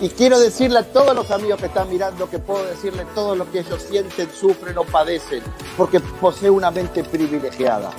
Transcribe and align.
Y 0.00 0.08
quiero 0.08 0.40
decirle 0.40 0.80
a 0.80 0.82
todos 0.82 1.14
los 1.14 1.30
amigos 1.30 1.60
que 1.60 1.66
están 1.66 1.88
mirando 1.88 2.28
que 2.28 2.40
puedo 2.40 2.64
decirle 2.64 3.06
todo 3.14 3.36
lo 3.36 3.50
que 3.50 3.60
ellos 3.60 3.80
sienten, 3.80 4.28
sufren 4.30 4.76
o 4.76 4.84
padecen, 4.84 5.42
porque 5.76 6.00
posee 6.20 6.50
una 6.50 6.70
mente 6.72 7.04
privilegiada. 7.04 7.92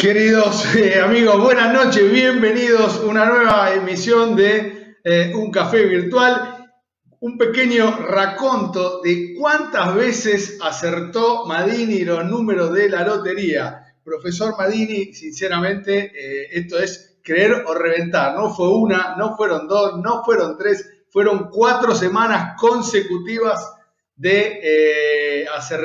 Queridos 0.00 0.74
eh, 0.76 1.00
amigos, 1.00 1.42
buenas 1.42 1.72
noches, 1.72 2.10
bienvenidos 2.10 3.00
a 3.00 3.06
una 3.06 3.24
nueva 3.24 3.72
emisión 3.72 4.36
de 4.36 4.96
eh, 5.02 5.32
Un 5.34 5.50
Café 5.50 5.84
Virtual. 5.84 6.56
Un 7.20 7.36
pequeño 7.36 7.98
raconto 8.06 9.00
de 9.02 9.34
cuántas 9.38 9.94
veces 9.94 10.58
acertó 10.62 11.44
Madini 11.46 12.00
los 12.00 12.24
números 12.24 12.72
de 12.72 12.88
la 12.88 13.04
lotería. 13.04 13.79
Profesor 14.02 14.56
Madini, 14.56 15.12
sinceramente, 15.12 16.12
eh, 16.14 16.48
esto 16.52 16.78
es 16.78 17.18
creer 17.22 17.64
o 17.66 17.74
reventar. 17.74 18.34
No 18.34 18.54
fue 18.54 18.68
una, 18.68 19.16
no 19.16 19.36
fueron 19.36 19.68
dos, 19.68 20.00
no 20.02 20.24
fueron 20.24 20.56
tres, 20.56 20.88
fueron 21.10 21.48
cuatro 21.50 21.94
semanas 21.94 22.54
consecutivas 22.58 23.74
de, 24.16 25.46
hacer, 25.54 25.80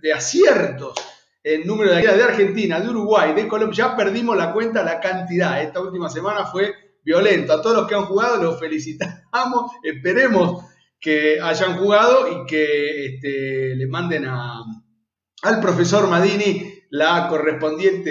de 0.00 0.12
aciertos 0.12 0.94
el 1.42 1.66
número 1.66 1.94
de 1.94 2.02
de 2.02 2.22
Argentina, 2.22 2.80
de 2.80 2.88
Uruguay, 2.88 3.32
de 3.32 3.48
Colombia. 3.48 3.88
Ya 3.88 3.96
perdimos 3.96 4.36
la 4.36 4.52
cuenta, 4.52 4.82
la 4.82 5.00
cantidad. 5.00 5.62
Esta 5.62 5.80
última 5.80 6.08
semana 6.08 6.44
fue 6.46 6.74
violento. 7.02 7.52
A 7.52 7.62
todos 7.62 7.76
los 7.76 7.88
que 7.88 7.94
han 7.94 8.04
jugado 8.04 8.42
los 8.42 8.58
felicitamos. 8.58 9.72
Esperemos 9.82 10.64
que 11.00 11.40
hayan 11.40 11.78
jugado 11.78 12.28
y 12.28 12.46
que 12.46 13.06
este, 13.06 13.76
le 13.76 13.86
manden 13.86 14.26
al 14.26 15.60
profesor 15.60 16.08
Madini 16.08 16.77
la 16.90 17.28
correspondiente 17.28 18.10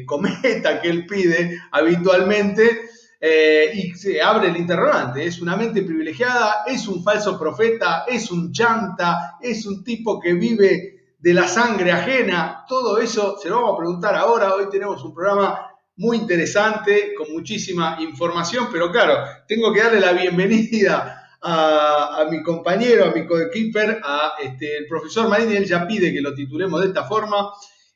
eh, 0.00 0.06
cometa 0.06 0.80
que 0.80 0.88
él 0.88 1.06
pide 1.06 1.60
habitualmente. 1.70 2.88
Eh, 3.24 3.70
y 3.74 3.92
se 3.92 4.20
abre 4.20 4.48
el 4.48 4.56
interrogante, 4.56 5.24
es 5.24 5.40
una 5.40 5.54
mente 5.54 5.82
privilegiada, 5.82 6.64
es 6.66 6.88
un 6.88 7.04
falso 7.04 7.38
profeta, 7.38 8.04
es 8.08 8.32
un 8.32 8.50
chanta, 8.50 9.36
es 9.40 9.64
un 9.64 9.84
tipo 9.84 10.18
que 10.18 10.32
vive 10.32 11.02
de 11.20 11.32
la 11.32 11.46
sangre 11.46 11.92
ajena, 11.92 12.64
todo 12.68 12.98
eso 12.98 13.38
se 13.40 13.48
lo 13.48 13.60
vamos 13.60 13.74
a 13.74 13.78
preguntar 13.78 14.16
ahora. 14.16 14.56
Hoy 14.56 14.68
tenemos 14.68 15.04
un 15.04 15.14
programa 15.14 15.72
muy 15.96 16.16
interesante, 16.16 17.14
con 17.16 17.32
muchísima 17.32 17.96
información, 18.00 18.66
pero 18.72 18.90
claro, 18.90 19.18
tengo 19.46 19.72
que 19.72 19.82
darle 19.82 20.00
la 20.00 20.12
bienvenida 20.14 21.22
a, 21.42 22.26
mi 22.30 22.42
compañero, 22.42 23.04
a 23.04 23.12
mi 23.12 23.26
coequiper, 23.26 24.00
a 24.02 24.34
este, 24.42 24.78
el 24.78 24.86
profesor 24.86 25.28
Madini, 25.28 25.56
él 25.56 25.64
ya 25.64 25.86
pide 25.86 26.12
que 26.12 26.20
lo 26.20 26.34
titulemos 26.34 26.80
de 26.80 26.88
esta 26.88 27.04
forma. 27.04 27.52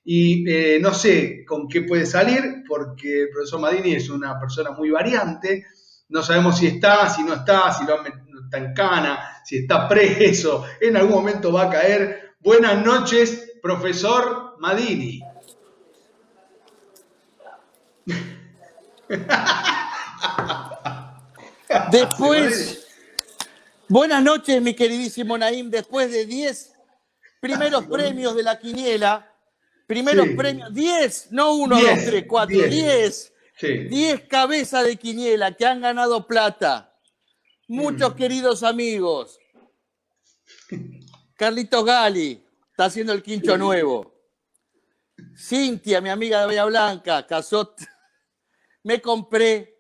Y 0.08 0.48
eh, 0.48 0.78
no 0.80 0.94
sé 0.94 1.44
con 1.44 1.66
qué 1.66 1.82
puede 1.82 2.06
salir, 2.06 2.62
porque 2.68 3.22
el 3.22 3.30
profesor 3.30 3.58
Madini 3.58 3.94
es 3.94 4.08
una 4.08 4.38
persona 4.38 4.70
muy 4.70 4.88
variante. 4.88 5.66
No 6.10 6.22
sabemos 6.22 6.58
si 6.58 6.68
está, 6.68 7.10
si 7.10 7.24
no 7.24 7.34
está, 7.34 7.72
si 7.72 7.84
lo 7.84 7.96
está 8.04 8.58
en 8.58 8.72
cana, 8.72 9.42
si 9.44 9.58
está 9.58 9.88
preso, 9.88 10.64
en 10.80 10.96
algún 10.96 11.16
momento 11.16 11.52
va 11.52 11.64
a 11.64 11.70
caer. 11.70 12.34
Buenas 12.38 12.84
noches, 12.84 13.54
profesor 13.60 14.54
Madini. 14.60 15.20
Después, 21.90 22.86
buenas 23.88 24.22
noches, 24.22 24.62
mi 24.62 24.74
queridísimo 24.74 25.36
Naim. 25.36 25.68
Después 25.68 26.12
de 26.12 26.26
10 26.26 26.74
primeros 27.40 27.86
premios 27.86 28.36
de 28.36 28.44
la 28.44 28.60
quiniela, 28.60 29.32
primeros 29.86 30.28
premios, 30.36 30.72
10, 30.72 31.28
no 31.32 31.54
1, 31.54 31.80
2, 31.80 32.04
3, 32.06 32.24
4, 32.26 32.56
10. 32.68 33.32
10 33.60 34.20
cabezas 34.28 34.84
de 34.84 34.96
quiniela 34.96 35.52
que 35.56 35.64
han 35.64 35.80
ganado 35.80 36.26
plata. 36.26 36.92
Muchos 37.68 38.12
mm. 38.12 38.16
queridos 38.16 38.62
amigos. 38.62 39.38
Carlitos 41.36 41.84
Gali 41.84 42.44
está 42.70 42.86
haciendo 42.86 43.12
el 43.12 43.22
quincho 43.22 43.56
nuevo. 43.56 44.14
Cintia, 45.36 46.00
mi 46.00 46.10
amiga 46.10 46.40
de 46.40 46.46
Bahía 46.46 46.64
Blanca, 46.66 47.26
casó. 47.26 47.74
Me 48.82 49.00
compré 49.00 49.74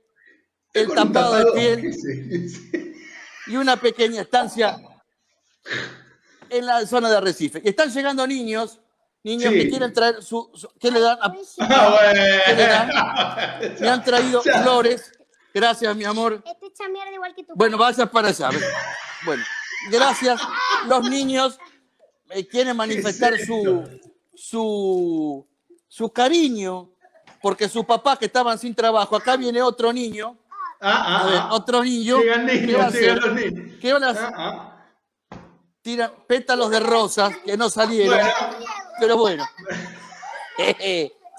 el 0.72 0.88
tapado 0.92 1.36
de 1.36 1.52
piel 1.52 2.94
y 3.46 3.56
una 3.56 3.76
pequeña 3.76 4.22
estancia 4.22 4.76
en 6.48 6.66
la 6.66 6.86
zona 6.86 7.10
de 7.10 7.16
Arrecife. 7.16 7.62
Están 7.64 7.90
llegando 7.90 8.26
niños, 8.26 8.80
niños 9.26 9.52
que 9.52 9.68
quieren 9.68 9.92
traer 9.92 10.22
su, 10.22 10.50
¿qué 10.80 10.90
le 10.90 11.00
dan? 11.00 11.18
Ah, 11.20 11.34
¿Qué 12.46 12.54
le 12.54 12.66
dan? 12.66 12.90
Me 13.80 13.88
han 13.88 14.04
traído 14.04 14.42
flores. 14.42 15.12
Gracias, 15.52 15.96
mi 15.96 16.04
amor. 16.04 16.42
Este 16.44 16.84
igual 17.14 17.34
que 17.34 17.44
tú. 17.44 17.52
Bueno, 17.54 17.78
vayas 17.78 18.08
para 18.08 18.28
allá. 18.28 18.50
Bueno 19.24 19.42
gracias, 19.90 20.40
los 20.86 21.08
niños 21.08 21.58
eh, 22.30 22.46
quieren 22.46 22.76
manifestar 22.76 23.38
su, 23.38 23.84
su, 24.34 25.46
su 25.86 26.12
cariño 26.12 26.90
porque 27.40 27.68
sus 27.68 27.84
papás 27.84 28.18
que 28.18 28.26
estaban 28.26 28.58
sin 28.58 28.74
trabajo, 28.74 29.14
acá 29.16 29.36
viene 29.36 29.62
otro 29.62 29.92
niño, 29.92 30.36
ah, 30.80 31.04
ah, 31.06 31.20
a 31.20 31.26
ver, 31.26 31.38
ah. 31.38 31.48
otro 31.52 31.82
niño, 31.82 32.18
¿qué 32.20 32.74
va 32.74 32.84
a 32.84 32.88
hacer? 32.88 33.78
¿Qué 33.80 33.92
van 33.92 34.04
a 34.04 34.10
hacer? 34.10 34.32
Tira 35.82 36.12
pétalos 36.26 36.70
de 36.70 36.80
rosas 36.80 37.36
que 37.44 37.56
no 37.56 37.70
salieron, 37.70 38.18
pero 38.98 39.16
bueno, 39.16 39.44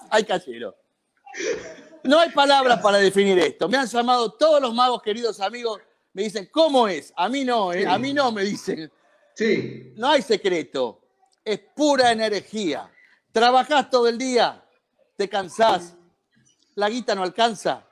hay 0.09 0.23
cachero. 0.23 0.75
No 2.03 2.19
hay 2.19 2.29
palabras 2.29 2.79
para 2.81 2.97
definir 2.97 3.37
esto. 3.39 3.67
Me 3.67 3.77
han 3.77 3.87
llamado 3.87 4.31
todos 4.31 4.61
los 4.61 4.73
magos, 4.73 5.01
queridos 5.01 5.39
amigos, 5.41 5.81
me 6.13 6.23
dicen, 6.23 6.49
¿cómo 6.51 6.87
es? 6.87 7.13
A 7.15 7.29
mí 7.29 7.43
no, 7.43 7.73
¿eh? 7.73 7.85
a 7.85 7.97
mí 7.97 8.13
no 8.13 8.31
me 8.31 8.43
dicen. 8.43 8.91
Sí. 9.35 9.93
No 9.95 10.09
hay 10.09 10.21
secreto, 10.21 11.01
es 11.43 11.59
pura 11.75 12.11
energía. 12.11 12.91
Trabajás 13.31 13.89
todo 13.89 14.07
el 14.07 14.17
día, 14.17 14.63
te 15.15 15.29
cansás, 15.29 15.95
la 16.75 16.89
guita 16.89 17.13
no 17.13 17.23
alcanza. 17.23 17.85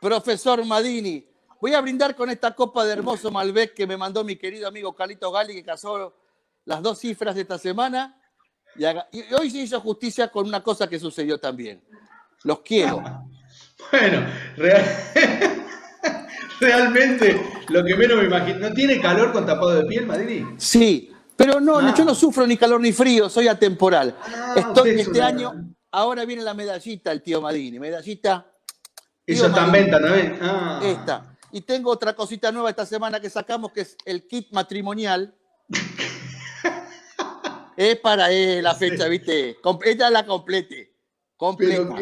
Profesor 0.00 0.64
Madini, 0.64 1.28
voy 1.60 1.74
a 1.74 1.80
brindar 1.80 2.16
con 2.16 2.30
esta 2.30 2.54
copa 2.54 2.84
de 2.84 2.92
hermoso 2.94 3.30
Malbec 3.30 3.74
que 3.74 3.86
me 3.86 3.96
mandó 3.96 4.24
mi 4.24 4.36
querido 4.36 4.66
amigo 4.66 4.94
Carlito 4.94 5.30
Gali, 5.30 5.54
que 5.54 5.62
casó 5.62 6.14
las 6.64 6.82
dos 6.82 6.98
cifras 6.98 7.34
de 7.34 7.42
esta 7.42 7.58
semana. 7.58 8.19
Y, 8.76 9.34
hoy 9.34 9.50
se 9.50 9.58
hizo 9.58 9.80
justicia 9.80 10.28
con 10.28 10.46
una 10.46 10.62
cosa 10.62 10.88
que 10.88 10.98
sucedió 10.98 11.38
también. 11.38 11.82
Los 12.44 12.60
quiero. 12.60 13.02
bueno, 13.90 14.26
realmente 16.60 17.40
lo 17.68 17.84
que 17.84 17.96
menos 17.96 18.18
me 18.18 18.24
imagino. 18.24 18.58
¿No 18.58 18.72
tiene 18.72 19.00
calor 19.00 19.32
con 19.32 19.46
tapado 19.46 19.74
de 19.74 19.84
piel, 19.84 20.06
Madrid? 20.06 20.44
Sí, 20.56 21.12
pero 21.36 21.60
no, 21.60 21.78
ah. 21.78 21.94
yo 21.96 22.04
no 22.04 22.14
sufro 22.14 22.46
ni 22.46 22.56
calor 22.56 22.80
ni 22.80 22.92
frío, 22.92 23.28
soy 23.28 23.48
atemporal. 23.48 24.16
Ah, 24.22 24.54
Estoy 24.56 25.00
este 25.00 25.22
año, 25.22 25.74
ahora 25.90 26.24
viene 26.24 26.42
la 26.42 26.54
medallita, 26.54 27.12
el 27.12 27.22
tío 27.22 27.40
Madini, 27.40 27.78
medallita. 27.78 28.46
Eso 29.26 29.46
está 29.46 29.64
en 29.64 29.72
venta 29.72 30.00
también. 30.00 30.38
Ah. 30.42 30.80
Esta. 30.82 31.36
Y 31.52 31.62
tengo 31.62 31.90
otra 31.90 32.14
cosita 32.14 32.52
nueva 32.52 32.70
esta 32.70 32.86
semana 32.86 33.20
que 33.20 33.30
sacamos, 33.30 33.72
que 33.72 33.82
es 33.82 33.96
el 34.04 34.26
kit 34.26 34.52
matrimonial. 34.52 35.34
Es 37.80 37.96
para 37.96 38.30
eh, 38.30 38.60
la 38.60 38.74
fecha, 38.74 39.08
¿viste? 39.08 39.56
Esta 39.84 40.10
la 40.10 40.26
complete. 40.26 40.90
Completa. 41.34 41.96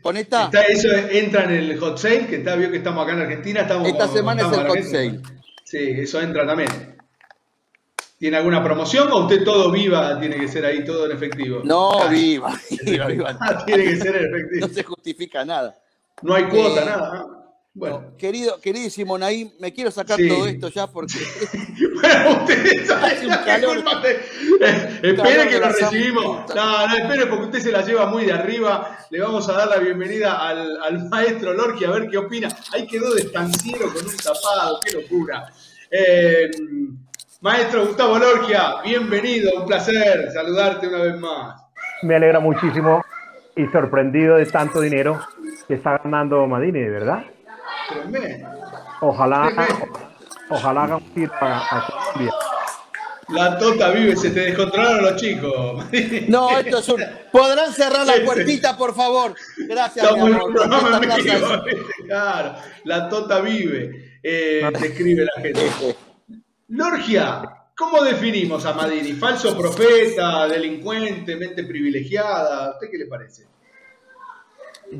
Con 0.00 0.16
esta. 0.16 0.50
eso 0.66 0.88
entra 1.10 1.44
en 1.44 1.50
el 1.50 1.78
hot 1.78 1.98
sale, 1.98 2.26
que 2.26 2.36
está, 2.36 2.56
vio 2.56 2.70
que 2.70 2.78
estamos 2.78 3.04
acá 3.04 3.12
en 3.12 3.20
Argentina. 3.20 3.60
Estamos, 3.60 3.86
esta 3.86 4.08
semana 4.08 4.42
es 4.42 4.58
el 4.58 4.66
hot 4.66 4.82
sale. 4.82 5.20
Sí, 5.64 5.78
eso 5.98 6.22
entra 6.22 6.46
también. 6.46 6.96
¿Tiene 8.18 8.38
alguna 8.38 8.64
promoción 8.64 9.12
o 9.12 9.24
usted 9.24 9.44
todo 9.44 9.70
viva 9.70 10.18
tiene 10.18 10.36
que 10.36 10.48
ser 10.48 10.64
ahí, 10.64 10.82
todo 10.82 11.04
en 11.04 11.12
efectivo? 11.12 11.60
No, 11.64 12.00
ah. 12.00 12.08
viva, 12.08 12.58
viva, 12.86 13.06
viva. 13.08 13.38
Tiene 13.66 13.84
que 13.84 13.96
ser 13.96 14.16
en 14.16 14.24
efectivo. 14.34 14.66
No 14.66 14.72
se 14.72 14.82
justifica 14.84 15.44
nada. 15.44 15.78
No 16.22 16.34
hay 16.34 16.44
cuota, 16.44 16.82
eh, 16.82 16.86
nada. 16.86 17.43
Bueno. 17.76 18.12
querido, 18.16 18.60
queridísimo 18.60 19.18
Naim, 19.18 19.50
me 19.58 19.72
quiero 19.72 19.90
sacar 19.90 20.16
todo 20.16 20.46
esto 20.46 20.68
ya 20.68 20.86
porque. 20.86 21.14
bueno, 22.00 22.38
usted 22.38 22.88
hace 22.88 23.26
un 23.26 23.34
calor. 23.44 23.84
Eh, 24.04 25.00
espere 25.02 25.48
que 25.48 25.58
lo 25.58 25.68
recibimos. 25.70 26.54
No, 26.54 26.86
no, 26.86 26.96
espere 26.96 27.26
porque 27.26 27.46
usted 27.46 27.58
se 27.58 27.72
la 27.72 27.82
lleva 27.82 28.06
muy 28.06 28.26
de 28.26 28.32
arriba. 28.32 28.96
Le 29.10 29.20
vamos 29.20 29.48
a 29.48 29.54
dar 29.54 29.68
la 29.68 29.78
bienvenida 29.78 30.46
al, 30.46 30.80
al 30.82 31.08
maestro 31.08 31.52
Lorgi 31.52 31.84
a 31.84 31.90
ver 31.90 32.08
qué 32.08 32.18
opina. 32.18 32.48
Ahí 32.72 32.86
quedó 32.86 33.12
de 33.12 33.22
estanciero 33.22 33.92
con 33.92 34.06
un 34.06 34.16
tapado, 34.18 34.78
qué 34.84 34.92
locura. 34.92 35.52
Eh, 35.90 36.50
maestro 37.40 37.86
Gustavo 37.86 38.20
Lorgia, 38.20 38.82
bienvenido, 38.84 39.50
un 39.60 39.66
placer 39.66 40.30
saludarte 40.32 40.86
una 40.86 41.02
vez 41.02 41.18
más. 41.18 41.60
Me 42.02 42.14
alegra 42.14 42.38
muchísimo 42.38 43.04
y 43.56 43.66
sorprendido 43.66 44.36
de 44.36 44.46
tanto 44.46 44.80
dinero 44.80 45.20
que 45.66 45.74
está 45.74 45.98
ganando 45.98 46.46
Madini, 46.46 46.84
¿verdad? 46.84 47.24
Ojalá, 49.00 49.52
ojalá 50.50 50.84
haga 50.84 50.96
un 50.96 51.14
tiro 51.14 51.32
a, 51.40 51.86
Colombia. 51.86 52.34
La 53.28 53.58
tota 53.58 53.90
vive, 53.90 54.16
se 54.16 54.30
te 54.30 54.40
descontrolaron 54.40 55.02
los 55.02 55.16
chicos. 55.16 55.84
No, 56.28 56.58
esto 56.58 56.78
es 56.78 56.88
un. 56.88 57.02
¿Podrán 57.32 57.72
cerrar 57.72 58.06
la 58.06 58.24
puertita, 58.24 58.76
por 58.76 58.94
favor? 58.94 59.34
Gracias, 59.68 60.12
mi 60.12 60.20
amor. 60.20 60.52
Claro, 62.06 62.54
la 62.84 63.08
tota 63.08 63.40
vive, 63.40 64.18
eh, 64.22 64.70
te 64.78 64.86
escribe 64.86 65.24
la 65.24 65.42
gente. 65.42 65.70
Lorgia, 66.68 67.42
¿cómo 67.76 68.02
definimos 68.02 68.64
a 68.66 68.72
Madini? 68.72 69.12
¿Falso 69.12 69.56
profeta, 69.56 70.48
delincuente, 70.48 71.36
mente 71.36 71.64
privilegiada? 71.64 72.66
¿A 72.66 72.70
usted 72.72 72.88
qué 72.90 72.98
le 72.98 73.06
parece? 73.06 73.53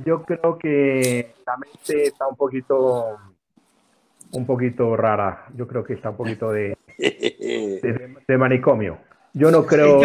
Yo 0.05 0.23
creo 0.25 0.59
que 0.59 1.35
la 1.47 1.57
mente 1.57 2.05
está 2.05 2.27
un 2.27 2.37
poquito 2.37 3.19
un 4.33 4.47
poquito 4.47 4.97
rara. 4.97 5.47
Yo 5.55 5.67
creo 5.67 5.85
que 5.85 5.95
está 5.95 6.11
un 6.11 6.17
poquito 6.17 6.51
de, 6.51 6.77
de, 6.99 8.39
manicomio. 8.39 8.99
Yo 9.33 9.51
no 9.51 9.65
creo, 9.65 10.01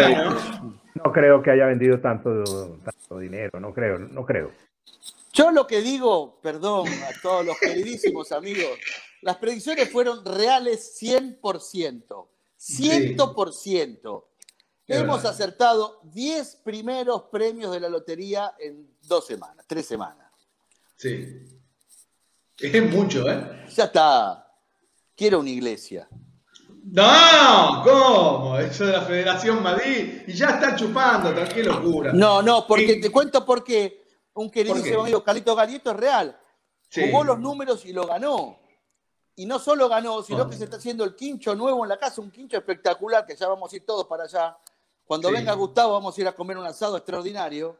no 0.94 1.12
creo 1.12 1.42
que 1.42 1.50
haya 1.50 1.66
vendido 1.66 2.00
tanto, 2.00 2.44
tanto 2.84 3.18
dinero, 3.18 3.60
no 3.60 3.72
creo, 3.72 3.98
no 3.98 4.24
creo. 4.24 4.50
Yo 5.32 5.50
lo 5.52 5.66
que 5.66 5.80
digo, 5.80 6.38
perdón 6.42 6.88
a 6.88 7.20
todos 7.22 7.46
los 7.46 7.58
queridísimos 7.58 8.32
amigos, 8.32 8.78
las 9.22 9.36
predicciones 9.36 9.90
fueron 9.90 10.24
reales 10.24 10.98
100%. 11.00 12.26
100%. 12.58 14.24
Hemos 14.90 15.24
acertado 15.24 16.00
10 16.04 16.56
primeros 16.64 17.22
premios 17.30 17.72
de 17.72 17.80
la 17.80 17.88
lotería 17.88 18.54
en 18.58 18.96
dos 19.02 19.26
semanas, 19.26 19.64
tres 19.68 19.86
semanas. 19.86 20.30
Sí. 20.96 21.44
Es 22.58 22.92
mucho, 22.92 23.30
¿eh? 23.30 23.66
Ya 23.74 23.84
está. 23.84 24.52
Quiero 25.16 25.40
una 25.40 25.50
iglesia. 25.50 26.08
No, 26.82 27.82
¿cómo? 27.84 28.58
Eso 28.58 28.84
de 28.86 28.92
la 28.92 29.02
Federación 29.02 29.62
Madrid. 29.62 30.22
Y 30.26 30.32
ya 30.32 30.48
está 30.48 30.74
chupando, 30.74 31.32
qué 31.54 31.62
locura. 31.62 32.12
No, 32.12 32.42
no, 32.42 32.66
porque 32.66 32.96
te 32.96 33.10
cuento 33.10 33.44
por 33.44 33.62
qué. 33.62 34.04
Un 34.34 34.50
queridísimo 34.50 35.02
amigo, 35.02 35.22
Carlito 35.22 35.54
Galieto, 35.54 35.90
es 35.90 35.96
real. 35.96 36.38
Jugó 36.92 37.22
los 37.24 37.38
números 37.38 37.84
y 37.84 37.92
lo 37.92 38.06
ganó. 38.06 38.58
Y 39.36 39.46
no 39.46 39.58
solo 39.58 39.88
ganó, 39.88 40.22
sino 40.22 40.48
que 40.48 40.56
se 40.56 40.64
está 40.64 40.76
haciendo 40.76 41.04
el 41.04 41.14
quincho 41.14 41.54
nuevo 41.54 41.84
en 41.84 41.88
la 41.88 41.98
casa, 41.98 42.20
un 42.20 42.30
quincho 42.30 42.56
espectacular, 42.56 43.24
que 43.24 43.36
ya 43.36 43.48
vamos 43.48 43.72
a 43.72 43.76
ir 43.76 43.86
todos 43.86 44.06
para 44.06 44.24
allá. 44.24 44.56
Cuando 45.10 45.32
venga 45.32 45.52
Gustavo, 45.54 45.94
vamos 45.94 46.16
a 46.16 46.20
ir 46.20 46.28
a 46.28 46.32
comer 46.32 46.56
un 46.56 46.64
asado 46.64 46.96
extraordinario. 46.96 47.76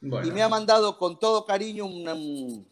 Y 0.00 0.30
me 0.30 0.42
ha 0.42 0.48
mandado 0.48 0.96
con 0.96 1.18
todo 1.18 1.44
cariño 1.44 1.84
un, 1.84 2.66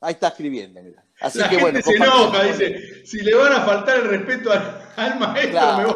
Ahí 0.00 0.14
está 0.14 0.28
escribiendo, 0.28 0.82
mira. 0.82 1.04
Así 1.20 1.38
la 1.38 1.50
que 1.50 1.58
gente 1.58 1.82
se 1.82 1.92
enoja, 1.92 2.44
dice, 2.44 3.04
si 3.04 3.20
le 3.20 3.34
van 3.34 3.52
a 3.52 3.66
faltar 3.66 3.98
el 3.98 4.08
respeto 4.08 4.50
al, 4.50 5.18
maestro, 5.18 5.76
me 5.76 5.84
voy. 5.84 5.94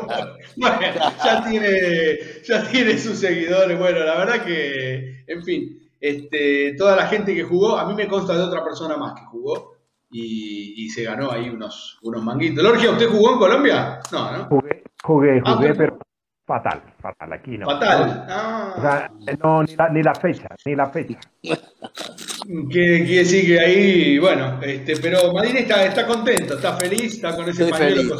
Bueno, 0.56 0.78
ya 1.24 1.42
tiene, 1.48 2.18
ya 2.44 2.70
tiene 2.70 2.98
sus 2.98 3.18
seguidores. 3.18 3.78
Bueno, 3.78 4.00
la 4.00 4.18
verdad 4.18 4.44
que, 4.44 5.24
en 5.26 5.42
fin, 5.42 5.90
este, 5.98 6.74
toda 6.76 6.96
la 6.96 7.06
gente 7.06 7.34
que 7.34 7.44
jugó, 7.44 7.78
a 7.78 7.86
mí 7.86 7.94
me 7.94 8.08
consta 8.08 8.36
de 8.36 8.42
otra 8.42 8.62
persona 8.62 8.98
más 8.98 9.18
que 9.18 9.24
jugó 9.24 9.78
y, 10.10 10.90
se 10.90 11.04
ganó 11.04 11.30
ahí 11.30 11.48
unos, 11.48 11.98
unos 12.02 12.22
manguitos. 12.22 12.62
Lorgia, 12.62 12.90
¿usted 12.90 13.08
jugó 13.08 13.32
en 13.32 13.38
Colombia? 13.38 14.00
No, 14.12 14.32
¿no? 14.36 14.61
Jugué, 15.02 15.40
jugué, 15.40 15.42
ah, 15.44 15.54
jugué, 15.56 15.74
pero 15.74 15.98
fatal, 16.46 16.82
fatal, 17.00 17.32
aquí 17.32 17.58
no. 17.58 17.66
Fatal. 17.66 18.26
Ah. 18.28 18.74
O 18.76 18.80
sea, 18.80 19.10
no, 19.42 19.62
ni 19.62 19.74
la, 19.74 19.88
ni 19.88 20.02
la 20.02 20.14
fecha, 20.14 20.48
ni 20.64 20.76
la 20.76 20.90
fecha. 20.90 21.18
Quiere, 21.40 23.04
quiere 23.04 23.18
decir 23.18 23.46
que 23.46 23.60
ahí, 23.60 24.18
bueno, 24.18 24.60
este, 24.62 24.96
pero 24.96 25.32
Madrid 25.32 25.56
está, 25.56 25.84
está 25.84 26.06
contento, 26.06 26.54
está 26.54 26.76
feliz, 26.76 27.14
está 27.14 27.34
con 27.34 27.48
ese 27.48 27.66
pañuelo 27.66 28.16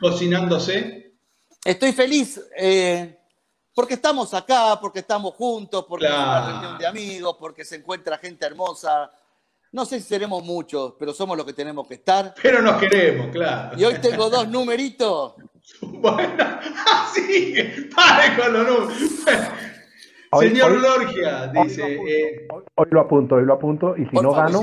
cocinándose. 0.00 1.14
Estoy 1.64 1.92
feliz 1.92 2.40
eh, 2.56 3.18
porque 3.74 3.94
estamos 3.94 4.32
acá, 4.34 4.78
porque 4.80 5.00
estamos 5.00 5.34
juntos, 5.34 5.84
porque 5.88 6.06
es 6.06 6.12
una 6.12 6.46
reunión 6.46 6.78
de 6.78 6.86
amigos, 6.86 7.36
porque 7.38 7.64
se 7.64 7.76
encuentra 7.76 8.18
gente 8.18 8.46
hermosa. 8.46 9.10
No 9.72 9.84
sé 9.84 10.00
si 10.00 10.06
seremos 10.06 10.44
muchos, 10.44 10.94
pero 10.98 11.12
somos 11.12 11.36
los 11.36 11.44
que 11.44 11.52
tenemos 11.52 11.88
que 11.88 11.94
estar. 11.94 12.34
Pero 12.40 12.62
nos 12.62 12.80
queremos, 12.80 13.28
claro. 13.28 13.76
Y 13.76 13.84
hoy 13.84 13.94
tengo 14.00 14.30
dos 14.30 14.46
numeritos. 14.46 15.34
Bueno, 16.04 16.44
así 16.92 17.54
que 17.54 17.88
pare 17.94 18.36
con 18.36 18.52
los 18.52 18.66
números. 18.66 18.92
Señor 20.40 20.80
Lorgia, 20.80 21.48
dice. 21.48 21.94
Eh, 21.94 22.46
hoy 22.74 22.86
lo, 22.90 23.00
apunto, 23.00 23.36
hoy 23.36 23.44
lo 23.44 23.54
apunto, 23.54 23.94
y 23.96 24.04
si 24.06 24.16
no 24.16 24.32
gano, 24.32 24.62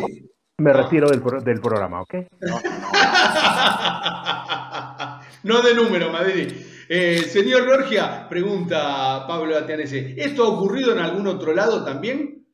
me 0.57 0.73
retiro 0.73 1.09
del, 1.09 1.23
del, 1.43 1.61
programa, 1.61 2.01
¿ok? 2.01 2.15
No, 5.43 5.59
de 5.63 5.73
número, 5.73 6.11
Madrid. 6.11 6.51
Eh, 6.87 7.17
señor 7.17 7.63
Lorgia, 7.63 8.29
pregunta 8.29 9.25
Pablo 9.27 9.57
Atianese, 9.57 10.13
¿esto 10.15 10.43
ha 10.43 10.49
ocurrido 10.49 10.91
en 10.91 10.99
algún 10.99 11.25
otro 11.25 11.55
lado 11.55 11.83
también? 11.83 12.45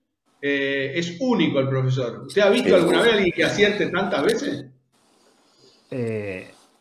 Eh, 0.42 0.94
es 0.96 1.18
único 1.20 1.60
el 1.60 1.68
profesor. 1.68 2.24
¿Usted 2.28 2.44
ha 2.44 2.50
visto 2.50 2.74
alguna 2.74 3.02
vez 3.02 3.12
a 3.12 3.16
alguien 3.16 3.34
que 3.34 3.44
acierte 3.44 3.88
tantas 3.88 4.24
veces? 4.24 4.68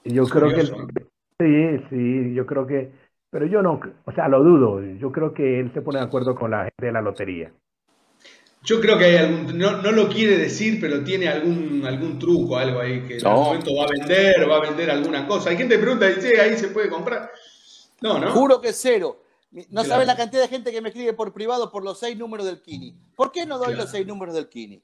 yo 0.05 0.26
creo 0.26 0.55
que 0.55 0.61
sí, 1.38 1.79
sí, 1.91 2.35
yo 2.35 2.47
creo 2.47 2.67
que 2.67 2.93
pero 3.37 3.47
yo 3.47 3.61
no, 3.61 3.79
o 4.05 4.12
sea, 4.12 4.29
lo 4.29 4.43
dudo. 4.43 4.81
Yo 4.99 5.12
creo 5.12 5.35
que 5.35 5.61
él 5.61 5.71
se 5.75 5.83
pone 5.83 5.99
de 5.99 6.06
acuerdo 6.06 6.35
con 6.35 6.50
la 6.50 6.62
gente 6.62 6.87
de 6.87 6.93
la 6.93 7.03
lotería. 7.03 7.53
Yo 8.62 8.81
creo 8.81 8.97
que 8.97 9.05
hay 9.05 9.17
algún, 9.17 9.59
no, 9.59 9.83
no 9.83 9.93
lo 9.93 10.09
quiere 10.09 10.38
decir, 10.38 10.79
pero 10.81 11.05
tiene 11.05 11.29
algún, 11.29 11.85
algún 11.85 12.19
truco, 12.19 12.56
algo 12.56 12.81
ahí, 12.81 13.03
que 13.03 13.19
en 13.19 13.27
algún 13.27 13.44
momento 13.44 13.77
va 13.77 13.85
a 13.85 13.88
vender, 13.88 14.50
va 14.50 14.56
a 14.56 14.61
vender 14.61 14.91
alguna 14.91 15.27
cosa. 15.27 15.50
Hay 15.50 15.59
gente 15.59 15.77
que 15.77 15.83
pregunta, 15.83 16.09
dice, 16.09 16.41
ahí 16.41 16.56
se 16.56 16.69
puede 16.69 16.88
comprar. 16.88 17.31
No, 18.00 18.19
¿no? 18.19 18.31
Juro 18.31 18.61
que 18.61 18.73
cero. 18.73 19.21
No 19.71 19.85
sabe 19.85 20.06
la 20.06 20.17
cantidad 20.17 20.43
de 20.43 20.49
gente 20.49 20.73
que 20.73 20.81
me 20.81 20.88
escribe 20.88 21.12
por 21.12 21.35
privado 21.35 21.71
por 21.71 21.85
los 21.85 22.00
seis 22.00 22.17
números 22.17 22.47
del 22.47 22.62
Kini. 22.62 22.97
¿Por 23.15 23.33
qué 23.33 23.47
no 23.47 23.59
doy 23.59 23.75
los 23.75 23.91
seis 23.91 24.06
números 24.06 24.35
del 24.35 24.49
Kini? 24.49 24.83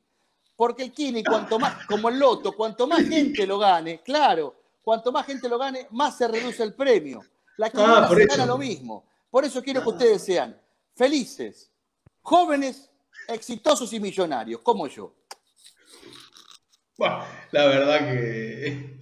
Porque 0.57 0.85
el 0.85 0.93
Kini, 0.93 1.25
cuanto 1.25 1.59
más, 1.59 1.87
como 1.87 2.11
el 2.11 2.19
loto, 2.19 2.53
cuanto 2.53 2.87
más 2.87 3.01
gente 3.09 3.47
lo 3.47 3.59
gane, 3.59 4.01
claro, 4.05 4.62
cuanto 4.83 5.13
más 5.13 5.27
gente 5.27 5.49
lo 5.49 5.59
gane, 5.59 5.87
más 5.91 6.19
se 6.19 6.29
reduce 6.29 6.63
el 6.63 6.75
premio. 6.75 7.21
La 7.57 7.71
ah, 7.75 8.09
gana 8.29 8.47
lo 8.47 8.59
mismo. 8.59 9.05
Por 9.31 9.45
eso 9.45 9.63
quiero 9.63 9.83
que 9.83 9.89
ustedes 9.89 10.25
sean 10.25 10.57
felices, 10.95 11.71
jóvenes, 12.21 12.91
exitosos 13.29 13.93
y 13.93 14.01
millonarios, 14.01 14.61
como 14.61 14.87
yo. 14.87 15.15
la 16.99 17.67
verdad 17.67 17.99
que 18.01 18.97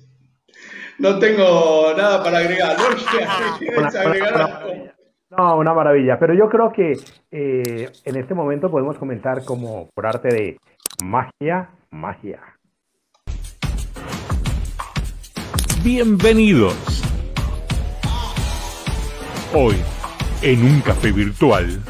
no 0.98 1.18
tengo 1.18 1.94
nada 1.96 2.22
para 2.22 2.38
agregar. 2.38 2.76
¿No? 5.30 5.56
Una, 5.56 5.72
maravilla. 5.72 6.18
Pero 6.18 6.34
yo 6.34 6.48
creo 6.48 6.72
que 6.72 6.92
eh, 7.30 7.92
en 8.04 8.16
este 8.16 8.34
momento 8.34 8.70
podemos 8.70 8.98
comenzar 8.98 9.44
como 9.44 9.88
por 9.94 10.06
arte 10.06 10.28
de 10.28 10.58
magia, 11.04 11.70
magia. 11.90 12.40
Bienvenidos 15.82 17.00
Hoy, 19.54 19.76
en 20.42 20.62
un 20.62 20.80
café 20.82 21.10
virtual, 21.10 21.82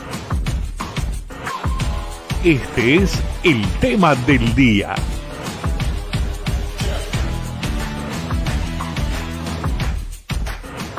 este 2.45 2.97
es 2.97 3.21
el 3.43 3.67
tema 3.81 4.15
del 4.15 4.55
día. 4.55 4.95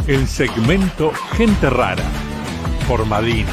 El 0.05 0.27
segmento 0.27 1.13
Gente 1.37 1.69
Rara 1.69 2.03
por 2.87 3.05
Madini. 3.05 3.45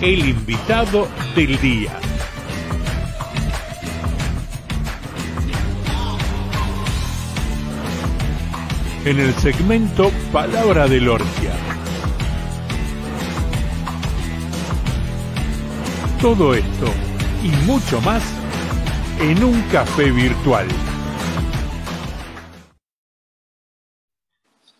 El 0.00 0.28
invitado 0.28 1.08
del 1.34 1.60
día. 1.60 2.00
En 9.10 9.18
el 9.18 9.34
segmento 9.34 10.12
Palabra 10.32 10.86
de 10.86 11.00
Lorgia. 11.00 11.50
Todo 16.22 16.54
esto 16.54 16.86
y 17.42 17.48
mucho 17.66 18.00
más 18.02 18.22
en 19.18 19.42
un 19.42 19.60
café 19.62 20.12
virtual. 20.12 20.68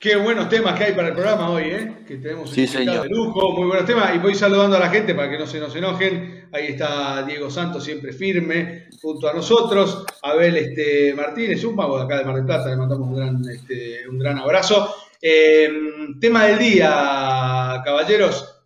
Qué 0.01 0.17
buenos 0.17 0.49
temas 0.49 0.79
que 0.79 0.85
hay 0.85 0.93
para 0.95 1.09
el 1.09 1.15
programa 1.15 1.51
hoy, 1.51 1.65
¿eh? 1.65 1.97
Que 2.09 2.17
tenemos 2.17 2.49
un 2.49 2.57
de 2.57 3.09
lujo, 3.11 3.53
muy 3.53 3.67
buenos 3.67 3.85
temas. 3.85 4.15
Y 4.17 4.19
voy 4.19 4.35
saludando 4.35 4.79
a 4.79 4.81
la 4.81 4.89
gente 4.89 5.15
para 5.15 5.31
que 5.31 5.37
no 5.37 5.47
se 5.47 5.61
nos 5.61 5.77
enojen. 5.77 6.49
Ahí 6.53 6.69
está 6.69 7.23
Diego 7.27 7.51
Santos, 7.51 7.85
siempre 7.85 8.15
firme, 8.15 8.87
junto 9.03 9.29
a 9.29 9.35
nosotros. 9.35 10.07
Abel 10.23 10.57
este, 10.57 11.13
Martínez, 11.13 11.63
un 11.65 11.77
mago 11.77 11.99
de 11.99 12.05
acá 12.05 12.17
de 12.17 12.25
Mar 12.25 12.37
del 12.37 12.47
Plata, 12.47 12.71
le 12.71 12.79
mandamos 12.79 13.09
un 13.09 13.15
gran, 13.15 13.43
este, 13.51 14.09
un 14.09 14.19
gran 14.19 14.39
abrazo. 14.39 14.95
Em, 15.21 16.19
tema 16.19 16.47
del 16.47 16.59
día, 16.59 17.83
caballeros, 17.85 18.63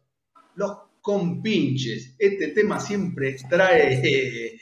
los 0.54 0.72
compinches. 1.00 2.14
Este 2.16 2.48
tema 2.48 2.78
siempre 2.78 3.34
trae 3.50 4.60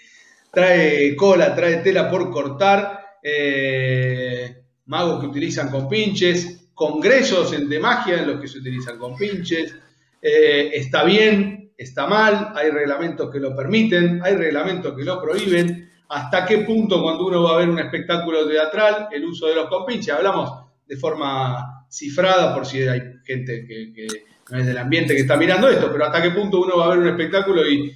trae 0.51 1.15
cola, 1.17 1.55
trae 1.55 1.83
tela 1.83 2.11
por 2.11 2.31
cortar, 2.31 3.19
eh, 3.23 4.57
magos 4.87 5.21
que 5.21 5.27
utilizan 5.27 5.71
con 5.71 5.87
pinches, 5.87 6.62
congresos 6.75 7.51
de 7.69 7.79
magia 7.79 8.19
en 8.21 8.29
los 8.29 8.41
que 8.41 8.49
se 8.49 8.59
utilizan 8.59 8.99
con 8.99 9.17
pinches, 9.17 9.75
eh, 10.21 10.71
está 10.75 11.05
bien, 11.05 11.73
está 11.77 12.07
mal, 12.07 12.53
hay 12.55 12.71
reglamentos 12.71 13.31
que 13.31 13.41
lo 13.41 13.55
permiten, 13.55 14.21
hay 14.23 14.35
reglamentos 14.35 14.97
que 14.97 15.05
lo 15.05 15.21
prohíben, 15.21 15.91
hasta 16.09 16.45
qué 16.45 16.59
punto 16.59 17.03
cuando 17.03 17.27
uno 17.27 17.43
va 17.43 17.55
a 17.55 17.59
ver 17.59 17.71
un 17.71 17.79
espectáculo 17.79 18.47
teatral, 18.47 19.09
el 19.11 19.25
uso 19.25 19.47
de 19.47 19.55
los 19.55 19.69
compinches, 19.69 20.15
hablamos 20.15 20.51
de 20.87 20.97
forma 20.97 21.87
cifrada 21.89 22.55
por 22.55 22.67
si 22.67 22.83
hay 22.83 23.01
gente 23.25 23.67
que, 23.67 24.07
no 24.51 24.59
es 24.59 24.67
del 24.67 24.79
ambiente 24.79 25.15
que 25.15 25.23
está 25.23 25.37
mirando 25.37 25.69
esto, 25.69 25.91
pero 25.91 26.05
hasta 26.05 26.23
qué 26.23 26.31
punto 26.31 26.61
uno 26.61 26.77
va 26.77 26.87
a 26.87 26.89
ver 26.91 26.99
un 26.99 27.09
espectáculo 27.09 27.67
y 27.67 27.95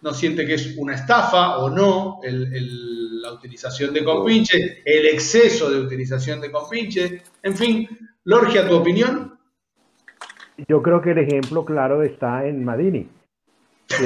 no 0.00 0.12
siente 0.14 0.46
que 0.46 0.54
es 0.54 0.76
una 0.76 0.94
estafa 0.94 1.58
o 1.58 1.68
no 1.70 2.20
la 2.22 3.32
utilización 3.32 3.92
de 3.92 4.04
compinche, 4.04 4.82
el 4.84 5.06
exceso 5.06 5.70
de 5.70 5.80
utilización 5.80 6.40
de 6.40 6.50
compinche, 6.50 7.22
en 7.42 7.56
fin, 7.56 7.88
Lorgia, 8.24 8.68
¿tu 8.68 8.76
opinión? 8.76 9.38
Yo 10.68 10.82
creo 10.82 11.00
que 11.00 11.12
el 11.12 11.18
ejemplo 11.18 11.64
claro 11.64 12.02
está 12.02 12.46
en 12.46 12.64
Madini. 12.64 13.08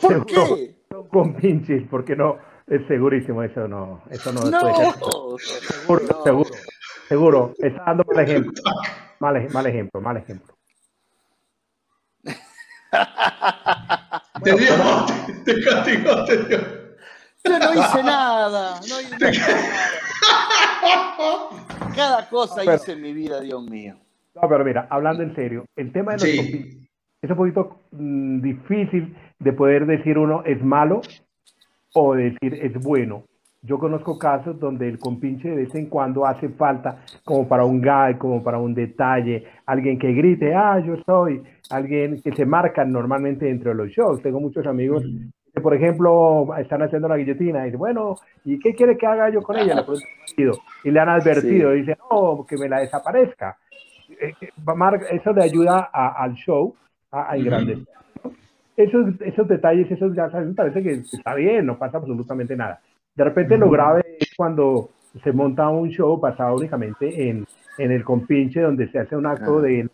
¿Por 0.00 0.26
qué? 0.26 0.76
con 1.10 1.34
pinches, 1.34 1.84
porque 1.90 2.16
no, 2.16 2.38
es 2.66 2.86
segurísimo, 2.86 3.42
eso 3.42 3.68
no, 3.68 4.02
eso 4.10 4.32
no, 4.32 4.50
no. 4.50 4.60
Seguro, 5.38 6.22
seguro, 6.24 6.50
seguro, 7.08 7.54
está 7.58 7.84
dando 7.86 8.04
mal 8.12 8.24
ejemplo. 8.28 8.52
Mal, 9.20 9.48
mal 9.52 9.66
ejemplo, 9.66 10.00
mal 10.00 10.16
ejemplo. 10.16 10.55
te 14.42 14.52
dio, 14.56 14.74
te, 15.44 15.64
castigó, 15.64 16.24
te 16.24 16.36
dio. 16.44 16.58
Yo 17.44 17.58
no 17.58 17.74
hice 17.74 18.02
nada, 18.02 18.80
no 18.88 19.00
hice 19.00 19.18
nada. 19.18 19.56
Cada 21.94 22.28
cosa 22.28 22.64
hice 22.74 22.92
en 22.92 23.02
mi 23.02 23.12
vida, 23.12 23.40
Dios 23.40 23.62
mío. 23.62 23.96
No, 24.34 24.48
pero 24.48 24.64
mira, 24.64 24.86
hablando 24.90 25.22
en 25.22 25.34
serio, 25.34 25.64
el 25.76 25.92
tema 25.92 26.12
de 26.12 26.18
los 26.18 26.28
sí 26.28 26.86
es 27.22 27.30
un 27.30 27.36
poquito 27.36 27.82
mm, 27.92 28.40
difícil 28.40 29.16
de 29.38 29.52
poder 29.52 29.86
decir 29.86 30.18
uno 30.18 30.42
es 30.44 30.62
malo 30.62 31.00
o 31.94 32.14
decir 32.14 32.54
es 32.54 32.72
bueno. 32.74 33.24
Yo 33.66 33.80
conozco 33.80 34.16
casos 34.16 34.60
donde 34.60 34.88
el 34.88 34.96
compinche 34.96 35.48
de 35.48 35.56
vez 35.56 35.74
en 35.74 35.86
cuando 35.86 36.24
hace 36.24 36.48
falta 36.50 36.98
como 37.24 37.48
para 37.48 37.64
un 37.64 37.80
gag, 37.80 38.16
como 38.16 38.40
para 38.40 38.58
un 38.58 38.72
detalle, 38.74 39.44
alguien 39.66 39.98
que 39.98 40.12
grite, 40.12 40.54
ah, 40.54 40.78
yo 40.78 40.96
soy, 41.04 41.42
alguien 41.70 42.22
que 42.22 42.32
se 42.32 42.46
marca 42.46 42.84
normalmente 42.84 43.46
dentro 43.46 43.70
de 43.70 43.76
los 43.76 43.88
shows. 43.88 44.22
Tengo 44.22 44.38
muchos 44.38 44.64
amigos 44.68 45.04
que, 45.52 45.60
por 45.60 45.74
ejemplo, 45.74 46.46
están 46.58 46.82
haciendo 46.82 47.08
la 47.08 47.16
guillotina 47.16 47.62
y 47.62 47.64
dicen, 47.64 47.80
bueno, 47.80 48.14
¿y 48.44 48.56
qué 48.60 48.72
quiere 48.72 48.96
que 48.96 49.06
haga 49.06 49.30
yo 49.30 49.42
con 49.42 49.56
ella? 49.56 49.84
y 50.84 50.90
le 50.90 51.00
han 51.00 51.08
advertido, 51.08 51.74
y 51.74 51.80
dicen, 51.80 51.96
no, 52.08 52.46
que 52.48 52.56
me 52.56 52.68
la 52.68 52.80
desaparezca. 52.80 53.56
Eh, 54.20 54.32
eh, 54.40 54.50
eso 55.10 55.32
le 55.32 55.42
ayuda 55.42 55.90
al 55.92 56.34
show 56.34 56.72
a, 57.10 57.36
Esos, 58.76 59.20
esos 59.22 59.48
detalles, 59.48 59.90
esos 59.90 60.14
ya 60.14 60.28
me 60.28 60.54
parece 60.54 60.84
que 60.84 60.92
está 60.92 61.34
bien, 61.34 61.66
no 61.66 61.76
pasa 61.76 61.98
absolutamente 61.98 62.54
nada. 62.54 62.80
De 63.16 63.24
repente 63.24 63.56
lo 63.56 63.70
grave 63.70 64.16
es 64.20 64.30
cuando 64.36 64.90
se 65.24 65.32
monta 65.32 65.68
un 65.68 65.88
show 65.90 66.18
basado 66.18 66.56
únicamente 66.56 67.28
en, 67.28 67.46
en 67.78 67.90
el 67.90 68.04
compinche, 68.04 68.60
donde 68.60 68.88
se 68.90 68.98
hace 68.98 69.16
un 69.16 69.26
acto 69.26 69.60
de, 69.60 69.88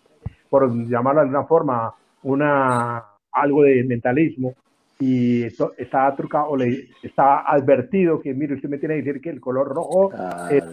por 0.51 0.69
llamarlo 0.89 1.21
de 1.21 1.27
alguna 1.27 1.45
forma, 1.45 1.95
una, 2.25 3.03
algo 3.33 3.63
de 3.63 3.85
mentalismo, 3.85 4.55
y 5.03 5.43
esto 5.43 5.73
está 5.77 6.15
trucado, 6.15 6.51
o 6.51 6.57
le 6.57 6.91
está 7.03 7.41
advertido 7.41 8.21
que, 8.21 8.35
mire, 8.35 8.55
usted 8.55 8.69
me 8.69 8.79
tiene 8.79 8.97
que 8.97 9.03
decir 9.03 9.21
que 9.21 9.31
el 9.31 9.41
color 9.41 9.67
rojo 9.69 10.13
es 10.49 10.65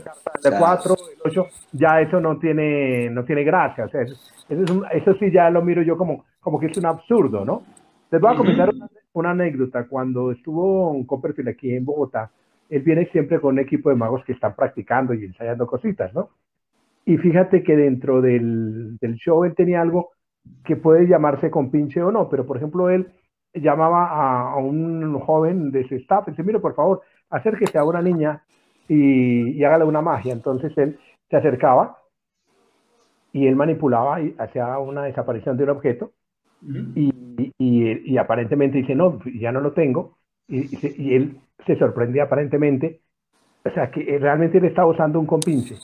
de 0.44 0.52
4, 0.58 0.94
el 0.94 1.32
8, 1.32 1.46
ya 1.72 2.00
eso 2.00 2.20
no 2.20 2.38
tiene, 2.38 3.10
no 3.10 3.24
tiene 3.26 3.44
gracia. 3.44 3.86
O 3.86 3.90
sea, 3.90 4.02
eso, 4.02 4.16
eso, 4.92 5.14
sí 5.16 5.32
ya 5.32 5.50
lo 5.50 5.64
miro 5.64 5.82
yo 5.82 5.98
como, 5.98 6.26
como 6.40 6.60
que 6.60 6.68
es 6.68 6.78
un 6.78 6.86
absurdo, 6.86 7.44
¿no? 7.44 7.64
Les 8.12 8.22
voy 8.22 8.32
a 8.32 8.38
comentar 8.38 8.70
una, 9.14 9.32
anécdota. 9.32 9.88
Cuando 9.88 10.32
estuvo 10.32 10.92
un 10.92 11.06
Copperfield 11.06 11.50
aquí 11.50 11.74
en 11.74 11.86
Bogotá, 11.86 12.30
él 12.70 12.82
viene 12.82 13.08
siempre 13.12 13.40
con 13.40 13.56
un 13.56 13.60
equipo 13.60 13.90
de 13.90 13.96
magos 13.96 14.24
que 14.26 14.34
están 14.34 14.56
practicando 14.56 15.14
y 15.14 15.26
ensayando 15.26 15.68
cositas, 15.68 16.14
¿no? 16.14 16.30
Y 17.06 17.18
fíjate 17.18 17.64
que 17.64 17.76
dentro 17.76 18.22
del, 18.22 18.98
del 18.98 19.16
show 19.16 19.44
él 19.44 19.56
tenía 19.56 19.82
algo 19.82 20.12
que 20.64 20.76
puede 20.76 21.08
llamarse 21.08 21.50
compinche 21.50 22.02
o 22.02 22.12
no, 22.12 22.30
pero 22.30 22.46
por 22.46 22.58
ejemplo 22.58 22.90
él 22.90 23.12
llamaba 23.54 24.52
a, 24.52 24.58
un 24.58 25.20
joven 25.20 25.72
de 25.72 25.88
su 25.88 25.96
staff 25.96 26.28
y 26.28 26.32
dice, 26.32 26.44
mire, 26.44 26.60
por 26.60 26.76
favor, 26.76 27.02
acérquese 27.30 27.78
a 27.78 27.84
una 27.84 28.02
niña 28.02 28.44
y, 28.88 29.52
y 29.52 29.64
hágale 29.64 29.86
una 29.86 30.02
magia. 30.02 30.34
Entonces 30.34 30.78
él 30.78 31.00
se 31.30 31.38
acercaba 31.38 31.98
y 33.34 33.48
él 33.48 33.56
manipulaba 33.56 34.22
y 34.22 34.36
hacía 34.38 34.78
una 34.80 35.04
desaparición 35.04 35.58
de 35.58 35.64
un 35.64 35.70
objeto 35.72 36.12
y, 36.96 37.14
y, 37.58 38.18
aparentemente 38.18 38.80
dice, 38.80 38.96
no, 38.96 39.20
ya 39.40 39.52
no 39.52 39.62
lo 39.62 39.72
tengo. 39.72 40.18
Y, 40.48 40.68
y, 41.02 41.16
él 41.16 41.40
se 41.66 41.76
sorprendía 41.78 42.24
aparentemente, 42.24 43.02
o 43.66 43.70
sea, 43.72 43.92
que 43.92 44.18
realmente 44.20 44.58
él 44.58 44.66
estaba 44.66 44.88
usando 44.88 45.20
un 45.20 45.26
compinche. 45.26 45.76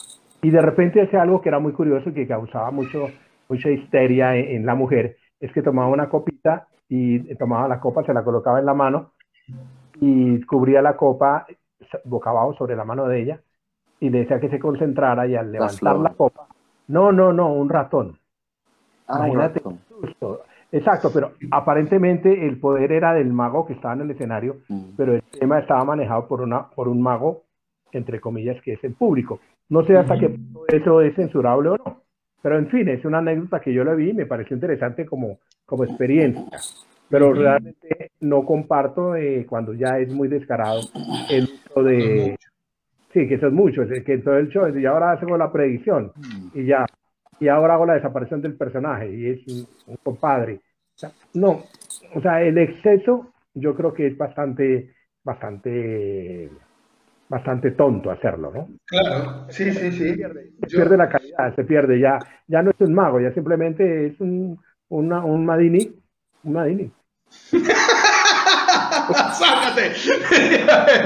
Y 0.42 0.50
de 0.50 0.62
repente 0.62 1.02
hacía 1.02 1.22
algo 1.22 1.42
que 1.42 1.50
era 1.50 1.60
muy 1.60 1.74
curioso 1.74 2.10
y 2.10 2.14
que 2.14 2.28
causaba 2.28 2.72
mucho, 2.72 3.08
mucha 3.50 3.70
histeria 3.70 4.36
en, 4.36 4.66
la 4.66 4.76
mujer, 4.76 5.18
es 5.40 5.52
que 5.52 5.62
tomaba 5.62 5.90
una 5.90 6.10
copita 6.10 6.68
y 6.88 7.34
tomaba 7.36 7.68
la 7.68 7.80
copa, 7.80 8.04
se 8.04 8.14
la 8.14 8.24
colocaba 8.24 8.60
en 8.60 8.66
la 8.66 8.74
mano 8.74 9.12
y 10.00 10.42
cubría 10.42 10.82
la 10.82 10.96
copa 10.96 11.46
boca 12.04 12.30
abajo 12.30 12.54
sobre 12.54 12.76
la 12.76 12.86
mano 12.86 13.08
de 13.08 13.22
ella 13.22 13.42
y 14.00 14.10
le 14.10 14.20
decía 14.20 14.40
que 14.40 14.50
se 14.50 14.60
concentrara 14.60 15.28
y 15.28 15.36
al 15.36 15.52
levantar 15.52 15.98
la 15.98 16.10
copa 16.12 16.48
no, 16.88 17.12
no, 17.12 17.34
no, 17.34 17.54
un 17.54 17.70
ratón. 17.70 18.18
Ah, 19.08 19.28
Imagínate. 19.28 19.62
Exacto, 20.72 21.10
pero 21.14 21.32
aparentemente 21.52 22.48
el 22.48 22.60
poder 22.60 22.92
era 22.92 23.14
del 23.14 23.32
mago 23.32 23.66
que 23.66 23.74
estaba 23.74 23.94
en 23.94 24.02
el 24.02 24.12
escenario, 24.12 24.58
mm. 24.68 24.90
pero 24.98 25.14
el 25.14 25.24
tema 25.46 25.60
estaba 25.60 25.84
manejado 25.84 26.28
por, 26.28 26.42
una, 26.42 26.68
por 26.70 26.88
un 26.88 27.02
mago, 27.02 27.44
entre 27.92 28.20
comillas, 28.20 28.62
que 28.64 28.74
es 28.74 28.84
el 28.84 28.94
público. 28.94 29.40
No 29.70 29.86
sé 29.86 29.96
hasta 29.96 30.18
qué 30.18 30.30
punto 30.30 30.66
eso 30.68 31.02
es 31.02 31.16
censurable 31.16 31.70
o 31.70 31.78
no, 31.78 32.02
pero 32.42 32.58
en 32.58 32.68
fin, 32.68 32.90
es 32.90 33.06
una 33.06 33.20
anécdota 33.20 33.60
que 33.60 33.74
yo 33.74 33.84
la 33.84 33.94
vi 33.94 34.10
y 34.10 34.14
me 34.14 34.26
pareció 34.26 34.56
interesante 34.56 35.06
como, 35.06 35.40
como 35.66 35.84
experiencia, 35.84 36.44
pero 37.10 37.34
realmente 37.34 38.12
no 38.22 38.44
comparto 38.44 39.16
eh, 39.16 39.46
cuando 39.48 39.74
ya 39.74 40.00
es 40.00 40.12
muy 40.12 40.28
descarado 40.28 40.82
el 41.30 41.44
uso 41.44 41.84
de, 41.84 42.38
Sí, 43.16 43.30
que 43.30 43.36
eso 43.36 43.48
es 43.48 43.54
mucho, 43.54 43.84
es 43.84 44.04
que 44.04 44.18
todo 44.18 44.38
el 44.38 44.50
show, 44.50 44.68
y 44.78 44.86
ahora 44.86 45.14
hacemos 45.14 45.40
la 45.40 45.50
predicción, 45.50 46.12
y 46.54 46.66
ya, 46.66 46.86
y 47.40 47.48
ahora 47.48 47.76
hago 47.76 47.86
la 47.86 47.94
desaparición 47.94 48.42
del 48.42 48.58
personaje, 48.58 49.10
y 49.10 49.28
es 49.28 49.68
un, 49.88 49.96
compadre. 50.04 50.60
no, 51.34 51.64
o 52.14 52.22
sea, 52.22 52.42
el 52.42 52.58
exceso 52.58 53.32
yo 53.54 53.74
creo 53.74 53.94
que 53.94 54.08
es 54.08 54.18
bastante, 54.18 54.94
bastante, 55.26 56.50
bastante 57.28 57.72
tonto 57.72 58.12
hacerlo, 58.12 58.52
¿no? 58.54 58.70
Claro, 58.86 59.48
sí, 59.50 59.72
sí, 59.74 59.92
sí. 59.92 60.16
Se 60.16 60.68
pierde, 60.68 60.96
la 60.96 61.10
calidad, 61.10 61.54
se 61.56 61.64
pierde, 61.66 62.00
ya, 62.00 62.20
ya 62.48 62.62
no 62.62 62.72
es 62.72 62.80
un 62.80 62.94
mago, 62.94 63.20
ya 63.20 63.34
simplemente 63.34 64.08
es 64.08 64.22
un, 64.22 64.58
un 64.90 65.46
Madini, 65.46 65.92
un 66.44 66.54
Madini. 66.54 66.92
¡Sácate! 69.34 69.92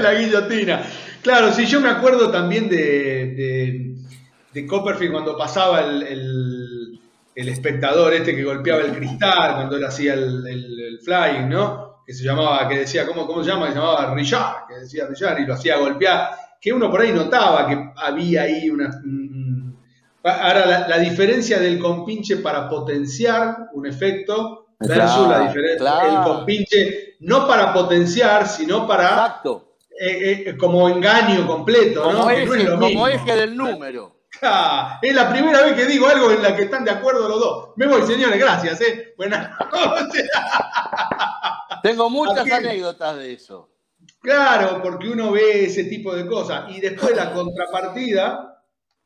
la 0.00 0.14
guillotina. 0.14 0.82
Claro, 1.22 1.52
sí, 1.52 1.66
yo 1.66 1.80
me 1.80 1.90
acuerdo 1.90 2.30
también 2.30 2.68
de, 2.68 3.96
de, 4.52 4.66
Copperfield 4.66 5.12
cuando 5.12 5.36
pasaba 5.36 5.80
el, 5.80 6.98
espectador 7.34 8.12
este 8.14 8.34
que 8.34 8.44
golpeaba 8.44 8.82
el 8.82 8.92
cristal, 8.92 9.54
cuando 9.54 9.76
él 9.76 9.84
hacía 9.84 10.14
el, 10.14 10.98
flying, 11.04 11.48
¿no? 11.48 11.89
Que 12.10 12.14
se 12.14 12.24
llamaba, 12.24 12.66
que 12.68 12.78
decía, 12.78 13.06
¿cómo, 13.06 13.24
cómo 13.24 13.44
se 13.44 13.50
llama? 13.50 13.68
se 13.68 13.74
llamaba 13.76 14.12
Richard, 14.14 14.66
que 14.68 14.80
decía 14.80 15.06
Richard, 15.06 15.38
y 15.38 15.46
lo 15.46 15.54
hacía 15.54 15.76
golpear. 15.76 16.30
Que 16.60 16.72
uno 16.72 16.90
por 16.90 17.00
ahí 17.00 17.12
notaba 17.12 17.68
que 17.68 17.92
había 17.96 18.42
ahí 18.42 18.68
una. 18.68 18.90
ahora, 20.24 20.88
la, 20.88 20.98
diferencia 20.98 21.60
del 21.60 21.78
compinche 21.78 22.38
para 22.38 22.68
potenciar 22.68 23.68
un 23.74 23.86
efecto 23.86 24.74
versus 24.80 25.28
la 25.28 25.46
diferencia 25.46 25.94
del 26.02 26.22
compinche 26.24 27.16
no 27.20 27.46
para 27.46 27.72
potenciar, 27.72 28.48
sino 28.48 28.88
para. 28.88 29.08
Exacto 29.08 29.70
eh, 30.02 30.44
eh, 30.46 30.56
como 30.56 30.88
engaño 30.88 31.46
completo, 31.46 32.02
como 32.02 32.24
¿no? 32.24 32.30
Eje, 32.30 32.70
como 32.70 33.06
eje 33.06 33.36
del 33.36 33.54
número. 33.54 34.16
es 35.02 35.14
la 35.14 35.28
primera 35.28 35.62
vez 35.62 35.74
que 35.74 35.84
digo 35.84 36.08
algo 36.08 36.30
en 36.30 36.42
la 36.42 36.56
que 36.56 36.62
están 36.62 36.86
de 36.86 36.90
acuerdo 36.90 37.28
los 37.28 37.38
dos. 37.38 37.68
Me 37.76 37.86
voy, 37.86 38.00
señores, 38.06 38.38
gracias. 38.38 38.80
¿eh? 38.80 39.12
Buenas 39.18 39.50
noches. 39.72 40.26
Tengo 41.82 42.10
muchas 42.10 42.50
anécdotas 42.50 43.16
de 43.16 43.32
eso. 43.32 43.68
Claro, 44.20 44.80
porque 44.82 45.08
uno 45.08 45.32
ve 45.32 45.64
ese 45.64 45.84
tipo 45.84 46.14
de 46.14 46.26
cosas. 46.26 46.70
Y 46.74 46.80
después 46.80 47.14
la 47.16 47.32
contrapartida 47.32 48.64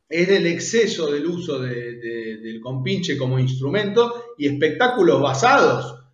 es 0.09 0.29
el 0.29 0.47
exceso 0.47 1.11
del 1.11 1.27
uso 1.27 1.59
del 1.59 2.61
compinche 2.63 3.17
como 3.17 3.39
instrumento 3.39 4.35
y 4.39 4.47
espectáculos 4.47 5.21
basados 5.21 6.05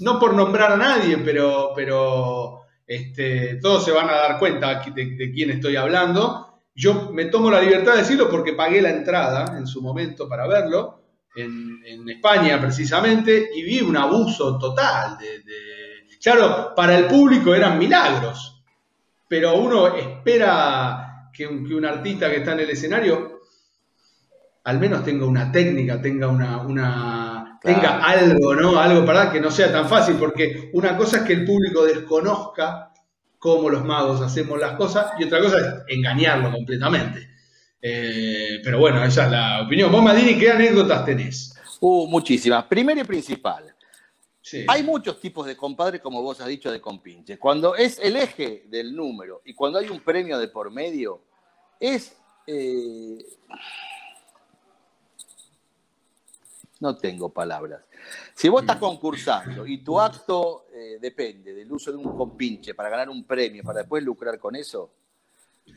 no 0.00 0.18
por 0.18 0.34
nombrar 0.34 0.72
a 0.72 0.76
nadie, 0.76 1.18
pero, 1.18 1.72
pero 1.74 2.62
este, 2.86 3.56
todos 3.56 3.84
se 3.84 3.92
van 3.92 4.08
a 4.08 4.14
dar 4.14 4.38
cuenta 4.38 4.82
de, 4.94 5.32
quién 5.32 5.50
estoy 5.50 5.76
hablando. 5.76 6.60
Yo 6.74 7.10
me 7.12 7.26
tomo 7.26 7.50
la 7.50 7.60
libertad 7.60 7.92
de 7.92 7.98
decirlo 7.98 8.28
porque 8.28 8.54
pagué 8.54 8.82
la 8.82 8.90
entrada 8.90 9.56
en 9.56 9.66
su 9.66 9.80
momento 9.82 10.28
para 10.28 10.46
verlo, 10.46 11.02
en, 11.36 11.74
España 12.08 12.60
precisamente, 12.60 13.50
y 13.54 13.62
vi 13.62 13.80
un 13.80 13.96
abuso 13.96 14.58
total. 14.58 15.18
De, 15.18 15.83
Claro, 16.24 16.72
para 16.74 16.96
el 16.96 17.04
público 17.04 17.54
eran 17.54 17.78
milagros, 17.78 18.64
pero 19.28 19.56
uno 19.56 19.94
espera 19.94 21.28
que 21.30 21.46
un, 21.46 21.84
artista 21.84 22.30
que 22.30 22.36
está 22.36 22.52
en 22.52 22.60
el 22.60 22.70
escenario 22.70 23.40
al 24.64 24.80
menos 24.80 25.04
tenga 25.04 25.26
una 25.26 25.52
técnica, 25.52 26.00
tenga 26.00 26.28
una, 26.28 27.58
tenga 27.62 28.02
algo, 28.02 28.54
¿no? 28.54 28.80
Algo 28.80 29.04
para 29.04 29.30
que 29.30 29.38
no 29.38 29.50
sea 29.50 29.70
tan 29.70 29.86
fácil, 29.86 30.14
porque 30.14 30.70
una 30.72 30.96
cosa 30.96 31.18
es 31.18 31.22
que 31.24 31.34
el 31.34 31.44
público 31.44 31.84
desconozca 31.84 32.90
cómo 33.38 33.68
los 33.68 33.84
magos 33.84 34.22
hacemos 34.22 34.58
las 34.58 34.76
cosas 34.76 35.12
y 35.18 35.24
otra 35.24 35.40
cosa 35.40 35.58
es 35.58 35.94
engañarlo 35.94 36.50
completamente. 36.50 37.28
Eh, 37.82 38.62
pero 38.64 38.78
bueno, 38.78 39.04
esa 39.04 39.26
es 39.26 39.30
la 39.30 39.60
opinión. 39.60 39.92
Vos, 39.92 40.02
Madini, 40.02 40.38
¿qué 40.38 40.52
anécdotas 40.52 41.04
tenés? 41.04 41.54
Uh, 41.80 42.06
muchísimas. 42.06 42.64
Primero 42.64 43.02
y 43.02 43.04
principal. 43.04 43.73
Hay 44.68 44.82
muchos 44.82 45.20
tipos 45.20 45.46
de 45.46 45.56
compadre, 45.56 46.00
como 46.00 46.20
vos 46.20 46.40
has 46.40 46.48
dicho, 46.48 46.70
de 46.70 46.80
compinche. 46.80 47.38
Cuando 47.38 47.74
es 47.74 47.98
el 47.98 48.16
eje 48.16 48.64
del 48.68 48.94
número 48.94 49.40
y 49.44 49.54
cuando 49.54 49.78
hay 49.78 49.88
un 49.88 50.00
premio 50.00 50.38
de 50.38 50.48
por 50.48 50.70
medio, 50.70 51.22
es... 51.80 52.16
Eh, 52.46 53.24
no 56.80 56.96
tengo 56.96 57.30
palabras. 57.30 57.82
Si 58.34 58.50
vos 58.50 58.60
estás 58.60 58.76
concursando 58.76 59.66
y 59.66 59.78
tu 59.78 59.98
acto 59.98 60.66
eh, 60.74 60.98
depende 61.00 61.54
del 61.54 61.72
uso 61.72 61.90
de 61.90 61.96
un 61.96 62.14
compinche 62.14 62.74
para 62.74 62.90
ganar 62.90 63.08
un 63.08 63.24
premio, 63.24 63.62
para 63.62 63.78
después 63.78 64.04
lucrar 64.04 64.38
con 64.38 64.54
eso, 64.54 64.90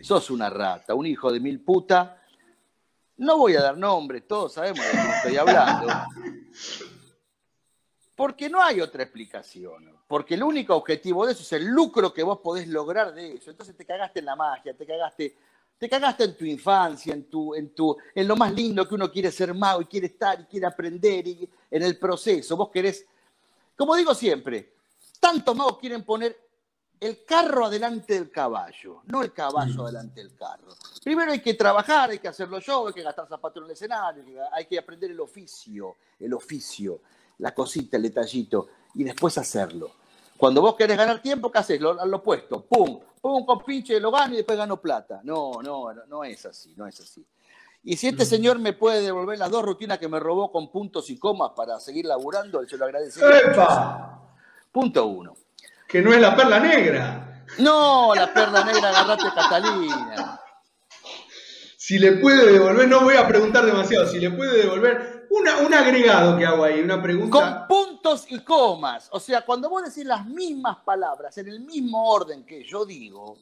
sos 0.02 0.30
una 0.30 0.50
rata, 0.50 0.94
un 0.94 1.06
hijo 1.06 1.32
de 1.32 1.40
mil 1.40 1.62
puta. 1.62 2.22
No 3.16 3.38
voy 3.38 3.56
a 3.56 3.62
dar 3.62 3.78
nombre, 3.78 4.22
todos 4.22 4.54
sabemos 4.54 4.86
de 4.86 4.92
qué 4.92 5.10
estoy 5.16 5.38
hablando. 5.38 5.88
Porque 8.18 8.50
no 8.50 8.64
hay 8.64 8.82
otra 8.82 9.04
explicación. 9.04 9.96
Porque 10.08 10.34
el 10.34 10.42
único 10.42 10.76
objetivo 10.76 11.24
de 11.24 11.34
eso 11.34 11.44
es 11.44 11.54
el 11.54 11.68
lucro 11.68 12.12
que 12.12 12.24
vos 12.24 12.40
podés 12.40 12.68
lograr 12.68 13.14
de 13.14 13.36
eso. 13.36 13.52
Entonces 13.52 13.78
te 13.78 13.86
cagaste 13.86 14.20
en 14.20 14.26
la 14.26 14.36
magia, 14.36 14.76
te 14.76 14.88
cagaste, 14.88 15.38
te 15.78 15.88
cagaste 15.88 16.24
en 16.24 16.36
tu 16.36 16.44
infancia, 16.44 17.14
en, 17.14 17.30
tu, 17.30 17.54
en, 17.54 17.76
tu, 17.76 17.96
en 18.16 18.28
lo 18.28 18.36
más 18.36 18.52
lindo 18.52 18.88
que 18.88 18.96
uno 18.96 19.12
quiere 19.12 19.32
ser 19.32 19.54
mago 19.54 19.84
y 19.84 19.86
quiere 19.86 20.08
estar 20.08 20.42
y 20.42 20.46
quiere 20.46 20.66
aprender 20.66 21.28
y 21.28 21.48
en 21.70 21.84
el 21.84 22.00
proceso. 22.00 22.58
Vos 22.58 22.72
querés, 22.72 23.06
como 23.76 23.96
digo 23.96 24.16
siempre, 24.16 24.74
tantos 25.20 25.56
magos 25.56 25.78
quieren 25.78 26.04
poner 26.04 26.36
el 27.00 27.24
carro 27.24 27.66
adelante 27.66 28.16
del 28.16 28.32
caballo, 28.32 29.04
no 29.06 29.22
el 29.22 29.32
caballo 29.32 29.84
adelante 29.84 30.22
del 30.24 30.36
carro. 30.36 30.70
Primero 31.04 31.32
hay 31.32 31.42
que 31.42 31.54
trabajar, 31.54 32.10
hay 32.10 32.18
que 32.18 32.30
hacerlo 32.30 32.58
yo, 32.58 32.88
hay 32.88 32.94
que 32.94 33.04
gastar 33.04 33.28
zapatos 33.28 33.62
en 33.62 33.66
el 33.66 33.72
escenario, 33.74 34.24
hay 34.52 34.66
que 34.66 34.80
aprender 34.80 35.12
el 35.12 35.20
oficio, 35.20 35.98
el 36.20 36.34
oficio 36.34 37.00
la 37.39 37.53
cosita, 37.53 37.98
el 37.98 38.03
detallito, 38.03 38.67
y 38.96 39.03
después 39.03 39.38
hacerlo. 39.38 39.91
Cuando 40.38 40.62
vos 40.62 40.75
querés 40.75 40.98
ganar 40.98 41.22
tiempo, 41.22 41.51
¿qué 41.51 41.60
haces? 41.60 41.82
Lo, 41.82 41.94
lo 42.06 42.17
opuesto, 42.17 42.65
pum, 42.65 43.00
pum, 43.20 43.46
con 43.46 43.63
pinche, 43.63 44.00
lo 44.00 44.12
gano 44.12 44.34
y 44.34 44.38
después 44.38 44.58
gano 44.58 44.79
plata. 44.79 45.22
No, 45.24 45.62
no, 45.63 45.94
no 46.08 46.24
es 46.24 46.46
así, 46.46 46.74
no 46.75 46.88
es 46.88 47.00
así. 47.00 47.25
Y 47.84 47.96
si 47.96 48.08
este 48.08 48.24
mm. 48.24 48.27
señor 48.27 48.60
me 48.60 48.74
puede 48.74 49.01
devolver 49.01 49.39
las 49.39 49.50
dos 49.50 49.63
rutinas 49.63 49.98
que 49.98 50.08
me 50.08 50.20
robó 50.20 50.51
con 50.51 50.72
puntos 50.72 51.10
y 51.10 51.17
comas 51.17 51.51
para 51.56 51.79
seguir 51.79 52.06
laburando, 52.06 52.63
se 52.67 52.77
lo 52.77 52.86
agradecería. 52.86 54.20
Punto 54.72 55.08
uno. 55.08 55.36
Que 55.88 56.01
no 56.01 56.13
es 56.13 56.20
la 56.20 56.36
perla 56.36 56.60
negra. 56.60 57.46
No, 57.60 58.13
la 58.13 58.34
perla 58.34 58.63
negra, 58.65 58.89
agarrate 58.89 59.34
Catalina. 59.34 60.41
Si 61.77 61.98
le 61.98 62.13
puede 62.13 62.51
devolver, 62.51 62.88
no 62.89 63.01
voy 63.01 63.15
a 63.15 63.25
preguntar 63.25 63.65
demasiado, 63.65 64.06
si 64.08 64.20
le 64.20 64.32
puede 64.32 64.58
devolver 64.58 65.17
un 65.30 65.74
agregado 65.74 66.38
que 66.38 66.46
hago 66.46 66.64
ahí, 66.64 66.82
una 66.82 67.02
pregunta. 67.02 67.68
Con 67.68 67.68
puntos 67.68 68.26
y 68.30 68.40
comas. 68.40 69.10
O 69.12 69.20
sea, 69.20 69.42
cuando 69.42 69.70
vos 69.70 69.84
decís 69.84 70.06
las 70.06 70.26
mismas 70.26 70.78
palabras 70.78 71.38
en 71.38 71.48
el 71.48 71.60
mismo 71.60 72.10
orden 72.10 72.46
que 72.46 72.63
yo 72.63 72.86
digo, 72.86 73.38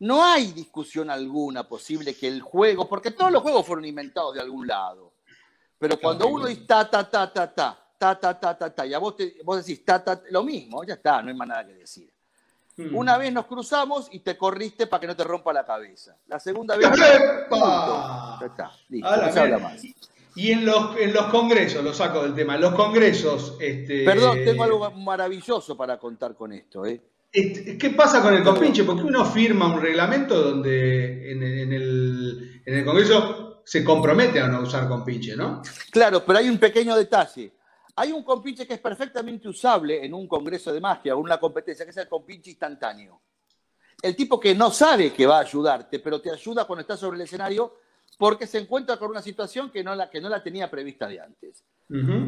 no 0.00 0.24
hay 0.24 0.52
discusión 0.52 1.10
alguna 1.10 1.68
posible 1.68 2.14
que 2.14 2.26
el 2.28 2.40
juego, 2.40 2.88
porque 2.88 3.10
todos 3.10 3.30
los 3.30 3.42
juegos 3.42 3.66
fueron 3.66 3.84
inventados 3.84 4.34
de 4.34 4.40
algún 4.40 4.66
lado. 4.66 5.12
Pero 5.78 5.98
cuando 6.00 6.26
uno 6.26 6.46
dice 6.46 6.62
ta, 6.62 6.88
ta, 6.88 7.08
ta, 7.08 7.32
ta, 7.32 7.54
ta, 7.54 7.78
ta, 7.98 8.18
ta, 8.18 8.40
ta, 8.40 8.58
ta, 8.58 8.74
ta, 8.74 8.86
y 8.86 8.94
a 8.94 8.98
vos, 8.98 9.14
vos 9.44 9.64
decís 9.64 9.84
ta, 9.84 10.02
ta, 10.02 10.22
lo 10.30 10.42
mismo, 10.42 10.84
ya 10.84 10.94
está, 10.94 11.22
no 11.22 11.28
hay 11.28 11.34
más 11.34 11.48
nada 11.48 11.66
que 11.66 11.74
decir. 11.74 12.12
Hmm. 12.76 12.96
Una 12.96 13.18
vez 13.18 13.32
nos 13.32 13.46
cruzamos 13.46 14.08
y 14.10 14.20
te 14.20 14.36
corriste 14.38 14.86
para 14.86 15.00
que 15.00 15.06
no 15.06 15.16
te 15.16 15.24
rompa 15.24 15.52
la 15.52 15.64
cabeza. 15.64 16.16
La 16.26 16.38
segunda 16.38 16.76
vez. 16.76 16.88
Ya 16.96 18.46
está, 18.46 18.72
listo, 18.88 19.16
no 19.16 19.32
se 19.32 19.40
habla 19.40 19.58
más. 19.58 19.82
Y 20.34 20.52
en 20.52 20.64
los, 20.64 20.96
en 20.96 21.12
los 21.12 21.24
congresos, 21.26 21.82
lo 21.82 21.92
saco 21.92 22.22
del 22.22 22.34
tema, 22.34 22.54
en 22.54 22.60
los 22.60 22.74
congresos... 22.74 23.56
Este, 23.60 24.04
Perdón, 24.04 24.38
tengo 24.44 24.64
algo 24.64 24.90
maravilloso 24.92 25.76
para 25.76 25.98
contar 25.98 26.34
con 26.34 26.52
esto. 26.52 26.86
¿eh? 26.86 27.00
Este, 27.32 27.78
¿Qué 27.78 27.90
pasa 27.90 28.22
con 28.22 28.34
el 28.34 28.42
compinche? 28.42 28.84
Porque 28.84 29.02
uno 29.02 29.24
firma 29.24 29.72
un 29.72 29.80
reglamento 29.80 30.40
donde 30.40 31.32
en, 31.32 31.42
el, 31.72 32.62
en 32.64 32.74
el 32.74 32.84
Congreso 32.84 33.62
se 33.64 33.84
compromete 33.84 34.40
a 34.40 34.48
no 34.48 34.62
usar 34.62 34.88
compinche, 34.88 35.36
¿no? 35.36 35.62
Claro, 35.90 36.24
pero 36.24 36.40
hay 36.40 36.48
un 36.48 36.58
pequeño 36.58 36.96
detalle. 36.96 37.52
Hay 37.96 38.12
un 38.12 38.24
compinche 38.24 38.66
que 38.66 38.74
es 38.74 38.80
perfectamente 38.80 39.48
usable 39.48 40.04
en 40.04 40.14
un 40.14 40.26
congreso 40.26 40.72
de 40.72 40.80
magia 40.80 41.14
o 41.14 41.20
una 41.20 41.38
competencia, 41.38 41.84
que 41.84 41.90
es 41.90 41.96
el 41.96 42.08
compinche 42.08 42.50
instantáneo. 42.50 43.20
El 44.02 44.16
tipo 44.16 44.40
que 44.40 44.54
no 44.54 44.70
sabe 44.70 45.12
que 45.12 45.26
va 45.26 45.38
a 45.38 45.42
ayudarte, 45.42 45.98
pero 45.98 46.20
te 46.20 46.30
ayuda 46.30 46.64
cuando 46.64 46.80
estás 46.80 46.98
sobre 46.98 47.16
el 47.16 47.22
escenario 47.22 47.76
porque 48.20 48.46
se 48.46 48.58
encuentra 48.58 48.98
con 48.98 49.10
una 49.10 49.22
situación 49.22 49.70
que 49.70 49.82
no 49.82 49.94
la, 49.94 50.10
que 50.10 50.20
no 50.20 50.28
la 50.28 50.42
tenía 50.42 50.70
prevista 50.70 51.08
de 51.08 51.20
antes. 51.20 51.64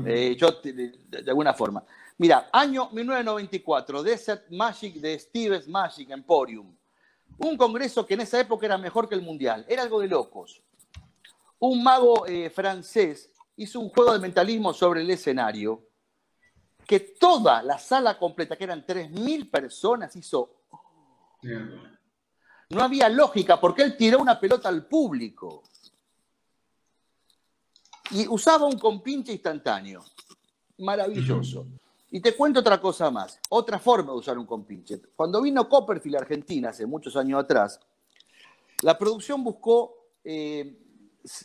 Eh, 0.06 0.34
yo, 0.38 0.52
de, 0.62 1.22
alguna 1.28 1.52
forma. 1.52 1.84
Mira, 2.16 2.48
año 2.50 2.88
1994, 2.92 4.02
Desert 4.02 4.48
Magic 4.48 4.94
de 4.94 5.18
Steve's 5.18 5.68
Magic 5.68 6.08
Emporium. 6.08 6.74
Un 7.36 7.58
congreso 7.58 8.06
que 8.06 8.14
en 8.14 8.22
esa 8.22 8.40
época 8.40 8.64
era 8.64 8.78
mejor 8.78 9.06
que 9.06 9.14
el 9.14 9.20
mundial. 9.20 9.66
Era 9.68 9.82
algo 9.82 10.00
de 10.00 10.08
locos. 10.08 10.62
Un 11.58 11.82
mago 11.82 12.26
eh, 12.26 12.48
francés 12.48 13.30
hizo 13.56 13.78
un 13.78 13.90
juego 13.90 14.14
de 14.14 14.18
mentalismo 14.18 14.72
sobre 14.72 15.02
el 15.02 15.10
escenario 15.10 15.88
que 16.86 17.00
toda 17.00 17.62
la 17.62 17.76
sala 17.76 18.18
completa, 18.18 18.56
que 18.56 18.64
eran 18.64 18.86
3.000 18.86 19.50
personas, 19.50 20.16
hizo... 20.16 20.56
No 22.70 22.82
había 22.82 23.10
lógica 23.10 23.60
porque 23.60 23.82
él 23.82 23.94
tiró 23.94 24.20
una 24.20 24.40
pelota 24.40 24.70
al 24.70 24.86
público. 24.86 25.62
Y 28.10 28.26
usaba 28.28 28.66
un 28.66 28.78
compinche 28.78 29.32
instantáneo. 29.32 30.04
Maravilloso. 30.78 31.66
Y 32.10 32.20
te 32.20 32.36
cuento 32.36 32.60
otra 32.60 32.78
cosa 32.78 33.10
más, 33.10 33.40
otra 33.48 33.78
forma 33.78 34.12
de 34.12 34.18
usar 34.18 34.36
un 34.36 34.44
compinche. 34.44 35.00
Cuando 35.16 35.40
vino 35.40 35.66
Copperfield 35.66 36.16
a 36.16 36.18
Argentina 36.20 36.68
hace 36.68 36.84
muchos 36.84 37.16
años 37.16 37.42
atrás, 37.42 37.80
la 38.82 38.98
producción 38.98 39.42
buscó 39.42 40.10
eh, 40.22 40.76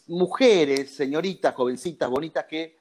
mujeres, 0.07 0.93
señoritas, 0.93 1.55
jovencitas, 1.55 2.09
bonitas, 2.09 2.45
que, 2.45 2.77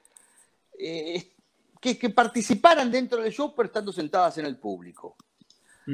eh, 0.77 1.31
que, 1.79 2.09
participaran 2.09 2.91
dentro 2.91 3.21
del 3.21 3.31
show, 3.31 3.53
pero 3.55 3.67
estando 3.67 3.93
sentadas 3.93 4.37
en 4.37 4.47
el 4.47 4.57
público. 4.57 5.15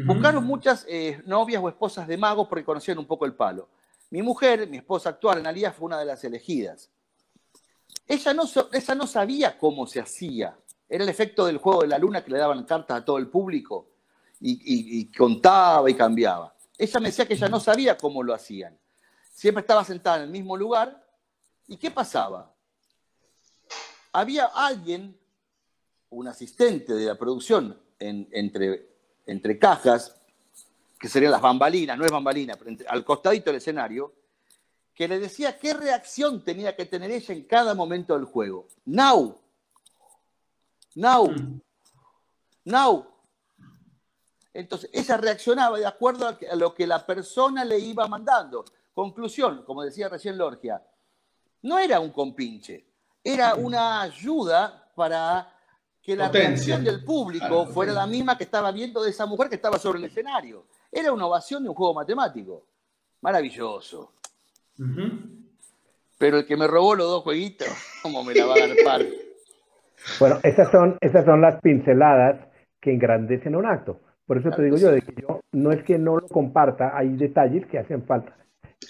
Buscaron 0.05 0.43
muchas 0.43 0.87
eh, 0.89 1.21
novias 1.27 1.61
o 1.61 1.69
esposas 1.69 2.07
de 2.07 2.17
magos 2.17 2.47
porque 2.47 2.65
conocían 2.65 2.97
un 2.97 3.05
poco 3.05 3.27
el 3.27 3.35
palo. 3.35 3.69
Mi 4.09 4.23
mujer, 4.23 4.67
mi 4.67 4.77
esposa 4.77 5.09
actual, 5.09 5.37
Analia, 5.37 5.71
fue 5.71 5.85
una 5.85 5.99
de 5.99 6.05
las 6.05 6.23
elegidas. 6.23 6.89
Ella 8.07 8.33
no, 8.33 8.43
no 8.95 9.07
sabía 9.07 9.57
cómo 9.57 9.87
se 9.87 9.99
hacía. 9.99 10.57
Era 10.87 11.03
el 11.03 11.09
efecto 11.09 11.45
del 11.45 11.57
juego 11.57 11.81
de 11.81 11.87
la 11.87 11.97
luna 11.97 12.23
que 12.23 12.31
le 12.31 12.37
daban 12.37 12.63
cartas 12.65 12.97
a 12.97 13.05
todo 13.05 13.17
el 13.17 13.27
público 13.27 13.89
y, 14.39 15.11
contaba 15.11 15.89
y 15.89 15.95
cambiaba. 15.95 16.53
Ella 16.77 16.99
me 16.99 17.07
decía 17.07 17.25
que 17.25 17.33
ella 17.33 17.47
no 17.47 17.59
sabía 17.59 17.97
cómo 17.97 18.21
lo 18.23 18.33
hacían. 18.33 18.77
Siempre 19.31 19.61
estaba 19.61 19.83
sentada 19.83 20.17
en 20.17 20.23
el 20.23 20.29
mismo 20.29 20.57
lugar. 20.57 21.01
¿Y 21.67 21.77
qué 21.77 21.89
pasaba? 21.89 22.53
Había 24.11 24.45
alguien, 24.45 25.17
un 26.09 26.27
asistente 26.27 26.93
de 26.93 27.05
la 27.05 27.15
producción, 27.15 27.79
entre, 27.99 28.89
entre 29.25 29.57
cajas, 29.57 30.15
que 30.99 31.07
serían 31.07 31.31
las 31.31 31.41
bambalinas, 31.41 31.97
no 31.97 32.05
es 32.05 32.11
bambalina, 32.11 32.55
pero 32.55 32.75
al 32.87 33.03
costadito 33.03 33.49
del 33.49 33.57
escenario, 33.57 34.13
que 34.93 35.07
le 35.07 35.19
decía 35.19 35.57
qué 35.57 35.73
reacción 35.73 36.43
tenía 36.43 36.75
que 36.75 36.85
tener 36.85 37.11
ella 37.11 37.33
en 37.33 37.43
cada 37.45 37.73
momento 37.73 38.13
del 38.13 38.25
juego. 38.25 38.67
Now. 38.85 39.39
Now. 40.95 41.31
Mm. 41.31 41.61
Now. 42.65 43.07
Entonces, 44.53 44.89
ella 44.93 45.17
reaccionaba 45.17 45.79
de 45.79 45.85
acuerdo 45.85 46.27
a 46.27 46.55
lo 46.55 46.75
que 46.75 46.85
la 46.85 47.03
persona 47.03 47.65
le 47.65 47.79
iba 47.79 48.07
mandando. 48.07 48.63
Conclusión, 48.93 49.63
como 49.65 49.81
decía 49.81 50.07
recién 50.07 50.37
Lorgia, 50.37 50.81
no 51.63 51.79
era 51.79 51.99
un 51.99 52.11
compinche, 52.11 52.85
era 53.23 53.55
una 53.55 54.01
ayuda 54.01 54.91
para 54.95 55.51
que 55.99 56.15
la 56.15 56.29
reacción 56.29 56.83
del 56.83 57.03
público 57.03 57.65
fuera 57.65 57.93
la 57.93 58.05
misma 58.05 58.37
que 58.37 58.43
estaba 58.43 58.71
viendo 58.71 59.01
de 59.01 59.09
esa 59.09 59.25
mujer 59.25 59.49
que 59.49 59.55
estaba 59.55 59.79
sobre 59.79 59.99
el 59.99 60.05
escenario. 60.05 60.67
Era 60.91 61.11
una 61.11 61.25
ovación 61.25 61.63
de 61.63 61.69
un 61.69 61.75
juego 61.75 61.93
matemático. 61.93 62.67
Maravilloso. 63.21 64.11
Pero 66.17 66.37
el 66.37 66.45
que 66.45 66.57
me 66.57 66.67
robó 66.67 66.95
los 66.95 67.07
dos 67.07 67.23
jueguitos, 67.23 67.67
¿cómo 68.03 68.23
me 68.23 68.33
la 68.33 68.45
va 68.45 68.53
a 68.55 68.83
par? 68.83 69.01
Bueno, 70.19 70.39
esas 70.43 70.69
son, 70.71 70.97
esas 71.01 71.25
son 71.25 71.41
las 71.41 71.61
pinceladas 71.61 72.47
que 72.81 72.93
engrandecen 72.93 73.55
un 73.55 73.65
acto. 73.65 73.99
Por 74.25 74.37
eso 74.37 74.51
te 74.51 74.63
digo 74.63 74.77
yo, 74.77 74.91
de 74.91 75.01
que 75.01 75.13
yo 75.21 75.41
no 75.51 75.71
es 75.71 75.83
que 75.83 75.97
no 75.97 76.17
lo 76.17 76.27
comparta, 76.27 76.97
hay 76.97 77.09
detalles 77.15 77.65
que 77.67 77.77
hacen 77.77 78.03
falta. 78.05 78.35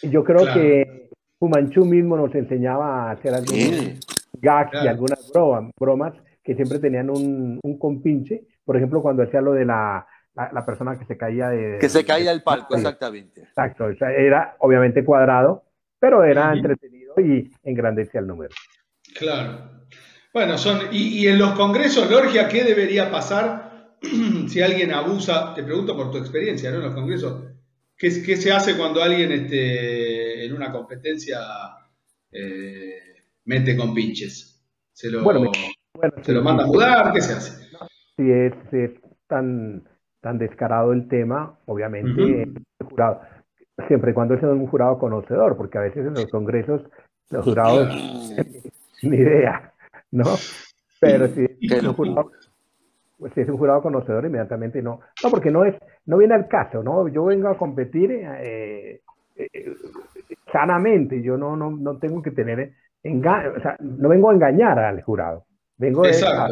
Yo 0.04 0.24
creo 0.24 0.46
que 0.54 1.10
Fumanchu 1.40 1.86
mismo 1.86 2.18
nos 2.18 2.34
enseñaba 2.36 3.10
a 3.10 3.12
hacer 3.12 3.34
algunos 3.34 4.00
gags 4.34 4.84
y 4.84 4.88
algunas 4.88 5.32
bromas, 5.80 6.14
que 6.44 6.56
siempre 6.56 6.80
tenían 6.80 7.10
un, 7.10 7.60
un, 7.64 7.80
compinche. 7.80 8.46
Por 8.66 8.78
ejemplo, 8.78 9.02
cuando 9.02 9.24
hacía 9.24 9.42
lo 9.42 9.54
de 9.54 9.66
la, 9.66 10.06
la, 10.36 10.66
persona 10.66 10.98
que 10.98 11.06
se 11.06 11.18
caía 11.18 11.50
de... 11.50 11.78
Que 11.80 11.90
se 11.90 12.06
caía 12.06 12.32
del 12.32 12.44
palco, 12.44 12.76
exactamente. 12.76 13.42
Exacto, 13.42 13.90
era 14.02 14.56
obviamente 14.60 15.06
cuadrado, 15.06 15.64
pero 16.04 16.22
era 16.26 16.52
entretenido 16.52 17.14
y 17.18 17.50
engrandecía 17.64 18.20
el 18.20 18.28
número. 18.28 18.54
Claro. 19.16 19.86
Bueno, 20.34 20.58
son, 20.58 20.90
y, 20.92 21.20
y 21.20 21.28
en 21.30 21.40
los 21.40 21.54
congresos, 21.54 22.12
Lorgia, 22.12 22.50
¿qué 22.50 22.66
debería 22.66 23.10
pasar 23.10 23.96
si 24.50 24.62
alguien 24.62 24.92
abusa, 24.92 25.54
te 25.54 25.64
pregunto 25.64 25.96
por 25.96 26.12
tu 26.12 26.18
experiencia 26.18 26.72
¿no? 26.72 26.80
en 26.80 26.84
los 26.84 26.94
congresos, 26.94 27.46
¿qué, 27.98 28.12
se 28.12 28.52
hace 28.52 28.76
cuando 28.76 29.02
alguien 29.02 29.32
este, 29.32 30.46
en 30.46 30.54
una 30.54 30.74
competencia 30.74 31.40
eh, 32.34 33.00
mete 33.46 33.78
con 33.78 33.94
pinches? 33.94 34.62
¿Se 34.92 35.10
lo, 35.10 35.24
¿se 36.22 36.34
lo 36.34 36.44
manda 36.44 36.66
a 36.66 36.68
mudar? 36.68 37.14
¿Qué 37.14 37.22
se 37.22 37.32
hace? 37.32 37.66
Si 38.18 38.30
es, 38.30 38.92
tan, 39.28 39.88
tan 40.20 40.38
descarado 40.38 40.92
el 40.92 41.08
tema, 41.08 41.58
obviamente 41.66 42.44
el 42.44 42.88
jurado, 42.90 43.22
siempre 43.88 44.12
y 44.12 44.14
cuando 44.14 44.36
es 44.36 44.44
un 44.44 44.68
jurado 44.68 44.98
conocedor, 44.98 45.58
porque 45.58 45.78
a 45.78 45.82
veces 45.82 46.06
en 46.06 46.14
los 46.14 46.28
congresos 46.28 46.82
los 47.30 47.44
jurados 47.44 47.90
ni 49.04 49.18
idea, 49.18 49.74
¿no? 50.12 50.26
Pero 51.00 51.28
si 51.30 51.46
es 51.62 51.84
un 51.84 51.94
jurado 51.94 52.32
pues 53.24 53.34
si 53.36 53.40
es 53.40 53.48
un 53.48 53.58
jurado 53.58 53.82
conocedor, 53.82 54.26
inmediatamente 54.26 54.82
no. 54.82 55.00
No, 55.24 55.30
porque 55.30 55.50
no 55.50 55.64
es, 55.64 55.76
no 56.08 56.18
viene 56.18 56.34
al 56.34 56.50
caso, 56.50 56.84
¿no? 56.84 57.08
Yo 57.08 57.24
vengo 57.24 57.48
a 57.48 57.58
competir 57.58 58.12
eh, 58.12 59.00
eh, 59.38 59.76
sanamente, 60.52 61.22
yo 61.22 61.38
no, 61.38 61.56
no, 61.56 61.72
no 61.72 61.98
tengo 62.00 62.22
que 62.22 62.32
tener 62.32 62.74
engaño, 63.02 63.54
o 63.58 63.62
sea, 63.62 63.78
no 63.80 64.10
vengo 64.10 64.30
a 64.30 64.34
engañar 64.34 64.78
al 64.78 65.02
jurado, 65.04 65.46
vengo 65.78 66.04
a, 66.04 66.48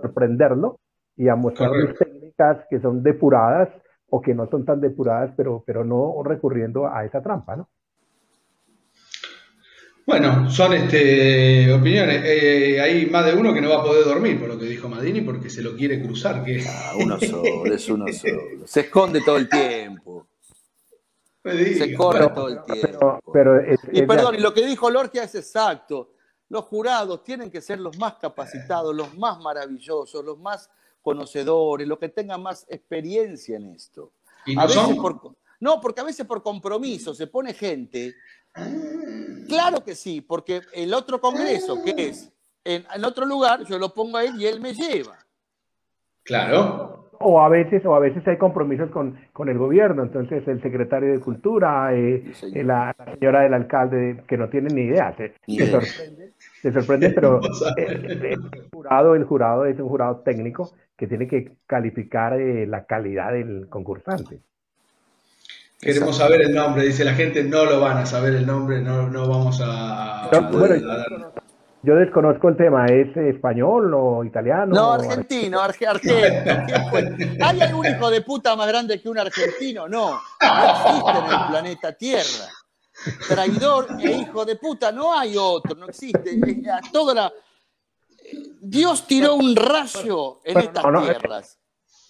sorprenderlo 0.00 0.80
y 1.16 1.28
a 1.28 1.36
mostrarle 1.36 1.94
técnicas 1.94 2.58
que 2.68 2.80
son 2.80 3.04
depuradas 3.04 3.68
o 4.10 4.20
que 4.20 4.34
no 4.34 4.48
son 4.50 4.64
tan 4.64 4.80
depuradas, 4.80 5.32
pero, 5.36 5.62
pero 5.64 5.84
no 5.84 6.22
recurriendo 6.24 6.86
a 6.86 7.04
esa 7.04 7.22
trampa, 7.22 7.56
¿no? 7.56 7.68
Bueno, 10.10 10.50
son 10.50 10.72
este, 10.72 11.72
opiniones. 11.72 12.22
Eh, 12.24 12.80
hay 12.80 13.06
más 13.06 13.24
de 13.26 13.34
uno 13.34 13.54
que 13.54 13.60
no 13.60 13.70
va 13.70 13.76
a 13.76 13.84
poder 13.84 14.04
dormir, 14.04 14.40
por 14.40 14.48
lo 14.48 14.58
que 14.58 14.64
dijo 14.64 14.88
Madini, 14.88 15.20
porque 15.20 15.48
se 15.48 15.62
lo 15.62 15.76
quiere 15.76 16.02
cruzar. 16.02 16.42
Que... 16.42 16.64
Ah, 16.66 16.94
uno 16.96 17.20
solo, 17.20 17.64
es 17.66 17.88
uno 17.88 18.06
solo. 18.12 18.66
Se 18.66 18.80
esconde 18.80 19.20
todo 19.24 19.36
el 19.36 19.48
tiempo. 19.48 20.26
se 21.44 21.94
corre 21.94 22.28
todo 22.30 22.48
el 22.48 22.64
tiempo. 22.64 23.20
Pero, 23.32 23.60
y 23.92 24.02
perdón, 24.02 24.34
y 24.34 24.38
lo 24.38 24.52
que 24.52 24.66
dijo 24.66 24.90
Lorgia 24.90 25.22
es 25.22 25.36
exacto. 25.36 26.14
Los 26.48 26.64
jurados 26.64 27.22
tienen 27.22 27.48
que 27.48 27.60
ser 27.60 27.78
los 27.78 27.96
más 27.96 28.14
capacitados, 28.14 28.92
los 28.92 29.16
más 29.16 29.38
maravillosos, 29.38 30.24
los 30.24 30.40
más 30.40 30.68
conocedores, 31.02 31.86
los 31.86 31.98
que 31.98 32.08
tengan 32.08 32.42
más 32.42 32.66
experiencia 32.68 33.56
en 33.56 33.66
esto. 33.74 34.12
¿Y 34.46 34.54
no, 34.54 34.66
no, 35.60 35.80
porque 35.80 36.00
a 36.00 36.04
veces 36.04 36.26
por 36.26 36.42
compromiso 36.42 37.14
se 37.14 37.26
pone 37.26 37.52
gente 37.52 38.14
Claro 39.48 39.84
que 39.84 39.94
sí, 39.94 40.20
porque 40.20 40.60
el 40.72 40.94
otro 40.94 41.20
congreso, 41.20 41.82
que 41.84 42.08
es 42.08 42.32
en, 42.64 42.84
otro 43.04 43.26
lugar, 43.26 43.64
yo 43.64 43.78
lo 43.78 43.92
pongo 43.92 44.18
a 44.18 44.24
él 44.24 44.32
y 44.38 44.46
él 44.46 44.60
me 44.60 44.72
lleva. 44.72 45.18
Claro. 46.24 47.10
O 47.22 47.40
a 47.40 47.48
veces, 47.48 47.84
o 47.84 47.94
a 47.94 47.98
veces 47.98 48.26
hay 48.26 48.38
compromisos 48.38 48.90
con, 48.90 49.18
con 49.32 49.48
el 49.50 49.58
gobierno, 49.58 50.02
entonces 50.02 50.46
el 50.48 50.62
secretario 50.62 51.12
de 51.12 51.20
Cultura, 51.20 51.94
eh, 51.94 52.32
eh, 52.54 52.64
la, 52.64 52.96
señora 53.18 53.42
del 53.42 53.52
alcalde, 53.52 54.24
que 54.26 54.38
no 54.38 54.48
tiene 54.48 54.72
ni 54.72 54.82
idea, 54.82 55.14
se, 55.16 55.34
sorprende, 55.70 56.32
se 56.62 56.72
sorprende, 56.72 57.10
pero 57.10 57.40
el, 57.76 58.40
jurado, 58.72 59.14
el 59.14 59.24
jurado 59.24 59.64
es 59.64 59.78
un 59.78 59.88
jurado 59.88 60.16
técnico 60.24 60.72
que 60.96 61.06
tiene 61.06 61.26
que 61.26 61.56
calificar 61.66 62.38
eh, 62.38 62.66
la 62.66 62.84
calidad 62.84 63.32
del 63.32 63.68
concursante. 63.68 64.40
Queremos 65.80 66.18
saber 66.18 66.42
el 66.42 66.54
nombre, 66.54 66.84
dice 66.84 67.04
la 67.04 67.14
gente, 67.14 67.42
no 67.42 67.64
lo 67.64 67.80
van 67.80 67.96
a 67.96 68.06
saber 68.06 68.34
el 68.34 68.46
nombre, 68.46 68.82
no, 68.82 69.08
no 69.08 69.26
vamos 69.26 69.62
a... 69.64 70.28
yo, 71.82 71.94
desconozco 71.94 72.50
el 72.50 72.56
tema, 72.58 72.84
¿es 72.84 73.16
español 73.16 73.94
o 73.94 74.22
italiano? 74.22 74.74
No, 74.74 74.92
argentino, 74.92 75.58
argentino. 75.58 76.14
¿Hay 77.40 77.62
algún 77.62 77.86
hijo 77.86 78.10
de 78.10 78.20
puta 78.20 78.54
más 78.56 78.68
grande 78.68 79.00
que 79.00 79.08
un 79.08 79.18
argentino? 79.18 79.88
No, 79.88 80.10
no 80.10 80.70
existe 80.70 81.18
en 81.18 81.40
el 81.40 81.48
planeta 81.48 81.92
Tierra. 81.94 82.59
Traidor 83.28 83.88
e 84.00 84.10
hijo 84.12 84.44
de 84.44 84.56
puta, 84.56 84.92
no 84.92 85.16
hay 85.16 85.36
otro, 85.36 85.74
no 85.74 85.86
existe. 85.86 86.38
Toda 86.92 87.14
la... 87.14 87.32
Dios 88.60 89.06
tiró 89.06 89.34
un 89.34 89.56
rayo 89.56 90.40
en 90.44 90.58
estas 90.58 90.84
tierras. 91.02 91.58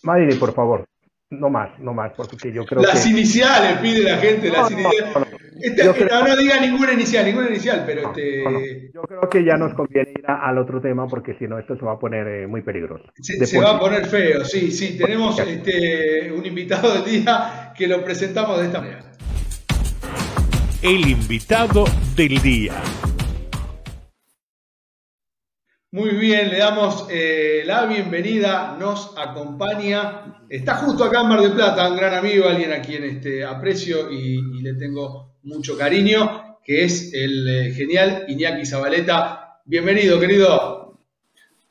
Madre, 0.03 0.37
por 0.37 0.53
favor. 0.55 0.87
No 1.33 1.49
más, 1.49 1.79
no 1.79 1.95
más, 1.95 2.13
porque 2.17 2.53
yo 2.53 2.65
creo 2.65 2.83
las 2.83 3.07
iniciales, 3.07 3.79
pide 3.79 4.03
la 4.03 4.17
gente, 4.17 4.51
las 4.51 4.69
iniciales. 4.69 5.29
Este, 5.61 5.85
no, 5.85 6.37
diga 6.37 6.59
ninguna 6.59 6.93
inicial, 6.93 7.25
ninguna 7.25 7.49
inicial, 7.49 7.85
pero 7.87 8.09
este... 8.09 8.91
Yo 8.93 9.03
creo 9.03 9.29
que 9.31 9.45
ya 9.45 9.57
nos 9.57 9.75
conviene 9.75 10.11
ir 10.11 10.25
al 10.27 10.59
otro 10.59 10.81
tema, 10.81 11.07
porque 11.07 11.35
si 11.39 11.47
no, 11.47 11.59
esto 11.61 11.77
se 11.77 11.85
va 11.85 11.93
a 11.93 11.99
poner 12.01 12.27
eh, 12.27 12.47
muy 12.49 12.63
peligroso. 12.63 13.05
Se, 13.21 13.61
va 13.61 13.77
a 13.77 13.79
poner 13.79 14.07
feo, 14.07 14.45
sí, 14.45 14.73
sí. 14.73 14.99
Tenemos 14.99 15.39
este, 15.39 16.33
un 16.33 16.45
invitado 16.45 16.95
del 16.95 17.05
día 17.05 17.73
que 17.77 17.87
lo 17.87 18.03
presentamos 18.05 18.59
de 18.59 18.67
esta 18.67 18.81
manera. 18.81 19.13
El 20.83 21.07
invitado 21.11 21.85
del 22.17 22.41
día. 22.41 22.73
Muy 25.91 26.09
bien, 26.15 26.49
le 26.49 26.57
damos 26.57 27.07
eh, 27.11 27.65
la 27.67 27.85
bienvenida, 27.85 28.79
nos 28.81 29.13
acompaña, 29.19 30.43
está 30.49 30.77
justo 30.77 31.05
acá 31.05 31.21
en 31.21 31.29
Mar 31.29 31.43
del 31.43 31.53
Plata, 31.53 31.87
un 31.87 31.99
gran 31.99 32.15
amigo, 32.15 32.49
alguien 32.49 32.73
a 32.73 32.81
quien 32.81 33.05
este, 33.05 33.45
aprecio 33.45 34.11
y, 34.11 34.41
le 34.63 34.73
tengo 34.73 35.35
mucho 35.43 35.77
cariño, 35.77 36.59
que 36.65 36.85
es 36.85 37.13
el 37.13 37.47
eh, 37.47 37.75
genial 37.75 38.25
Iñaki 38.29 38.65
Zabaleta. 38.65 39.61
Bienvenido, 39.67 40.19
querido. 40.19 40.99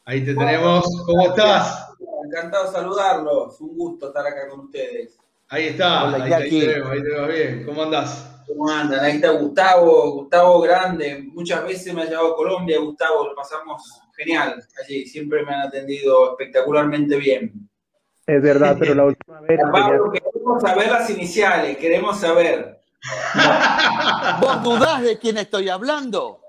Ahí 0.06 0.24
te 0.24 0.36
tenemos, 0.36 0.86
¿cómo 1.08 1.30
estás? 1.30 1.96
Encantado 2.26 2.68
de 2.68 2.72
saludarlos, 2.74 3.60
un 3.60 3.76
gusto 3.76 4.10
estar 4.10 4.28
acá 4.28 4.48
con 4.50 4.60
ustedes. 4.66 5.18
Ahí 5.48 5.66
está, 5.70 6.14
ahí, 6.14 6.32
ahí, 6.32 6.60
te 6.60 6.68
vemos, 6.68 6.92
ahí 6.92 7.02
te 7.02 7.10
vemos 7.10 7.28
bien, 7.28 7.64
¿cómo 7.66 7.82
andás? 7.82 8.39
¿Cómo 8.50 8.68
andan? 8.68 9.06
Ahí 9.06 9.18
está 9.18 9.30
Gustavo, 9.30 10.12
Gustavo 10.12 10.60
Grande. 10.62 11.24
Muchas 11.34 11.64
veces 11.64 11.94
me 11.94 12.02
ha 12.02 12.06
llevado 12.06 12.34
a 12.34 12.36
Colombia, 12.36 12.80
Gustavo, 12.80 13.28
lo 13.28 13.36
pasamos 13.36 14.02
genial 14.18 14.60
allí. 14.84 15.06
Siempre 15.06 15.46
me 15.46 15.54
han 15.54 15.68
atendido 15.68 16.32
espectacularmente 16.32 17.16
bien. 17.18 17.70
Es 18.26 18.42
verdad, 18.42 18.76
pero 18.80 18.96
la 18.96 19.06
última 19.06 19.40
vez. 19.42 19.60
Pablo, 19.72 20.12
queremos 20.12 20.64
saber 20.64 20.92
las 20.92 21.08
iniciales, 21.12 21.78
queremos 21.78 22.20
saber. 22.20 22.80
¿Vos 24.42 24.64
dudás 24.64 25.04
de 25.04 25.20
quién 25.20 25.38
estoy 25.38 25.70
hablando? 25.70 26.42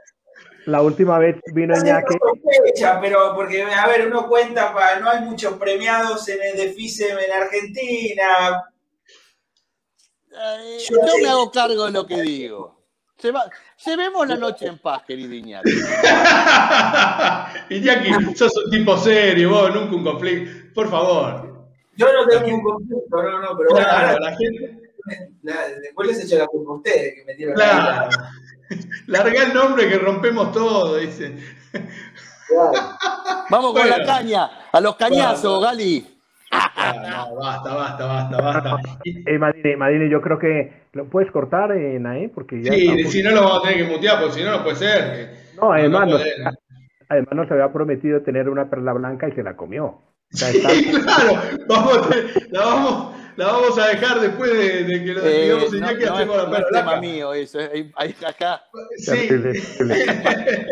La 0.65 0.81
última 0.81 1.19
vez 1.19 1.37
vino 1.53 1.77
Iñaki. 1.77 2.17
Pero 3.03 3.35
porque, 3.35 3.63
a 3.63 3.87
ver, 3.87 4.07
uno 4.07 4.27
cuenta, 4.27 4.73
no 5.01 5.11
hay 5.11 5.21
muchos 5.21 5.55
premiados 5.55 6.27
en 6.31 6.39
el 6.43 6.57
DEFISEM 6.57 7.19
en 7.19 7.43
Argentina, 7.43 8.65
eh, 10.33 10.79
yo 10.89 10.97
me 11.23 11.29
hago 11.29 11.51
cargo 11.51 11.87
de 11.87 11.93
lo 11.93 12.07
que 12.07 12.23
digo. 12.23 12.79
llevemos 13.85 14.29
la 14.29 14.37
noche 14.37 14.67
en 14.67 14.79
paz, 14.79 15.03
querido 15.07 15.35
Iñaki. 15.35 15.71
Iñaki, 17.71 18.37
sos 18.37 18.57
un 18.65 18.71
tipo 18.71 18.97
serio, 18.97 19.51
vos, 19.51 19.75
nunca 19.75 19.97
un 19.97 20.05
conflicto. 20.05 20.73
Por 20.75 20.89
favor. 20.89 21.69
Yo 21.97 22.07
no 22.13 22.27
tengo 22.27 22.47
ningún 22.47 22.63
conflicto, 22.63 23.23
no, 23.23 23.41
no, 23.41 23.57
pero 23.57 23.71
claro, 23.71 24.19
la 24.21 24.37
gente. 24.37 24.81
después 25.83 26.09
les 26.09 26.25
echo 26.25 26.39
la 26.39 26.47
culpa 26.47 26.73
a 26.73 26.77
ustedes 26.77 27.15
que 27.15 27.25
metieron 27.25 27.55
claro. 27.55 28.11
Larga 29.07 29.43
el 29.43 29.55
nombre 29.55 29.89
que 29.89 29.99
rompemos 29.99 30.53
todo, 30.53 30.97
dice. 30.97 31.37
Vamos 33.51 33.73
con 33.73 33.89
la 33.89 34.05
caña, 34.05 34.51
a 34.73 34.81
los 34.81 34.97
cañazos, 34.97 35.63
Gali. 35.63 36.10
Ah, 36.51 37.27
no, 37.29 37.37
basta, 37.37 37.75
basta, 37.75 38.07
basta, 38.07 38.43
basta. 38.43 38.81
Eh, 39.05 39.39
Madine, 39.39 40.09
yo 40.09 40.21
creo 40.21 40.39
que 40.39 40.73
lo 40.93 41.07
puedes 41.07 41.31
cortar, 41.31 41.73
eh, 41.73 41.99
Naé, 42.01 42.29
porque 42.29 42.63
ya. 42.63 42.73
Sí, 42.73 43.05
si 43.05 43.23
no 43.23 43.31
lo 43.31 43.43
vamos 43.43 43.59
a 43.59 43.69
tener 43.69 43.87
que 43.87 43.93
mutear, 43.93 44.19
porque 44.21 44.35
si 44.35 44.43
no, 44.43 44.51
no 44.51 44.65
puede 44.65 44.77
ser. 44.77 45.31
No, 45.61 45.73
además, 45.73 46.09
además 47.09 47.35
nos 47.35 47.51
había 47.51 47.73
prometido 47.73 48.23
tener 48.23 48.49
una 48.49 48.69
perla 48.69 48.93
blanca 48.93 49.29
y 49.29 49.33
se 49.33 49.43
la 49.43 49.57
comió. 49.57 50.01
claro, 50.31 51.41
vamos, 51.69 52.09
la, 52.51 52.65
vamos, 52.65 53.15
la 53.41 53.53
vamos 53.53 53.79
a 53.79 53.89
dejar 53.89 54.21
después 54.21 54.51
de, 54.53 55.03
que 55.05 55.15
lo 55.15 55.25
eh, 55.27 55.43
digamos 55.45 55.73
no, 55.73 55.89
que 55.99 56.05
no 56.07 56.15
hacemos 56.15 56.37
es, 56.37 56.43
la 56.43 56.51
perla 56.51 56.59
no 56.61 56.67
es 56.67 56.73
tema 56.73 57.01
mío 57.01 57.33
eso, 57.33 57.59
ahí, 57.59 57.91
ahí- 57.97 58.15
acá 58.27 58.63
Sí, 58.99 59.29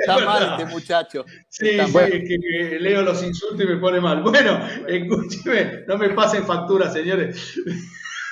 está 0.01 0.19
mal 0.25 0.57
este 0.61 0.67
muchacho. 0.67 1.25
sí, 1.49 1.69
Está 1.71 1.87
sí, 1.87 2.13
es 2.13 2.29
que 2.29 2.39
que 2.39 2.79
leo 2.79 3.03
los 3.03 3.23
insultos 3.23 3.61
y 3.65 3.69
me 3.69 3.77
pone 3.79 4.01
mal. 4.01 4.23
Bueno, 4.23 4.61
escúcheme, 4.87 5.85
no 5.87 5.97
me 5.97 6.11
pasen 6.11 6.45
facturas, 6.45 6.93
señores. 6.93 7.55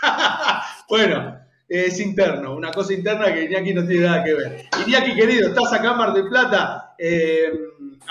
bueno, 0.88 1.38
es 1.68 1.98
interno, 2.00 2.54
una 2.54 2.70
cosa 2.70 2.92
interna 2.92 3.32
que 3.32 3.44
Iñaki 3.44 3.72
no 3.74 3.86
tiene 3.86 4.06
nada 4.06 4.22
que 4.24 4.34
ver. 4.34 4.64
Iñaki, 4.86 5.14
querido, 5.14 5.48
estás 5.48 5.72
acá 5.72 5.92
en 5.92 5.96
Mar 5.98 6.12
del 6.12 6.28
Plata, 6.28 6.94
eh, 6.98 7.50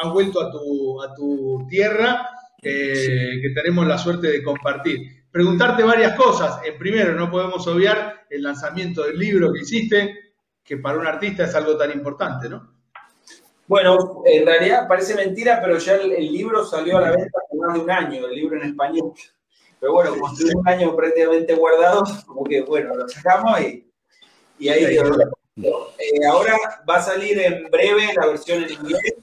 has 0.04 0.12
vuelto 0.12 0.42
a 0.42 0.52
tu, 0.52 1.02
a 1.04 1.14
tu 1.14 1.68
tierra, 1.70 2.30
eh, 2.62 3.40
que 3.42 3.50
tenemos 3.52 3.86
la 3.86 3.98
suerte 3.98 4.28
de 4.28 4.42
compartir. 4.44 5.25
Preguntarte 5.36 5.84
varias 5.84 6.16
cosas. 6.16 6.62
En 6.64 6.78
primero, 6.78 7.14
no 7.14 7.30
podemos 7.30 7.68
obviar 7.68 8.26
el 8.30 8.42
lanzamiento 8.42 9.04
del 9.04 9.20
libro 9.20 9.52
que 9.52 9.64
hiciste, 9.64 10.32
que 10.64 10.78
para 10.78 10.98
un 10.98 11.06
artista 11.06 11.44
es 11.44 11.54
algo 11.54 11.76
tan 11.76 11.92
importante, 11.92 12.48
¿no? 12.48 12.72
Bueno, 13.68 14.24
en 14.24 14.46
realidad 14.46 14.88
parece 14.88 15.14
mentira, 15.14 15.60
pero 15.62 15.78
ya 15.78 15.96
el, 15.96 16.14
el 16.14 16.32
libro 16.32 16.64
salió 16.64 17.00
a 17.00 17.02
la 17.02 17.12
venta 17.12 17.38
hace 17.44 17.58
más 17.58 17.74
de 17.74 17.80
un 17.82 17.92
año, 17.92 18.26
el 18.28 18.34
libro 18.34 18.62
en 18.62 18.70
español. 18.70 19.12
Pero 19.78 19.92
bueno, 19.92 20.12
como 20.12 20.32
estuvo 20.32 20.58
un 20.58 20.70
año 20.70 20.96
prácticamente 20.96 21.54
guardado, 21.54 22.04
como 22.26 22.46
que 22.46 22.62
bueno, 22.62 22.96
lo 22.96 23.06
sacamos 23.10 23.60
y, 23.60 23.86
y 24.58 24.70
ahí 24.70 24.86
quedó. 24.86 25.38
Eh, 25.58 26.26
ahora 26.32 26.56
va 26.90 26.96
a 26.96 27.02
salir 27.02 27.38
en 27.40 27.70
breve 27.70 28.08
la 28.16 28.28
versión 28.28 28.64
en 28.64 28.72
inglés, 28.72 29.16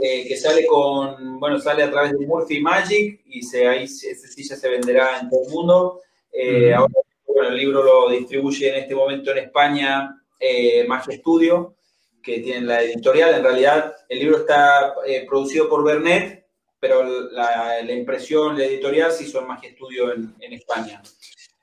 eh, 0.00 0.26
que 0.28 0.36
sale 0.36 0.66
con, 0.66 1.38
bueno, 1.40 1.58
sale 1.58 1.82
a 1.82 1.90
través 1.90 2.12
de 2.18 2.26
Murphy 2.26 2.60
Magic 2.60 3.20
y 3.26 3.42
se, 3.42 3.66
ahí 3.66 3.86
se- 3.88 4.10
ese 4.10 4.28
sí 4.28 4.46
ya 4.48 4.56
se 4.56 4.68
venderá 4.68 5.18
en 5.20 5.30
todo 5.30 5.42
el 5.44 5.50
mundo. 5.50 6.00
Eh, 6.32 6.72
Ujú. 6.72 6.80
Ahora, 6.82 6.94
bueno, 7.26 7.48
el 7.50 7.56
libro 7.56 7.82
lo 7.82 8.10
distribuye 8.10 8.68
en 8.68 8.76
este 8.82 8.94
momento 8.94 9.30
en 9.32 9.38
España 9.38 10.22
eh, 10.40 10.84
Magia 10.86 11.16
Studio, 11.16 11.74
que 12.22 12.40
tiene 12.40 12.66
la 12.66 12.82
editorial. 12.82 13.34
En 13.34 13.42
realidad, 13.42 13.94
el 14.08 14.18
libro 14.18 14.38
está 14.38 14.94
eh, 15.06 15.24
producido 15.26 15.68
por 15.68 15.84
Bernet, 15.84 16.44
pero 16.80 17.02
la, 17.02 17.82
la 17.82 17.92
impresión, 17.92 18.56
la 18.56 18.64
editorial 18.64 19.12
hizo 19.20 19.40
en 19.40 19.46
Magia 19.48 19.70
Studio 19.72 20.12
en, 20.12 20.34
en 20.40 20.52
España. 20.52 21.02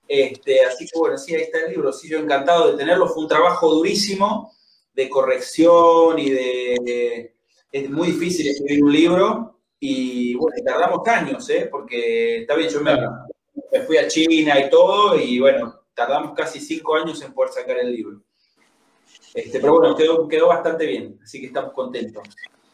Este, 0.07 0.61
así 0.65 0.85
que 0.85 0.99
bueno, 0.99 1.17
sí, 1.17 1.33
ahí 1.35 1.43
está 1.43 1.59
el 1.65 1.71
libro. 1.71 1.91
Sí, 1.93 2.07
yo 2.09 2.19
encantado 2.19 2.71
de 2.71 2.77
tenerlo. 2.77 3.07
Fue 3.07 3.23
un 3.23 3.29
trabajo 3.29 3.69
durísimo 3.73 4.53
de 4.93 5.09
corrección 5.09 6.19
y 6.19 6.29
de... 6.29 7.34
es 7.75 7.89
muy 7.89 8.07
difícil 8.07 8.47
escribir 8.47 8.83
un 8.85 8.93
libro 8.93 9.59
y 9.81 10.33
bueno, 10.35 10.55
tardamos 10.65 11.05
años, 11.09 11.49
¿eh? 11.49 11.67
Porque 11.69 12.37
está 12.37 12.55
bien, 12.55 12.69
yo 12.69 12.79
me, 12.79 12.95
fui 13.85 13.97
a 13.97 14.07
China 14.07 14.57
y 14.59 14.69
todo 14.69 15.19
y 15.19 15.39
bueno, 15.39 15.81
tardamos 15.93 16.33
casi 16.33 16.61
cinco 16.61 16.95
años 16.95 17.21
en 17.21 17.33
poder 17.33 17.51
sacar 17.51 17.77
el 17.79 17.91
libro. 17.91 18.21
Este, 19.33 19.59
pero 19.59 19.73
bueno, 19.79 19.93
quedó, 19.93 20.25
quedó 20.25 20.47
bastante 20.47 20.85
bien, 20.85 21.19
así 21.21 21.41
que 21.41 21.47
estamos 21.47 21.73
contentos. 21.73 22.23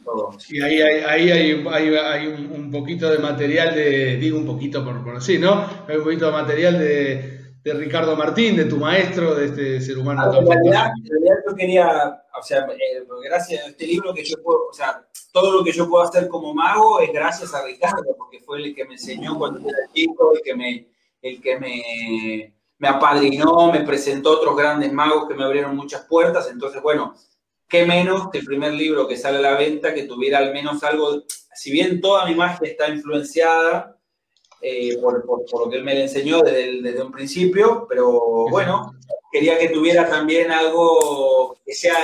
todos. 0.05 0.51
Y 0.51 0.61
ahí, 0.61 0.79
hay, 0.79 1.03
ahí 1.03 1.31
hay, 1.31 1.65
hay- 1.67 1.95
hay 1.95 2.27
un, 2.27 2.51
un 2.51 2.71
poquito 2.71 3.09
de 3.09 3.17
material 3.17 3.73
de, 3.73 4.17
digo 4.17 4.37
un 4.37 4.45
poquito 4.45 4.85
por, 4.85 5.03
por 5.03 5.15
así, 5.15 5.39
¿no? 5.39 5.65
Hay 5.87 5.97
un 5.97 6.03
poquito 6.03 6.27
de 6.27 6.31
material 6.31 6.77
de, 6.77 7.40
de 7.63 7.73
Ricardo 7.73 8.15
Martín, 8.15 8.55
de 8.55 8.65
tu 8.65 8.77
maestro, 8.77 9.35
de 9.35 9.45
este 9.45 9.81
ser 9.81 9.97
humano 9.97 10.21
Ah, 10.23 10.37
en, 10.37 10.47
realidad, 10.47 10.91
en 10.97 11.11
realidad 11.11 11.35
yo 11.47 11.55
quería, 11.55 12.23
o 12.37 12.43
sea, 12.43 12.67
eh, 12.71 13.05
gracias 13.23 13.65
a 13.65 13.69
este 13.69 13.85
libro 13.85 14.13
que 14.13 14.23
yo 14.23 14.41
puedo, 14.41 14.67
o 14.69 14.73
sea, 14.73 15.05
todo 15.31 15.51
lo 15.51 15.63
que 15.63 15.71
yo 15.71 15.87
puedo 15.87 16.03
hacer 16.03 16.27
como 16.27 16.53
mago 16.53 16.99
es 16.99 17.11
gracias 17.13 17.53
a 17.53 17.63
Ricardo, 17.63 18.15
porque 18.17 18.39
fue 18.39 18.57
el 18.57 18.75
que 18.75 18.85
me 18.85 18.93
enseñó 18.93 19.37
cuando 19.37 19.59
era 19.59 19.77
chico, 19.93 20.33
el 20.33 20.41
que 20.41 20.55
me, 20.55 20.87
el 21.21 21.39
que 21.39 21.59
me, 21.59 22.53
me 22.79 22.87
apadrinó, 22.87 23.71
me 23.71 23.81
presentó 23.81 24.31
otros 24.31 24.55
grandes 24.57 24.91
magos 24.91 25.27
que 25.27 25.35
me 25.35 25.43
abrieron 25.43 25.75
muchas 25.75 26.01
puertas, 26.05 26.49
entonces, 26.51 26.81
bueno, 26.81 27.13
qué 27.67 27.85
menos 27.85 28.31
que 28.31 28.39
el 28.39 28.45
primer 28.45 28.73
libro 28.73 29.07
que 29.07 29.17
sale 29.17 29.37
a 29.37 29.41
la 29.41 29.55
venta 29.55 29.93
que 29.93 30.03
tuviera 30.03 30.39
al 30.39 30.51
menos 30.51 30.83
algo, 30.83 31.23
si 31.53 31.71
bien 31.71 32.01
toda 32.01 32.25
mi 32.25 32.33
magia 32.33 32.67
está 32.67 32.89
influenciada 32.89 34.00
eh, 34.61 34.97
por, 35.01 35.25
por- 35.25 35.45
por 35.45 35.65
lo 35.65 35.69
que 35.71 35.77
él 35.77 35.83
me 35.83 35.99
enseñó 36.01 36.41
desde, 36.41 36.63
el- 36.69 36.83
desde 36.83 37.03
un 37.03 37.11
principio, 37.11 37.85
pero 37.89 38.47
bueno, 38.49 38.93
quería 39.31 39.57
que 39.57 39.69
tuviera 39.69 40.07
también 40.09 40.51
algo 40.51 41.57
que 41.65 41.73
sea 41.73 41.95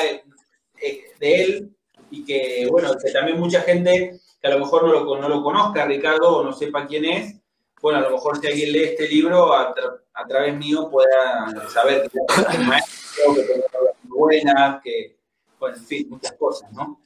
eh, 0.82 1.04
de 1.20 1.42
él 1.44 1.70
y 2.12 2.24
que, 2.26 2.68
bueno, 2.70 2.92
que 3.04 3.12
también 3.12 3.40
mucha 3.40 3.62
gente 3.62 4.20
que 4.42 4.48
a 4.48 4.52
lo 4.52 4.60
mejor 4.60 4.84
no 4.86 4.94
lo, 4.94 5.20
no 5.22 5.28
lo 5.30 5.44
conozca, 5.44 5.86
Ricardo, 5.86 6.38
o 6.38 6.44
no 6.44 6.54
sepa 6.54 6.86
quién 6.88 7.06
es, 7.06 7.36
bueno, 7.82 8.00
a 8.00 8.02
lo 8.02 8.12
mejor 8.12 8.40
si 8.40 8.48
alguien 8.48 8.72
lee 8.72 8.84
este 8.86 9.08
libro 9.08 9.54
a, 9.54 9.74
tra- 9.76 10.00
a 10.14 10.26
través 10.28 10.56
mío 10.56 10.90
pueda 10.90 11.48
saber 11.70 12.10
que 12.10 12.20
es 12.54 12.60
maestro, 12.68 13.34
que 13.36 13.64
muy 14.04 14.18
buenas, 14.18 14.82
que, 14.84 15.16
bueno, 15.60 15.76
en 15.78 15.86
fin, 15.86 16.08
muchas 16.10 16.34
cosas, 16.34 16.72
¿no? 16.74 17.00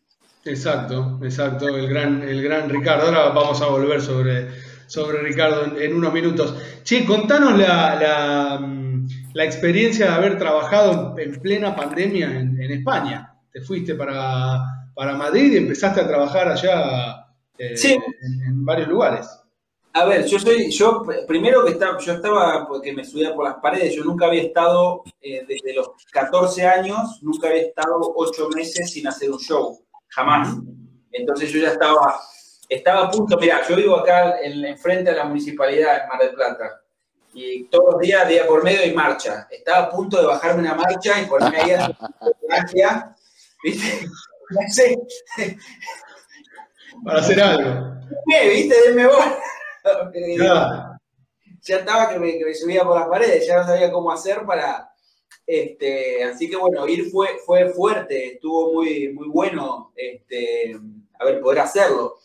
Exacto, 0.45 1.19
exacto, 1.23 1.67
el 1.67 1.87
gran, 1.87 2.23
el 2.23 2.41
gran 2.41 2.69
Ricardo. 2.69 3.07
Ahora 3.07 3.29
vamos 3.29 3.61
a 3.61 3.67
volver 3.67 4.01
sobre, 4.01 4.47
sobre 4.91 5.19
Ricardo 5.21 5.63
en, 5.65 5.81
en 5.81 5.95
unos 5.95 6.11
minutos. 6.11 6.53
Che, 6.83 7.05
contanos 7.05 7.57
la, 7.57 7.95
la, 7.95 8.59
mm, 8.59 9.07
la 9.33 9.45
experiencia 9.45 10.07
de 10.07 10.11
haber 10.11 10.37
trabajado 10.37 11.15
en, 11.17 11.33
en 11.33 11.41
plena 11.41 11.73
pandemia 11.75 12.27
en, 12.27 12.61
en 12.61 12.71
España. 12.71 13.33
Te 13.53 13.61
fuiste 13.61 13.95
para, 13.95 14.59
para 14.93 15.15
Madrid 15.15 15.53
y 15.53 15.57
empezaste 15.57 16.01
a 16.01 16.07
trabajar 16.07 16.49
allá 16.49 17.25
eh, 17.57 17.77
Sí. 17.77 17.93
en, 17.93 18.41
en 18.47 18.65
varios 18.65 18.89
lugares. 18.89 19.27
A 19.93 20.05
ver, 20.05 20.25
yo 20.25 20.39
soy, 20.39 20.69
yo 20.71 21.03
pr- 21.03 21.25
primero 21.25 21.63
que 21.65 21.71
estaba, 21.71 21.97
yo 21.99 22.13
estaba 22.13 22.67
porque 22.67 22.91
me 22.93 23.03
subía 23.05 23.33
por 23.33 23.45
las 23.45 23.55
paredes, 23.61 23.95
yo 23.95 24.03
nunca 24.03 24.25
había 24.25 24.43
estado 24.43 25.03
eh, 25.21 25.45
desde 25.47 25.73
los 25.73 25.89
14 26.11 26.65
años, 26.67 27.19
nunca 27.21 27.47
había 27.49 27.63
estado 27.63 27.97
ocho 28.15 28.49
meses 28.55 28.91
sin 28.91 29.07
hacer 29.07 29.29
un 29.31 29.39
show, 29.39 29.79
jamás. 30.09 30.57
Entonces 31.11 31.51
yo 31.51 31.59
ya 31.61 31.71
estaba, 31.71 32.17
estaba 32.71 33.07
a 33.07 33.11
punto, 33.11 33.37
mira, 33.37 33.61
yo 33.67 33.75
vivo 33.75 33.97
acá 33.97 34.39
en, 34.41 34.63
enfrente 34.65 35.11
de 35.11 35.17
la 35.17 35.25
municipalidad 35.25 36.03
en 36.03 36.07
Mar 36.07 36.19
del 36.19 36.33
Plata 36.33 36.81
y 37.33 37.65
todos 37.65 37.93
los 37.93 38.01
días, 38.01 38.27
día 38.27 38.47
por 38.47 38.63
medio 38.63 38.81
hay 38.81 38.93
marcha. 38.93 39.47
Estaba 39.49 39.85
a 39.85 39.89
punto 39.89 40.19
de 40.19 40.27
bajarme 40.27 40.61
una 40.61 40.75
marcha 40.75 41.21
y 41.21 41.25
ponerme 41.25 41.57
ahí 41.59 41.71
a 41.71 41.97
magia, 42.49 43.15
¿viste? 43.63 44.07
No 44.51 44.59
sé, 44.67 44.97
Para 47.05 47.19
hacer 47.19 47.41
algo. 47.41 48.01
¿qué? 48.27 48.49
¿Viste? 48.49 48.75
Denme 48.85 49.07
bola. 49.07 49.37
Claro. 50.35 50.99
ya 51.61 51.77
estaba 51.77 52.09
que 52.09 52.19
me, 52.19 52.37
que 52.37 52.43
me 52.43 52.53
subía 52.53 52.83
por 52.83 52.99
las 52.99 53.07
paredes, 53.07 53.47
ya 53.47 53.59
no 53.59 53.65
sabía 53.65 53.91
cómo 53.91 54.11
hacer 54.11 54.45
para... 54.45 54.89
Este, 55.47 56.21
así 56.25 56.49
que 56.49 56.57
bueno, 56.57 56.85
ir 56.85 57.09
fue, 57.09 57.39
fue 57.45 57.69
fuerte, 57.69 58.33
estuvo 58.33 58.73
muy, 58.73 59.13
muy 59.13 59.29
bueno 59.29 59.93
este, 59.95 60.77
a 61.17 61.25
ver, 61.25 61.39
poder 61.39 61.59
hacerlo. 61.59 62.17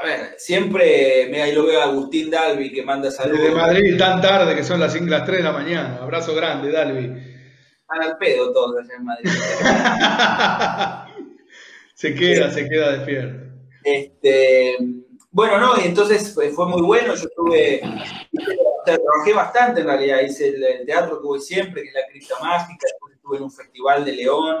A 0.00 0.04
ver, 0.04 0.34
siempre 0.38 1.28
me 1.30 1.40
ahí 1.42 1.52
lo 1.52 1.66
veo 1.66 1.80
a 1.80 1.84
Agustín 1.84 2.30
Dalvi 2.30 2.72
que 2.72 2.82
manda 2.82 3.10
saludos. 3.10 3.40
Desde 3.40 3.54
Madrid 3.54 3.96
tan 3.96 4.20
tarde 4.20 4.54
que 4.56 4.64
son 4.64 4.80
las, 4.80 4.92
cinco- 4.92 5.06
las 5.10 5.24
3 5.24 5.38
de 5.38 5.44
la 5.44 5.52
mañana. 5.52 5.98
Abrazo 6.02 6.34
grande, 6.34 6.72
Dalvi. 6.72 7.04
Están 7.80 8.02
al 8.02 8.18
pedo 8.18 8.52
todos 8.52 8.76
allá 8.82 8.94
en 8.98 9.04
Madrid. 9.04 9.30
se 11.94 12.14
queda, 12.14 12.50
se 12.50 12.68
queda 12.68 12.92
despierto. 12.92 13.44
Este, 13.84 14.76
bueno, 15.30 15.58
no, 15.60 15.80
y 15.80 15.86
entonces 15.86 16.34
fue, 16.34 16.50
muy 16.66 16.82
bueno. 16.82 17.14
Yo 17.14 17.28
estuve, 17.28 17.80
trabajé 18.84 19.32
bastante 19.32 19.82
en 19.82 19.86
realidad. 19.86 20.20
Hice 20.22 20.48
el, 20.48 20.64
el 20.64 20.86
teatro 20.86 21.20
que 21.20 21.26
voy 21.26 21.40
siempre, 21.40 21.82
que 21.82 21.88
es 21.88 21.94
la 21.94 22.06
Cripta 22.10 22.34
Mágica. 22.42 22.86
Después 22.90 23.14
estuve 23.14 23.36
en 23.36 23.42
un 23.44 23.52
festival 23.52 24.04
de 24.04 24.12
León, 24.12 24.56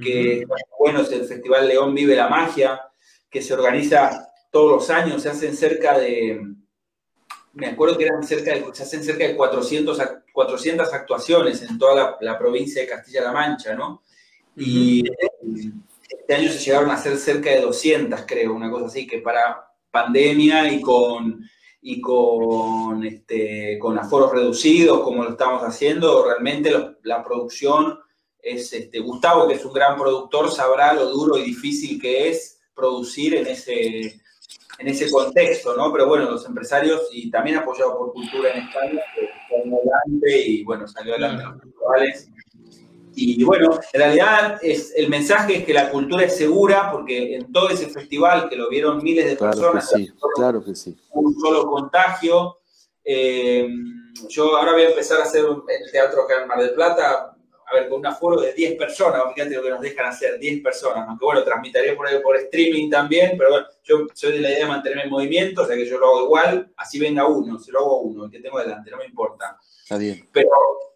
que 0.00 0.42
está 0.42 0.54
muy 0.54 0.62
bueno, 0.78 1.00
es 1.00 1.10
el 1.12 1.24
Festival 1.24 1.66
León 1.66 1.92
Vive 1.94 2.14
la 2.14 2.28
Magia, 2.28 2.80
que 3.30 3.40
se 3.42 3.54
organiza 3.54 4.28
todos 4.54 4.70
los 4.70 4.88
años. 4.90 5.20
Se 5.22 5.28
hacen 5.28 5.54
cerca 5.56 5.98
de, 5.98 6.40
me 7.52 7.66
acuerdo 7.66 7.98
que 7.98 8.04
eran 8.04 8.22
cerca 8.24 8.52
de, 8.54 8.64
se 8.72 8.84
hacen 8.84 9.02
cerca 9.04 9.24
de 9.26 9.36
400, 9.36 9.98
ac- 10.00 10.22
400 10.32 10.92
actuaciones 10.92 11.60
en 11.62 11.76
toda 11.78 11.94
la, 11.94 12.16
la 12.20 12.38
provincia 12.38 12.80
de 12.80 12.88
Castilla-La 12.88 13.32
Mancha, 13.32 13.74
¿no? 13.74 14.02
Y 14.56 15.02
este 16.08 16.34
año 16.34 16.48
se 16.50 16.58
llegaron 16.60 16.90
a 16.90 16.94
hacer 16.94 17.16
cerca 17.18 17.50
de 17.50 17.60
200, 17.60 18.20
creo, 18.26 18.54
una 18.54 18.70
cosa 18.70 18.86
así, 18.86 19.06
que 19.06 19.18
para 19.18 19.66
pandemia 19.90 20.72
y 20.72 20.80
con, 20.80 21.44
y 21.82 22.00
con, 22.00 23.04
este, 23.04 23.76
con 23.80 23.98
aforos 23.98 24.32
reducidos, 24.32 25.00
como 25.00 25.24
lo 25.24 25.30
estamos 25.30 25.62
haciendo, 25.62 26.24
realmente 26.24 26.70
lo- 26.70 26.96
la 27.02 27.22
producción 27.24 27.98
es, 28.40 28.72
este, 28.72 29.00
Gustavo, 29.00 29.48
que 29.48 29.54
es 29.54 29.64
un 29.64 29.72
gran 29.72 29.96
productor, 29.96 30.50
sabrá 30.50 30.92
lo 30.94 31.06
duro 31.10 31.36
y 31.38 31.42
difícil 31.44 32.00
que 32.00 32.28
es 32.28 32.60
producir 32.74 33.34
en 33.36 33.46
ese, 33.46 34.20
en 34.78 34.88
ese 34.88 35.10
contexto, 35.10 35.76
¿no? 35.76 35.92
Pero 35.92 36.06
bueno, 36.06 36.30
los 36.30 36.46
empresarios, 36.46 37.08
y 37.12 37.30
también 37.30 37.58
apoyado 37.58 37.96
por 37.98 38.12
Cultura 38.12 38.50
en 38.50 38.66
España, 38.66 39.00
que 39.14 39.24
están 39.24 39.72
adelante 39.72 40.48
y 40.48 40.64
bueno, 40.64 40.86
salió 40.88 41.12
adelante 41.14 41.44
los 41.44 41.62
festivales. 41.62 42.30
Y 43.16 43.44
bueno, 43.44 43.78
en 43.92 44.00
realidad 44.00 44.58
es, 44.60 44.92
el 44.96 45.08
mensaje 45.08 45.58
es 45.58 45.64
que 45.64 45.72
la 45.72 45.90
cultura 45.90 46.24
es 46.24 46.36
segura, 46.36 46.90
porque 46.90 47.36
en 47.36 47.52
todo 47.52 47.70
ese 47.70 47.88
festival 47.88 48.48
que 48.48 48.56
lo 48.56 48.68
vieron 48.68 49.02
miles 49.04 49.26
de 49.26 49.36
personas, 49.36 49.88
claro 49.88 50.00
que 50.00 50.04
sí, 50.04 50.12
claro 50.34 50.64
que 50.64 50.74
sí. 50.74 50.96
un 51.12 51.38
solo 51.38 51.70
contagio. 51.70 52.58
Eh, 53.04 53.68
yo 54.28 54.56
ahora 54.56 54.72
voy 54.72 54.82
a 54.82 54.88
empezar 54.88 55.20
a 55.20 55.24
hacer 55.24 55.44
el 55.44 55.92
teatro 55.92 56.22
acá 56.22 56.42
en 56.42 56.48
Mar 56.48 56.58
del 56.58 56.74
Plata, 56.74 57.33
a 57.66 57.74
ver, 57.74 57.88
con 57.88 58.00
un 58.00 58.06
aforo 58.06 58.40
de 58.40 58.52
10 58.52 58.76
personas, 58.76 59.22
fíjate 59.34 59.54
lo 59.54 59.62
que 59.62 59.70
nos 59.70 59.80
dejan 59.80 60.06
hacer, 60.06 60.38
10 60.38 60.62
personas, 60.62 61.08
aunque 61.08 61.24
bueno, 61.24 61.42
transmitiría 61.42 61.96
por, 61.96 62.06
por 62.22 62.36
streaming 62.36 62.90
también, 62.90 63.36
pero 63.38 63.50
bueno, 63.50 63.66
yo 63.82 64.06
soy 64.12 64.32
de 64.32 64.40
la 64.40 64.50
idea 64.50 64.60
de 64.60 64.66
mantenerme 64.66 65.04
en 65.04 65.10
movimiento, 65.10 65.62
o 65.62 65.66
sea 65.66 65.76
que 65.76 65.86
yo 65.86 65.98
lo 65.98 66.06
hago 66.06 66.24
igual, 66.24 66.72
así 66.76 66.98
venga 66.98 67.26
uno, 67.26 67.58
si 67.58 67.70
lo 67.70 67.80
hago 67.80 68.00
uno, 68.00 68.24
el 68.26 68.30
que 68.30 68.40
tengo 68.40 68.58
delante, 68.58 68.90
no 68.90 68.98
me 68.98 69.06
importa. 69.06 69.58
Está 69.82 69.96
bien. 69.96 70.28
Pero, 70.32 70.48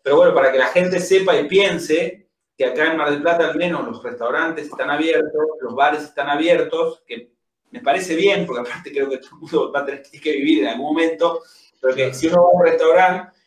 pero 0.03 0.17
bueno, 0.17 0.35
para 0.35 0.53
que 0.53 0.59
la 0.59 0.67
gente 0.67 1.01
sepa 1.01 1.37
y 1.37 1.49
piense 1.49 2.29
que 2.57 2.65
acá 2.65 2.91
en 2.91 2.97
Mar 2.97 3.11
del 3.11 3.23
Plata 3.23 3.49
al 3.49 3.57
menos 3.57 3.87
los 3.87 4.03
restaurantes 4.03 4.67
están 4.67 4.91
abiertos, 4.91 5.43
los 5.61 5.75
bares 5.75 6.03
están 6.03 6.29
abiertos, 6.29 7.03
que 7.07 7.31
me 7.71 7.81
parece 7.81 8.17
bien, 8.17 8.47
porque 8.47 8.69
aparte 8.69 8.91
creo 8.91 9.09
que 9.09 9.19
todo 9.19 9.31
el 9.33 9.41
mundo 9.41 9.73
va 9.73 9.81
a 9.81 9.85
tener 9.85 10.03
que 10.03 10.33
vivir 10.33 10.65
en 10.65 10.71
algún 10.71 10.87
momento, 10.87 11.43
pero 11.81 11.95
que 11.95 12.13
si 12.15 12.27
uno 12.27 12.43
va 12.43 12.49
a 12.49 12.53
un 12.53 12.65
restaurante, 12.65 13.38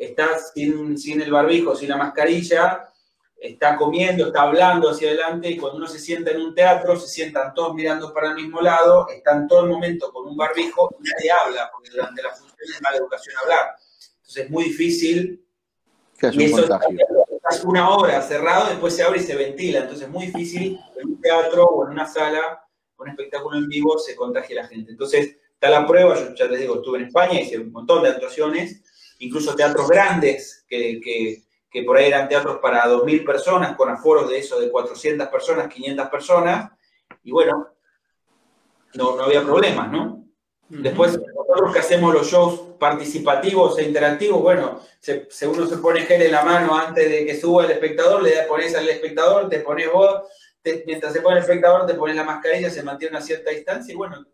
está 0.00 0.38
sin, 0.38 0.96
sin 0.96 1.20
el 1.20 1.30
barbijo, 1.30 1.76
sin 1.76 1.90
la 1.90 1.96
mascarilla, 1.96 2.88
está 3.36 3.76
comiendo, 3.76 4.26
está 4.26 4.42
hablando 4.42 4.90
hacia 4.90 5.08
adelante 5.08 5.50
y 5.50 5.58
cuando 5.58 5.76
uno 5.76 5.86
se 5.86 5.98
sienta 5.98 6.30
en 6.30 6.40
un 6.40 6.54
teatro, 6.54 6.98
se 6.98 7.06
sientan 7.06 7.52
todos 7.54 7.74
mirando 7.74 8.12
para 8.12 8.30
el 8.30 8.34
mismo 8.34 8.62
lado, 8.62 9.08
están 9.08 9.46
todo 9.46 9.64
el 9.64 9.70
momento 9.70 10.10
con 10.10 10.26
un 10.26 10.36
barbijo 10.36 10.90
y 10.98 11.02
nadie 11.02 11.30
habla, 11.30 11.70
porque 11.72 11.90
durante 11.90 12.22
la 12.22 12.30
función 12.30 12.56
es 12.60 12.82
mala 12.82 12.96
educación 12.96 13.36
hablar. 13.42 13.76
Entonces 14.16 14.44
es 14.44 14.50
muy 14.50 14.64
difícil. 14.64 15.44
Que 16.18 16.26
haya 16.28 16.46
un 16.46 16.50
contagio. 16.52 16.98
Estás 17.36 17.64
una 17.64 17.90
hora 17.90 18.22
cerrado, 18.22 18.68
después 18.68 18.94
se 18.94 19.02
abre 19.02 19.20
y 19.20 19.22
se 19.22 19.36
ventila. 19.36 19.80
Entonces 19.80 20.06
es 20.06 20.12
muy 20.12 20.26
difícil 20.26 20.78
en 20.96 21.08
un 21.08 21.20
teatro 21.20 21.64
o 21.64 21.84
en 21.86 21.92
una 21.92 22.06
sala, 22.06 22.62
un 22.98 23.08
espectáculo 23.08 23.58
en 23.58 23.68
vivo, 23.68 23.98
se 23.98 24.16
contagie 24.16 24.54
la 24.54 24.66
gente. 24.66 24.92
Entonces 24.92 25.36
está 25.52 25.68
la 25.68 25.86
prueba, 25.86 26.14
yo 26.14 26.34
ya 26.34 26.46
les 26.46 26.60
digo, 26.60 26.76
estuve 26.76 26.98
en 26.98 27.06
España, 27.06 27.40
hice 27.40 27.58
un 27.58 27.72
montón 27.72 28.02
de 28.02 28.10
actuaciones, 28.10 28.82
incluso 29.20 29.54
teatros 29.54 29.88
grandes, 29.88 30.64
que, 30.68 31.00
que, 31.00 31.42
que 31.70 31.82
por 31.84 31.96
ahí 31.96 32.08
eran 32.08 32.28
teatros 32.28 32.58
para 32.58 32.84
2.000 32.86 33.24
personas, 33.24 33.76
con 33.76 33.88
aforos 33.88 34.28
de 34.28 34.38
eso, 34.38 34.60
de 34.60 34.70
400 34.70 35.28
personas, 35.28 35.68
500 35.68 36.08
personas, 36.08 36.72
y 37.22 37.30
bueno, 37.30 37.68
no, 38.94 39.16
no 39.16 39.22
había 39.22 39.42
problemas, 39.42 39.90
¿no? 39.90 40.24
Después, 40.68 41.18
nosotros 41.18 41.72
que 41.72 41.80
hacemos 41.80 42.14
los 42.14 42.28
shows 42.28 42.60
participativos 42.78 43.76
e 43.78 43.82
interactivos, 43.82 44.40
bueno, 44.40 44.80
se, 45.00 45.26
uno 45.48 45.66
se 45.66 45.78
pone 45.78 46.02
gel 46.02 46.22
en 46.22 46.30
la 46.30 46.44
mano 46.44 46.76
antes 46.76 47.10
de 47.10 47.26
que 47.26 47.38
suba 47.38 47.64
el 47.64 47.72
espectador, 47.72 48.22
le 48.22 48.42
pones 48.42 48.74
al 48.76 48.88
espectador, 48.88 49.48
te 49.48 49.58
pones 49.60 49.90
vos, 49.92 50.22
mientras 50.86 51.12
se 51.12 51.20
pone 51.22 51.38
el 51.38 51.42
espectador, 51.42 51.86
te 51.86 51.94
pones 51.94 52.14
la 52.14 52.22
mascarilla, 52.22 52.70
se 52.70 52.84
mantiene 52.84 53.16
una 53.16 53.24
cierta 53.24 53.50
distancia 53.50 53.92
y 53.92 53.96
bueno, 53.96 54.24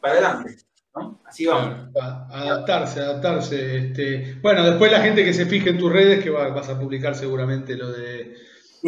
para 0.00 0.14
adelante. 0.14 0.67
¿No? 0.98 1.20
Así 1.24 1.46
vamos. 1.46 1.88
adaptarse, 2.30 3.00
adaptarse. 3.00 3.78
Este, 3.78 4.36
bueno, 4.42 4.64
después 4.64 4.90
la 4.90 5.00
gente 5.00 5.24
que 5.24 5.32
se 5.32 5.46
fije 5.46 5.70
en 5.70 5.78
tus 5.78 5.92
redes, 5.92 6.22
que 6.22 6.30
vas 6.30 6.68
a 6.68 6.78
publicar 6.78 7.14
seguramente 7.14 7.76
lo 7.76 7.90
de, 7.92 8.34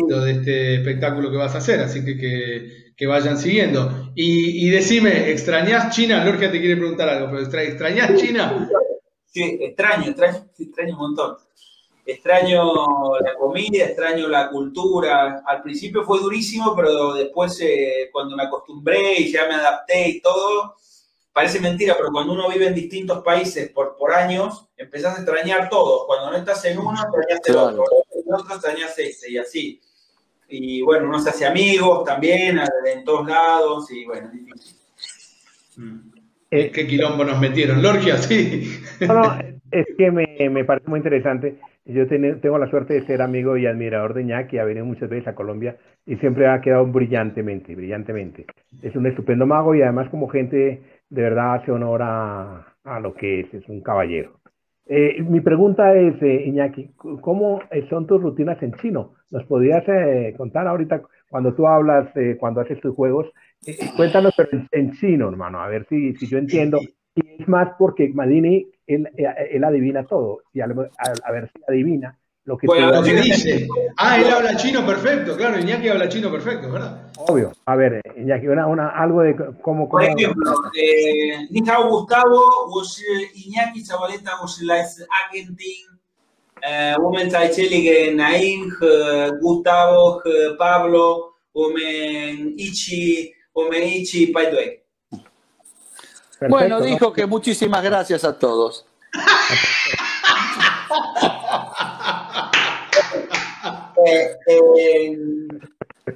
lo 0.08 0.20
de 0.20 0.32
este 0.32 0.74
espectáculo 0.76 1.30
que 1.30 1.36
vas 1.36 1.54
a 1.54 1.58
hacer, 1.58 1.80
así 1.80 2.04
que 2.04 2.16
que, 2.16 2.92
que 2.96 3.06
vayan 3.06 3.38
siguiendo. 3.38 4.12
Y, 4.14 4.66
y, 4.66 4.70
decime, 4.70 5.30
¿extrañás 5.30 5.94
China? 5.94 6.24
Lorgia 6.24 6.50
te 6.50 6.60
quiere 6.60 6.76
preguntar 6.76 7.08
algo, 7.08 7.30
pero 7.30 7.62
¿extrañás 7.62 8.14
China? 8.20 8.68
Sí, 9.26 9.58
extraño, 9.60 10.10
extraño, 10.10 10.44
extraño 10.58 10.92
un 10.94 10.98
montón. 10.98 11.36
Extraño 12.04 13.18
la 13.20 13.34
comida, 13.34 13.84
extraño 13.84 14.26
la 14.26 14.50
cultura. 14.50 15.42
Al 15.46 15.62
principio 15.62 16.02
fue 16.02 16.18
durísimo, 16.18 16.74
pero 16.74 17.14
después 17.14 17.60
eh, 17.60 18.08
cuando 18.10 18.36
me 18.36 18.42
acostumbré 18.42 19.20
y 19.20 19.30
ya 19.30 19.46
me 19.46 19.54
adapté 19.54 20.08
y 20.08 20.20
todo, 20.20 20.74
parece 21.32 21.60
mentira, 21.60 21.94
pero 21.96 22.10
cuando 22.10 22.32
uno 22.32 22.48
vive 22.48 22.66
en 22.66 22.74
distintos 22.74 23.22
países 23.22 23.70
por, 23.70 23.96
por 23.96 24.12
años, 24.12 24.68
empezás 24.76 25.16
a 25.16 25.22
extrañar 25.22 25.68
todo. 25.68 26.06
Cuando 26.06 26.30
no 26.30 26.36
estás 26.36 26.64
en 26.64 26.78
uno, 26.78 26.92
extrañas 26.92 27.40
el 27.46 27.56
otro. 27.56 27.84
En 28.14 28.34
otro 28.34 28.54
extrañas 28.54 28.98
ese 28.98 29.30
y 29.30 29.38
así. 29.38 29.80
Y 30.48 30.82
bueno, 30.82 31.06
uno 31.06 31.20
se 31.20 31.30
hace 31.30 31.46
amigos 31.46 32.04
también 32.04 32.58
en 32.58 33.04
todos 33.04 33.26
lados 33.28 33.90
y 33.92 34.04
bueno, 34.04 34.26
es 34.26 34.32
difícil. 34.32 34.76
Mm. 35.76 36.10
Eh, 36.50 36.70
¿Qué 36.72 36.86
quilombo 36.86 37.24
nos 37.24 37.40
metieron? 37.40 37.80
Lorgia, 37.80 38.16
sí. 38.18 38.82
No, 39.06 39.38
es 39.70 39.86
que 39.96 40.10
me, 40.10 40.50
me, 40.50 40.64
parece 40.64 40.88
muy 40.88 40.98
interesante. 40.98 41.58
Yo 41.84 42.08
tengo 42.08 42.58
la 42.58 42.68
suerte 42.68 42.94
de 42.94 43.06
ser 43.06 43.22
amigo 43.22 43.56
y 43.56 43.66
admirador 43.66 44.14
de 44.14 44.22
Iñaki, 44.22 44.58
ha 44.58 44.64
venido 44.64 44.84
muchas 44.84 45.08
veces 45.08 45.28
a 45.28 45.34
Colombia 45.34 45.76
y 46.06 46.16
siempre 46.16 46.48
ha 46.48 46.60
quedado 46.60 46.86
brillantemente, 46.86 47.74
brillantemente. 47.74 48.46
Es 48.82 48.96
un 48.96 49.06
estupendo 49.06 49.46
mago 49.46 49.74
y 49.76 49.82
además 49.82 50.08
como 50.10 50.28
gente 50.28 50.82
de 51.10 51.22
verdad 51.22 51.54
hace 51.56 51.70
honor 51.72 52.00
a, 52.02 52.74
a 52.84 53.00
lo 53.00 53.14
que 53.14 53.40
es, 53.40 53.54
es 53.54 53.68
un 53.68 53.82
caballero. 53.82 54.40
Eh, 54.86 55.22
mi 55.22 55.40
pregunta 55.40 55.94
es, 55.94 56.20
eh, 56.22 56.44
Iñaki, 56.46 56.90
¿cómo 57.20 57.60
son 57.88 58.06
tus 58.06 58.20
rutinas 58.20 58.60
en 58.62 58.72
chino? 58.74 59.14
¿Nos 59.30 59.44
podrías 59.44 59.84
eh, 59.88 60.34
contar 60.36 60.66
ahorita 60.66 61.02
cuando 61.28 61.54
tú 61.54 61.66
hablas, 61.66 62.08
eh, 62.16 62.36
cuando 62.40 62.60
haces 62.60 62.80
tus 62.80 62.94
juegos? 62.94 63.30
Eh, 63.66 63.76
cuéntanos 63.96 64.34
pero 64.36 64.48
en, 64.52 64.66
en, 64.72 64.92
chino, 64.92 65.28
hermano, 65.28 65.60
a 65.60 65.68
ver 65.68 65.86
si, 65.88 66.14
si 66.16 66.26
yo 66.26 66.38
entiendo. 66.38 66.80
Y 67.14 67.42
es 67.42 67.48
más 67.48 67.68
porque 67.78 68.08
Madini, 68.08 68.66
él, 68.86 69.08
él 69.16 69.64
adivina 69.64 70.04
todo. 70.04 70.40
Y 70.52 70.60
a, 70.60 70.64
a, 70.64 71.28
a 71.28 71.32
ver 71.32 71.50
si 71.52 71.62
adivina 71.68 72.18
lo 72.50 72.58
que 72.58 72.66
bueno, 72.66 72.90
lo 72.90 73.02
que 73.04 73.14
dice. 73.14 73.68
Ah, 73.96 74.18
él 74.18 74.28
habla 74.28 74.56
chino 74.56 74.84
perfecto, 74.84 75.36
claro, 75.36 75.60
Iñaki 75.60 75.88
habla 75.88 76.08
chino 76.08 76.32
perfecto, 76.32 76.68
¿verdad? 76.68 77.08
Obvio. 77.16 77.52
A 77.64 77.76
ver, 77.76 78.00
Iñaki, 78.16 78.48
una, 78.48 78.66
una 78.66 78.88
algo 78.88 79.22
de 79.22 79.36
cómo... 79.62 79.88
Por 79.88 80.02
ejemplo, 80.02 80.52
eh, 80.74 81.46
Gustavo, 81.88 82.68
vos 82.68 82.98
eh, 82.98 83.30
Iñaki 83.34 83.84
Zabaleta, 83.84 84.32
vos 84.40 84.60
la 84.62 84.80
es 84.80 85.06
Argentina, 85.24 85.96
women 86.98 87.32
eh, 87.32 87.50
que 87.54 88.14
Naim, 88.16 88.68
eh, 88.82 89.30
Gustavo, 89.40 90.20
Pablo, 90.58 91.36
women 91.54 92.54
Ichi, 92.56 93.32
women 93.54 93.84
Ichi, 93.84 94.26
Paidue. 94.26 94.82
Bueno, 96.48 96.80
dijo 96.80 97.12
que 97.12 97.26
muchísimas 97.26 97.84
gracias 97.84 98.24
a 98.24 98.36
todos. 98.36 98.86
Eh, 104.06 104.36
eh, 104.46 105.18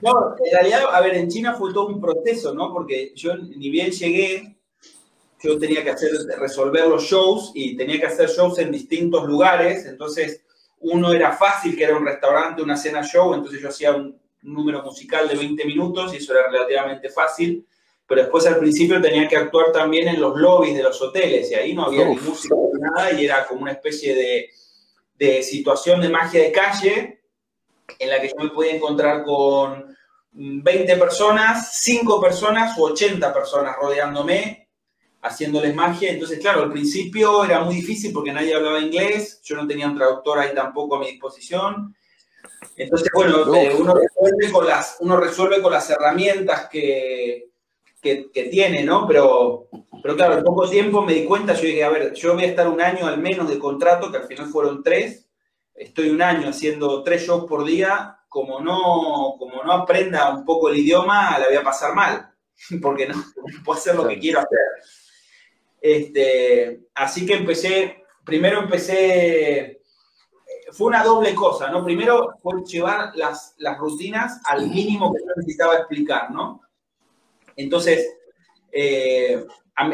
no, 0.02 0.34
en 0.44 0.52
realidad, 0.52 0.84
a 0.90 1.00
ver, 1.00 1.14
en 1.14 1.28
China 1.28 1.54
fue 1.54 1.72
todo 1.72 1.86
un 1.86 2.00
proceso, 2.00 2.54
¿no? 2.54 2.72
Porque 2.72 3.12
yo 3.14 3.36
ni 3.36 3.70
bien 3.70 3.90
llegué, 3.90 4.56
yo 5.42 5.58
tenía 5.58 5.84
que 5.84 5.90
hacer, 5.90 6.10
resolver 6.38 6.86
los 6.88 7.02
shows 7.04 7.52
y 7.54 7.76
tenía 7.76 8.00
que 8.00 8.06
hacer 8.06 8.28
shows 8.28 8.58
en 8.58 8.72
distintos 8.72 9.24
lugares, 9.26 9.84
entonces 9.86 10.42
uno 10.80 11.12
era 11.12 11.32
fácil, 11.32 11.76
que 11.76 11.84
era 11.84 11.96
un 11.96 12.06
restaurante, 12.06 12.62
una 12.62 12.76
cena 12.76 13.02
show, 13.02 13.34
entonces 13.34 13.60
yo 13.60 13.68
hacía 13.68 13.92
un 13.92 14.18
número 14.42 14.82
musical 14.82 15.28
de 15.28 15.36
20 15.36 15.64
minutos 15.64 16.12
y 16.12 16.18
eso 16.18 16.32
era 16.32 16.50
relativamente 16.50 17.08
fácil, 17.08 17.66
pero 18.06 18.22
después 18.22 18.46
al 18.46 18.58
principio 18.58 19.00
tenía 19.00 19.26
que 19.26 19.36
actuar 19.36 19.72
también 19.72 20.08
en 20.08 20.20
los 20.20 20.36
lobbies 20.36 20.76
de 20.76 20.82
los 20.82 21.00
hoteles 21.00 21.50
y 21.50 21.54
ahí 21.54 21.74
no 21.74 21.86
había 21.86 22.06
ni 22.06 22.16
música 22.16 22.54
ni 22.54 22.80
nada 22.80 23.12
y 23.12 23.24
era 23.24 23.46
como 23.46 23.62
una 23.62 23.72
especie 23.72 24.14
de, 24.14 24.50
de 25.16 25.42
situación 25.42 26.02
de 26.02 26.10
magia 26.10 26.42
de 26.42 26.52
calle 26.52 27.23
en 27.98 28.10
la 28.10 28.20
que 28.20 28.28
yo 28.28 28.34
me 28.42 28.50
podía 28.50 28.76
encontrar 28.76 29.24
con 29.24 29.96
20 30.32 30.96
personas, 30.96 31.78
5 31.80 32.20
personas 32.20 32.76
u 32.78 32.84
80 32.84 33.32
personas 33.32 33.76
rodeándome, 33.80 34.68
haciéndoles 35.22 35.74
magia. 35.74 36.10
Entonces, 36.10 36.38
claro, 36.38 36.62
al 36.62 36.72
principio 36.72 37.44
era 37.44 37.60
muy 37.60 37.76
difícil 37.76 38.12
porque 38.12 38.32
nadie 38.32 38.54
hablaba 38.54 38.80
inglés, 38.80 39.40
yo 39.42 39.56
no 39.56 39.66
tenía 39.66 39.88
un 39.88 39.96
traductor 39.96 40.38
ahí 40.38 40.54
tampoco 40.54 40.96
a 40.96 41.00
mi 41.00 41.06
disposición. 41.06 41.94
Entonces, 42.76 43.08
bueno, 43.14 43.54
eh, 43.54 43.74
uno, 43.78 43.94
resuelve 43.94 44.50
con 44.50 44.66
las, 44.66 44.96
uno 45.00 45.16
resuelve 45.16 45.62
con 45.62 45.72
las 45.72 45.88
herramientas 45.90 46.68
que, 46.68 47.50
que, 48.02 48.30
que, 48.32 48.44
tiene, 48.44 48.82
¿no? 48.82 49.06
Pero, 49.06 49.68
pero 50.02 50.16
claro, 50.16 50.38
en 50.38 50.44
poco 50.44 50.68
tiempo 50.68 51.02
me 51.02 51.14
di 51.14 51.24
cuenta, 51.24 51.54
yo 51.54 51.62
dije, 51.62 51.84
a 51.84 51.90
ver, 51.90 52.12
yo 52.14 52.34
voy 52.34 52.44
a 52.44 52.48
estar 52.48 52.66
un 52.66 52.80
año 52.80 53.06
al 53.06 53.18
menos 53.18 53.48
de 53.48 53.58
contrato, 53.58 54.10
que 54.10 54.18
al 54.18 54.26
final 54.26 54.48
fueron 54.48 54.82
tres, 54.82 55.23
estoy 55.74 56.10
un 56.10 56.22
año 56.22 56.48
haciendo 56.48 57.02
tres 57.02 57.26
shows 57.26 57.44
por 57.46 57.64
día, 57.64 58.18
como 58.28 58.60
no, 58.60 59.36
como 59.38 59.62
no 59.62 59.72
aprenda 59.72 60.34
un 60.34 60.44
poco 60.44 60.68
el 60.68 60.78
idioma, 60.78 61.38
la 61.38 61.46
voy 61.46 61.56
a 61.56 61.62
pasar 61.62 61.94
mal, 61.94 62.30
porque 62.82 63.06
no, 63.06 63.14
puedo 63.64 63.78
hacer 63.78 63.94
lo 63.94 64.08
que 64.08 64.18
quiero 64.18 64.40
hacer. 64.40 64.58
Este, 65.80 66.88
así 66.94 67.26
que 67.26 67.34
empecé, 67.34 68.04
primero 68.24 68.60
empecé, 68.60 69.82
fue 70.72 70.86
una 70.86 71.04
doble 71.04 71.34
cosa, 71.34 71.70
¿no? 71.70 71.84
Primero 71.84 72.38
fue 72.42 72.62
llevar 72.64 73.14
las, 73.14 73.54
las 73.58 73.78
rutinas 73.78 74.40
al 74.46 74.68
mínimo 74.68 75.12
que 75.12 75.20
yo 75.20 75.32
necesitaba 75.36 75.76
explicar, 75.76 76.30
¿no? 76.30 76.62
Entonces, 77.56 78.16
eh, 78.72 79.44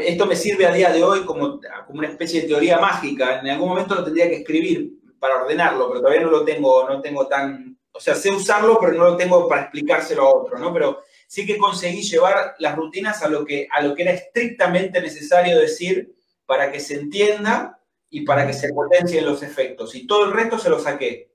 esto 0.03 0.27
me 0.27 0.37
sirve 0.37 0.67
a 0.67 0.73
día 0.73 0.91
de 0.91 1.03
hoy 1.03 1.25
como, 1.25 1.61
como 1.87 1.99
una 1.99 2.09
especie 2.09 2.43
de 2.43 2.49
teoría 2.49 2.79
mágica. 2.79 3.41
En 3.41 3.49
algún 3.49 3.71
momento 3.71 3.95
lo 3.95 4.05
tendría 4.05 4.29
que 4.29 4.37
escribir, 4.37 5.00
para 5.21 5.43
ordenarlo, 5.43 5.89
pero 5.89 6.01
todavía 6.01 6.23
no 6.23 6.31
lo 6.31 6.45
tengo, 6.45 6.89
no 6.89 7.01
tengo 7.01 7.29
tan, 7.29 7.79
o 7.93 8.01
sea, 8.01 8.15
sé 8.15 8.31
usarlo, 8.31 8.79
pero 8.81 8.95
no 8.95 9.05
lo 9.05 9.17
tengo 9.17 9.47
para 9.49 9.63
explicárselo 9.63 10.23
a 10.23 10.35
otro, 10.35 10.59
¿no? 10.59 10.73
Pero 10.73 11.03
sí 11.29 11.47
que 11.47 11.59
conseguí 11.59 12.03
llevar 12.03 12.57
las 12.59 12.75
rutinas 12.75 13.23
a 13.23 13.29
lo 13.29 13.45
que, 13.45 13.69
a 13.71 13.83
lo 13.83 13.95
que 13.95 14.03
era 14.03 14.13
estrictamente 14.13 15.01
necesario 15.01 15.61
decir 15.61 16.17
para 16.47 16.73
que 16.73 16.81
se 16.81 16.95
entienda 16.95 17.79
y 18.09 18.23
para 18.23 18.47
que 18.47 18.55
se 18.55 18.73
potencien 18.73 19.25
los 19.25 19.43
efectos. 19.43 19.95
Y 19.95 20.07
todo 20.07 20.25
el 20.25 20.33
resto 20.33 20.59
se 20.59 20.71
lo 20.71 20.81
saqué 20.81 21.31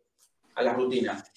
a 0.55 0.63
las 0.63 0.75
rutinas. 0.75 1.31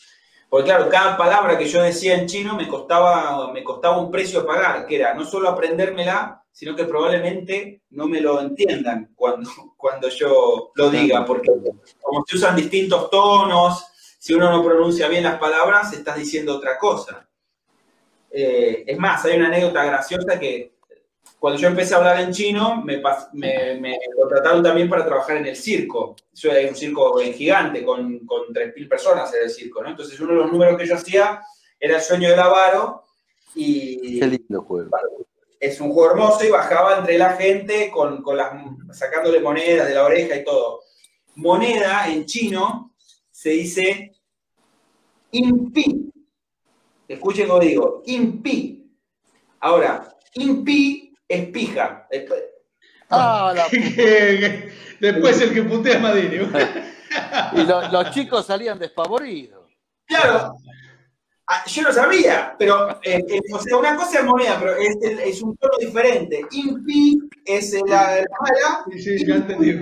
Porque 0.48 0.70
claro, 0.70 0.88
cada 0.88 1.16
palabra 1.16 1.58
que 1.58 1.68
yo 1.68 1.82
decía 1.82 2.14
en 2.16 2.26
chino 2.26 2.56
me 2.56 2.66
costaba, 2.66 3.52
me 3.52 3.62
costaba 3.62 4.00
un 4.00 4.10
precio 4.10 4.40
a 4.40 4.46
pagar, 4.46 4.86
que 4.86 4.96
era 4.96 5.12
no 5.12 5.24
solo 5.24 5.50
aprendérmela, 5.50 6.42
sino 6.50 6.74
que 6.74 6.84
probablemente 6.84 7.82
no 7.90 8.08
me 8.08 8.20
lo 8.20 8.40
entiendan 8.40 9.12
cuando, 9.14 9.67
cuando 9.78 10.08
yo 10.08 10.72
lo 10.74 10.90
diga, 10.90 11.24
porque 11.24 11.50
como 12.02 12.24
se 12.26 12.36
usan 12.36 12.56
distintos 12.56 13.08
tonos, 13.08 13.86
si 14.18 14.34
uno 14.34 14.50
no 14.50 14.64
pronuncia 14.64 15.08
bien 15.08 15.22
las 15.22 15.38
palabras, 15.38 15.92
estás 15.92 16.16
diciendo 16.16 16.56
otra 16.56 16.76
cosa. 16.76 17.26
Eh, 18.30 18.84
es 18.86 18.98
más, 18.98 19.24
hay 19.24 19.36
una 19.36 19.46
anécdota 19.46 19.84
graciosa 19.84 20.38
que 20.38 20.78
cuando 21.38 21.60
yo 21.60 21.68
empecé 21.68 21.94
a 21.94 21.98
hablar 21.98 22.20
en 22.20 22.32
chino, 22.32 22.82
me, 22.82 23.00
me, 23.32 23.98
lo 24.18 24.26
trataron 24.26 24.64
también 24.64 24.90
para 24.90 25.06
trabajar 25.06 25.36
en 25.36 25.46
el 25.46 25.56
circo. 25.56 26.16
Eso 26.34 26.50
era 26.50 26.68
un 26.68 26.74
circo 26.74 27.16
gigante, 27.18 27.84
con, 27.84 28.26
con 28.26 28.52
3.000 28.52 28.88
personas 28.88 29.32
en 29.34 29.44
el 29.44 29.50
circo, 29.50 29.80
¿no? 29.80 29.90
Entonces 29.90 30.18
uno 30.18 30.32
de 30.32 30.38
los 30.38 30.50
números 30.50 30.76
que 30.76 30.86
yo 30.86 30.96
hacía 30.96 31.40
era 31.78 31.96
el 31.96 32.02
sueño 32.02 32.28
del 32.30 32.40
avaro 32.40 33.04
y... 33.54 34.18
Qué 34.18 34.26
lindo 34.26 34.62
juego. 34.62 34.90
Es 35.60 35.80
un 35.80 35.92
juego 35.92 36.12
hermoso 36.12 36.44
y 36.44 36.50
bajaba 36.50 36.98
entre 36.98 37.18
la 37.18 37.32
gente 37.32 37.90
con, 37.90 38.22
con 38.22 38.36
las, 38.36 38.52
sacándole 38.92 39.40
monedas 39.40 39.88
de 39.88 39.94
la 39.94 40.04
oreja 40.04 40.36
y 40.36 40.44
todo. 40.44 40.82
Moneda 41.34 42.08
en 42.08 42.26
chino 42.26 42.94
se 43.30 43.50
dice 43.50 44.12
impi. 45.32 46.10
Escuchen 47.06 47.48
cómo 47.48 47.60
digo, 47.60 48.02
impi. 48.06 48.90
Ahora, 49.60 50.16
impi 50.34 51.14
es 51.26 51.46
pija. 51.48 52.06
Ah, 53.10 53.54
Después 55.00 55.40
el 55.40 55.54
que 55.54 55.62
putea 55.62 55.94
es 55.94 56.00
Madini. 56.00 56.36
y 57.54 57.64
los 57.64 58.10
chicos 58.10 58.46
salían 58.46 58.78
despavoridos. 58.78 59.66
Claro. 60.06 60.54
Ah, 61.50 61.64
yo 61.66 61.82
no 61.82 61.92
sabía, 61.92 62.54
pero 62.58 62.90
eh, 63.02 63.24
eh, 63.26 63.40
o 63.54 63.58
sea, 63.58 63.78
una 63.78 63.96
cosa 63.96 64.18
es 64.18 64.24
moneda, 64.26 64.58
pero 64.60 64.76
es, 64.76 64.96
es 65.00 65.42
un 65.42 65.56
tono 65.56 65.78
diferente. 65.80 66.44
Impi 66.50 67.18
es 67.46 67.72
la, 67.86 68.16
la 68.16 68.26
mala. 68.40 68.84
Sí, 68.92 69.18
sí, 69.18 69.26
ya 69.26 69.36
entendí. 69.36 69.72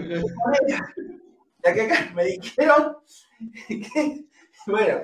Ya 1.64 1.74
que 1.74 1.80
acá 1.82 2.12
me 2.14 2.24
dijeron 2.24 2.98
que, 3.66 4.26
bueno, 4.68 5.00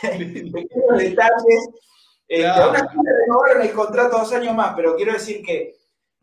pequeños 0.00 0.98
detalles. 0.98 1.68
Eh, 2.28 2.42
claro. 2.42 2.72
Así 2.72 2.96
renovaron 3.04 3.62
el 3.62 3.72
contrato 3.72 4.18
dos 4.18 4.32
años 4.34 4.54
más, 4.54 4.74
pero 4.76 4.94
quiero 4.94 5.14
decir 5.14 5.42
que, 5.42 5.74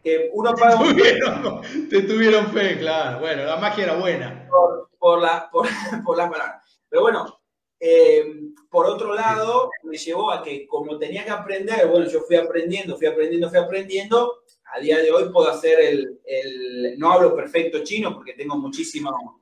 que 0.01 0.29
uno 0.31 0.53
paga 0.55 0.77
te 0.77 0.85
tuvieron, 0.93 1.61
te 1.89 2.01
tuvieron 2.03 2.47
fe, 2.53 2.79
claro. 2.79 3.19
Bueno, 3.19 3.43
la 3.43 3.57
magia 3.57 3.83
era 3.83 3.95
buena. 3.95 4.47
Por, 4.49 4.89
por, 4.97 5.21
la, 5.21 5.49
por, 5.51 5.67
por 6.05 6.15
las 6.15 6.29
palabras. 6.29 6.63
Pero 6.87 7.01
bueno, 7.01 7.41
eh, 7.79 8.25
por 8.69 8.85
otro 8.87 9.13
lado, 9.13 9.69
me 9.83 9.97
llevó 9.97 10.31
a 10.31 10.43
que 10.43 10.65
como 10.67 10.97
tenía 10.97 11.23
que 11.23 11.31
aprender, 11.31 11.87
bueno, 11.87 12.07
yo 12.07 12.21
fui 12.21 12.35
aprendiendo, 12.35 12.97
fui 12.97 13.07
aprendiendo, 13.07 13.49
fui 13.49 13.59
aprendiendo. 13.59 14.43
A 14.73 14.79
día 14.79 14.97
de 14.99 15.11
hoy 15.11 15.29
puedo 15.31 15.49
hacer 15.49 15.79
el, 15.79 16.19
el 16.25 16.97
no 16.97 17.11
hablo 17.11 17.35
perfecto 17.35 17.83
chino 17.83 18.13
porque 18.13 18.33
tengo 18.33 18.57
muchísimo 18.57 19.39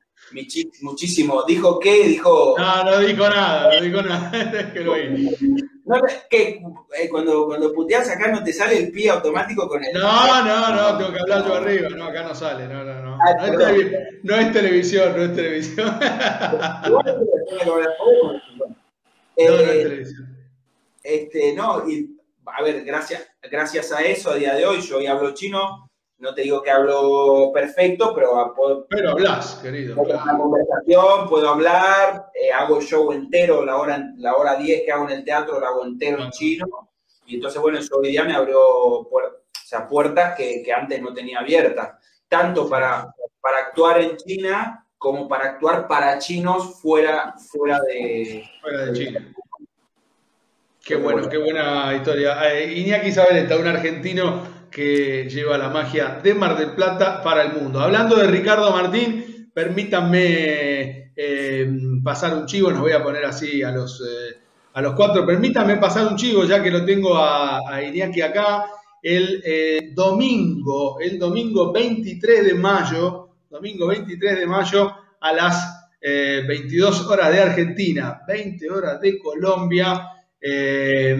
muchísimo. 0.81 1.43
¿Dijo 1.47 1.79
qué? 1.79 2.07
Dijo. 2.07 2.55
No, 2.57 2.83
no 2.83 2.99
dijo 2.99 3.29
nada, 3.29 3.75
no 3.75 3.85
dijo 3.85 4.01
nada. 4.01 4.71
que 4.73 4.79
lo 4.79 4.93
no, 5.85 6.01
que 6.29 6.61
eh, 6.97 7.09
cuando, 7.09 7.45
cuando 7.45 7.73
puteas 7.73 8.09
acá 8.09 8.29
no 8.29 8.43
te 8.43 8.53
sale 8.53 8.77
el 8.77 8.91
pie 8.91 9.09
automático 9.09 9.67
con 9.67 9.83
el. 9.83 9.93
No, 9.93 10.45
no, 10.45 10.75
no, 10.75 10.97
tengo 10.97 11.13
que 11.13 11.19
hablar 11.19 11.45
yo 11.45 11.55
arriba. 11.55 11.89
No, 11.89 12.05
acá 12.05 12.23
no 12.23 12.33
sale. 12.33 12.67
No, 12.67 12.83
no, 12.83 13.01
no. 13.01 13.17
Ah, 13.21 13.47
no, 13.47 13.67
es 13.67 13.91
no, 14.23 14.35
es 14.35 14.51
televisión, 14.53 15.13
no 15.15 15.23
es 15.23 15.35
televisión. 15.35 15.87
no, 16.87 17.01
no 17.65 17.79
es 17.79 17.87
eh, 19.35 19.83
televisión. 19.83 20.37
Este, 21.03 21.53
no, 21.53 21.87
y 21.89 22.17
a 22.45 22.63
ver, 22.63 22.83
gracias, 22.85 23.27
gracias 23.41 23.91
a 23.91 24.01
eso, 24.01 24.31
a 24.31 24.35
día 24.35 24.53
de 24.53 24.65
hoy, 24.65 24.79
yo 24.81 24.97
hoy 24.97 25.07
hablo 25.07 25.33
chino 25.33 25.89
no 26.23 26.33
te 26.33 26.43
digo 26.43 26.61
que 26.61 26.71
hablo 26.71 27.51
perfecto, 27.53 28.13
pero 28.15 28.53
puedo, 28.55 28.87
pero 28.87 29.09
hablas, 29.09 29.55
querido. 29.61 29.93
Puedo 29.93 30.23
una 30.23 30.37
conversación, 30.37 31.27
pudo 31.27 31.49
hablar, 31.49 32.27
eh, 32.33 32.49
hago 32.49 32.79
el 32.79 32.85
show 32.85 33.11
entero, 33.11 33.65
la 33.65 33.75
hora, 33.75 34.01
la 34.15 34.33
hora 34.33 34.55
10 34.55 34.83
que 34.85 34.91
hago 34.93 35.03
en 35.09 35.17
el 35.17 35.25
teatro, 35.25 35.59
lo 35.59 35.67
hago 35.67 35.83
entero 35.83 36.23
en 36.23 36.31
chino. 36.31 36.91
Y 37.25 37.35
entonces, 37.35 37.61
bueno, 37.61 37.77
eso 37.77 37.97
hoy 37.97 38.07
día 38.07 38.23
me 38.23 38.35
abrió 38.35 38.57
puertas 39.89 40.37
que, 40.37 40.63
antes 40.73 41.01
no 41.01 41.13
tenía 41.13 41.39
abiertas, 41.39 41.99
tanto 42.29 42.69
para, 42.69 43.13
para 43.41 43.57
actuar 43.57 43.99
en 43.99 44.15
China 44.15 44.87
como 44.97 45.27
para 45.27 45.49
actuar 45.49 45.89
para 45.89 46.17
chinos 46.19 46.79
fuera, 46.81 47.35
fuera 47.51 47.81
de, 47.81 48.49
fuera 48.61 48.85
de 48.85 48.93
China. 48.93 49.33
Qué 50.85 50.95
bueno, 50.95 51.27
qué 51.27 51.37
buena 51.37 51.93
historia. 51.93 52.37
Eh, 52.49 52.73
Iñaki 52.75 53.09
está 53.09 53.57
un 53.57 53.67
argentino 53.67 54.62
que 54.73 55.29
lleva 55.29 55.57
la 55.57 55.69
magia 55.69 56.19
de 56.23 56.33
Mar 56.33 56.57
del 56.57 56.71
Plata 56.71 57.21
para 57.21 57.43
el 57.43 57.53
mundo. 57.53 57.79
Hablando 57.79 58.15
de 58.15 58.27
Ricardo 58.27 58.71
Martín, 58.71 59.51
permítanme 59.53 61.13
eh, 61.15 61.71
pasar 62.03 62.35
un 62.35 62.47
chivo, 62.47 62.71
nos 62.71 62.81
voy 62.81 62.93
a 62.93 63.03
poner 63.03 63.23
así 63.23 63.61
a 63.61 63.71
los, 63.71 64.01
eh, 64.01 64.35
a 64.73 64.81
los 64.81 64.95
cuatro, 64.95 65.25
permítanme 65.25 65.77
pasar 65.77 66.07
un 66.07 66.15
chivo 66.15 66.43
ya 66.45 66.61
que 66.61 66.71
lo 66.71 66.83
tengo 66.83 67.15
a, 67.15 67.59
a 67.69 67.83
Iñaki 67.83 68.21
acá. 68.21 68.65
El 69.01 69.43
eh, 69.45 69.91
domingo, 69.93 70.99
el 70.99 71.19
domingo 71.19 71.71
23 71.71 72.45
de 72.45 72.53
mayo, 72.55 73.29
domingo 73.49 73.87
23 73.87 74.39
de 74.39 74.47
mayo 74.47 74.91
a 75.19 75.33
las 75.33 75.79
22 76.05 77.07
horas 77.07 77.31
de 77.31 77.39
Argentina, 77.39 78.23
20 78.27 78.69
horas 78.69 78.99
de 78.99 79.17
Colombia, 79.17 80.12
eh, 80.45 81.17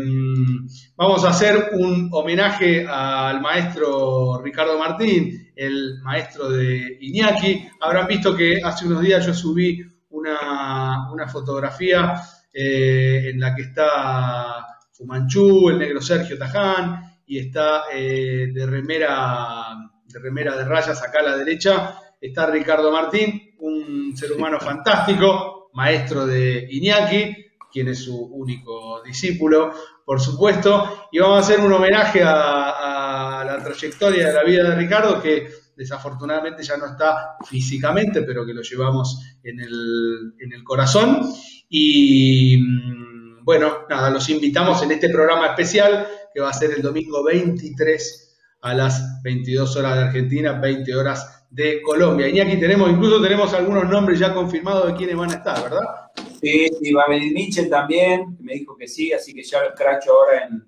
vamos 0.98 1.24
a 1.24 1.30
hacer 1.30 1.70
un 1.72 2.10
homenaje 2.12 2.86
al 2.86 3.40
maestro 3.40 4.42
Ricardo 4.44 4.78
Martín, 4.78 5.54
el 5.56 6.02
maestro 6.02 6.50
de 6.50 6.98
Iñaki. 7.00 7.70
Habrán 7.80 8.08
visto 8.08 8.36
que 8.36 8.60
hace 8.62 8.86
unos 8.86 9.02
días 9.02 9.26
yo 9.26 9.34
subí 9.34 9.82
una, 10.10 11.08
fotografía 11.32 12.16
eh, 12.54 13.30
en 13.30 13.40
la 13.40 13.56
que 13.56 13.62
está 13.62 14.68
Fumanchú, 14.92 15.70
el 15.70 15.80
negro 15.80 16.02
Sergio 16.02 16.38
Taján, 16.38 17.20
y 17.26 17.40
está 17.40 17.84
eh, 17.94 18.50
de, 18.54 18.66
remera, 18.66 19.68
de 20.06 20.20
remera 20.20 20.58
de 20.58 20.66
rayas 20.66 21.02
acá 21.02 21.20
a 21.22 21.30
la 21.30 21.38
derecha, 21.38 21.98
está 22.20 22.48
Ricardo 22.48 22.92
Martín, 22.92 23.56
un 23.60 24.18
ser 24.18 24.34
humano 24.34 24.60
fantástico, 24.60 25.70
maestro 25.74 26.26
de 26.26 26.68
Iñaki, 26.70 27.53
quien 27.74 27.88
es 27.88 28.04
su 28.04 28.16
único 28.16 29.02
discípulo, 29.04 29.74
por 30.06 30.22
supuesto, 30.22 31.08
y 31.12 31.18
vamos 31.18 31.38
a 31.38 31.40
hacer 31.40 31.60
un 31.60 31.74
homenaje 31.74 32.22
a, 32.24 33.44
la 33.44 33.62
trayectoria 33.64 34.28
de 34.28 34.34
la 34.34 34.44
vida 34.44 34.70
de 34.70 34.76
Ricardo, 34.76 35.22
que 35.22 35.50
desafortunadamente 35.76 36.64
ya 36.64 36.78
no 36.78 36.86
está 36.86 37.36
físicamente, 37.44 38.22
pero 38.22 38.46
que 38.46 38.54
lo 38.54 38.62
llevamos 38.62 39.20
en 39.44 39.60
el, 39.60 40.64
corazón. 40.64 41.22
Y 41.68 42.58
mm, 42.58 43.44
bueno, 43.44 43.86
nada, 43.90 44.12
los 44.12 44.30
invitamos 44.30 44.82
en 44.84 44.92
este 44.92 45.10
programa 45.10 45.48
especial 45.48 46.08
que 46.34 46.42
va 46.42 46.50
a 46.50 46.54
ser 46.54 46.72
el 46.72 46.82
domingo 46.82 47.24
23 47.24 48.38
a 48.62 48.74
las 48.74 49.22
22 49.24 49.76
horas 49.76 49.98
de 49.98 50.04
Argentina, 50.04 50.54
20 50.54 50.96
horas 50.96 51.48
de 51.50 51.82
Colombia. 51.82 52.30
Y 52.30 52.40
aquí 52.40 52.60
tenemos, 52.60 52.90
incluso 52.90 53.22
tenemos 53.22 53.54
algunos 53.54 53.90
nombres 53.90 54.20
ya 54.20 54.34
confirmados 54.34 54.88
de 54.88 54.96
quienes 54.96 55.18
van 55.18 55.32
a 55.32 55.36
estar, 55.36 55.62
¿verdad? 55.64 56.03
Sí, 56.42 56.68
sí, 56.80 56.94
va 56.94 57.04
a 57.04 57.10
venir 57.10 57.34
Mitchell 57.34 57.70
también, 57.70 58.38
me 58.40 58.54
dijo 58.54 58.76
que 58.76 58.88
sí, 58.88 59.14
así 59.14 59.34
que 59.34 59.44
ya 59.44 59.62
lo 59.62 59.70
escracho 59.70 60.12
ahora 60.12 60.46
en. 60.46 60.66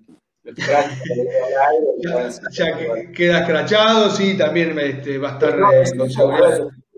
ya, 0.56 0.90
ya 2.50 3.12
queda 3.12 3.40
escrachado, 3.40 4.10
sí, 4.10 4.36
también 4.36 4.78
este, 4.78 5.18
va 5.18 5.30
a 5.30 5.32
estar 5.32 5.58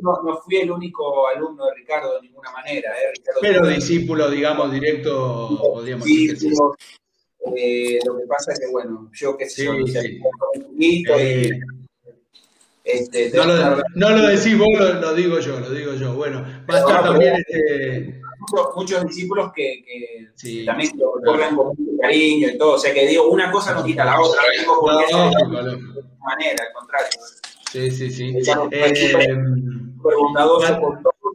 no, 0.01 0.23
no, 0.23 0.37
fui 0.39 0.59
el 0.59 0.71
único 0.71 1.29
alumno 1.29 1.67
de 1.67 1.75
Ricardo 1.75 2.15
de 2.15 2.23
ninguna 2.23 2.53
manera. 2.53 2.93
¿eh? 2.93 3.21
Pero 3.41 3.67
discípulo, 3.67 4.31
digamos, 4.31 4.73
directo, 4.73 5.59
podríamos 5.61 6.05
decir. 6.05 6.39
Sí, 6.39 6.53
eh, 7.57 7.99
lo 8.05 8.19
que 8.19 8.27
pasa 8.27 8.53
es 8.53 8.61
que, 8.61 8.67
bueno, 8.71 9.11
yo 9.13 9.37
que 9.37 9.49
sé, 9.49 9.67
sí, 9.87 9.87
sí. 9.87 10.21
y 10.79 11.05
este, 12.85 13.31
no, 13.35 13.45
lo, 13.45 13.83
no, 13.97 14.11
lo, 14.11 14.29
decís 14.29 14.57
vos, 14.57 14.69
lo, 14.79 15.15
digo 15.15 15.39
yo, 15.41 15.61
lo 15.61 15.71
digo 15.71 15.93
yo. 15.93 16.15
Bueno, 16.15 16.43
va 16.69 16.77
a 16.77 16.79
estar 16.79 17.03
también 17.05 17.35
este... 17.35 18.21
muchos, 18.77 19.07
discípulos 19.07 19.51
que, 19.55 19.83
que 19.85 20.65
también 20.65 20.93
lo 20.97 21.15
recorren 21.17 21.57
con 21.57 21.69
mucho 21.69 21.83
cariño 22.01 22.49
y 22.49 22.59
todo. 22.59 22.75
O 22.75 22.79
sea 22.79 22.93
que 22.93 23.07
digo, 23.07 23.29
una 23.29 23.51
cosa 23.51 23.75
no 23.75 23.85
quita 23.85 24.05
la 24.05 24.21
otra. 24.21 24.43
No, 24.67 24.83
no, 24.83 25.65
de 25.65 25.79
manera, 26.19 26.65
al 26.67 26.73
contrario. 26.75 27.09
Sí, 27.71 27.91
sí, 27.91 28.11
sí. 28.11 28.37
Eh, 28.71 29.35
con 30.01 30.35
todos 30.35 30.65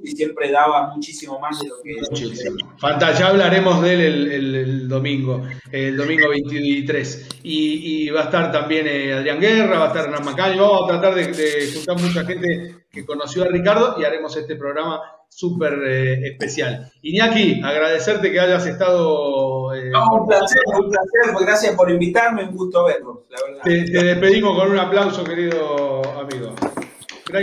y 0.01 0.11
siempre 0.11 0.51
daba 0.51 0.93
muchísimo 0.93 1.39
más 1.39 1.59
de 1.59 1.67
lo 1.67 1.75
que... 1.83 1.95
Muchísimo. 2.09 2.57
Fantástico, 2.77 3.19
ya 3.19 3.27
hablaremos 3.27 3.81
de 3.81 3.93
él 3.93 4.31
el, 4.31 4.87
domingo, 4.87 5.43
el 5.71 5.97
domingo 5.97 6.29
23. 6.29 7.39
Y, 7.43 8.09
va 8.09 8.21
a 8.21 8.23
estar 8.25 8.51
también 8.51 8.87
eh, 8.87 9.13
Adrián 9.13 9.39
Guerra, 9.39 9.79
va 9.79 9.85
a 9.85 9.87
estar 9.87 10.05
Hernán 10.05 10.25
Macaño, 10.25 10.61
vamos 10.61 10.83
a 10.83 10.99
tratar 10.99 11.15
de, 11.15 11.71
juntar 11.73 11.99
mucha 11.99 12.25
gente 12.25 12.75
que 12.89 13.05
conoció 13.05 13.43
a 13.43 13.47
Ricardo 13.47 13.95
y 13.99 14.03
haremos 14.03 14.35
este 14.37 14.55
programa 14.55 15.01
súper 15.35 15.73
eh, 15.85 16.27
especial. 16.27 16.91
Iñaki, 17.01 17.61
agradecerte 17.63 18.31
que 18.31 18.39
hayas 18.39 18.65
estado... 18.65 19.73
Eh, 19.73 19.91
un 20.11 20.27
placer, 20.27 20.61
un 20.79 20.89
placer, 20.89 21.45
gracias 21.45 21.75
por 21.75 21.89
invitarme, 21.89 22.43
un 22.43 22.55
gusto 22.55 22.85
verlo, 22.85 23.25
la 23.29 23.39
verdad. 23.45 23.63
Te, 23.63 24.03
despedimos 24.03 24.57
con 24.57 24.71
un 24.71 24.79
aplauso, 24.79 25.23
querido 25.23 26.01
amigo. 26.19 26.53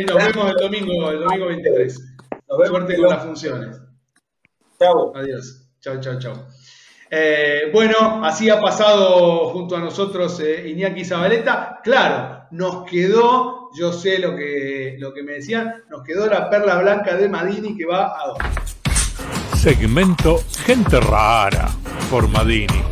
nos 0.07 0.27
vemos 0.27 0.51
el 0.51 0.57
domingo, 0.57 1.11
el 1.11 1.21
domingo 1.21 1.47
23. 1.47 2.10
Nos 2.51 2.59
vemos 2.59 2.79
Suerte 2.79 2.97
con 2.97 3.09
las 3.09 3.25
funciones. 3.25 3.81
Chao. 4.79 5.13
Adiós. 5.17 5.71
Chao, 5.81 6.01
chao, 6.01 6.19
chao. 6.19 6.47
Eh, 7.09 7.71
bueno, 7.73 8.25
así 8.25 8.51
ha 8.51 8.61
pasado 8.61 9.49
junto 9.51 9.77
a 9.77 9.81
nosotros 9.81 10.41
Iñaki 10.41 11.05
Zabaleta. 11.05 11.81
Claro, 11.83 12.49
nos 12.51 12.85
quedó 12.85 13.61
yo 13.73 13.93
sé 13.93 14.19
lo 14.19 14.37
que, 14.37 14.97
lo 14.99 15.15
que 15.15 15.23
me 15.23 15.35
decían, 15.35 15.85
nos 15.89 16.03
quedó 16.03 16.27
la 16.27 16.51
perla 16.51 16.79
blanca 16.79 17.17
de 17.17 17.29
Madini 17.29 17.77
que 17.77 17.87
va 17.87 18.21
a 18.21 18.27
dos. 18.29 18.39
Segmento 19.57 20.39
Gente 20.65 20.99
Rara 21.01 21.69
por 22.11 22.29
Madini. 22.29 22.83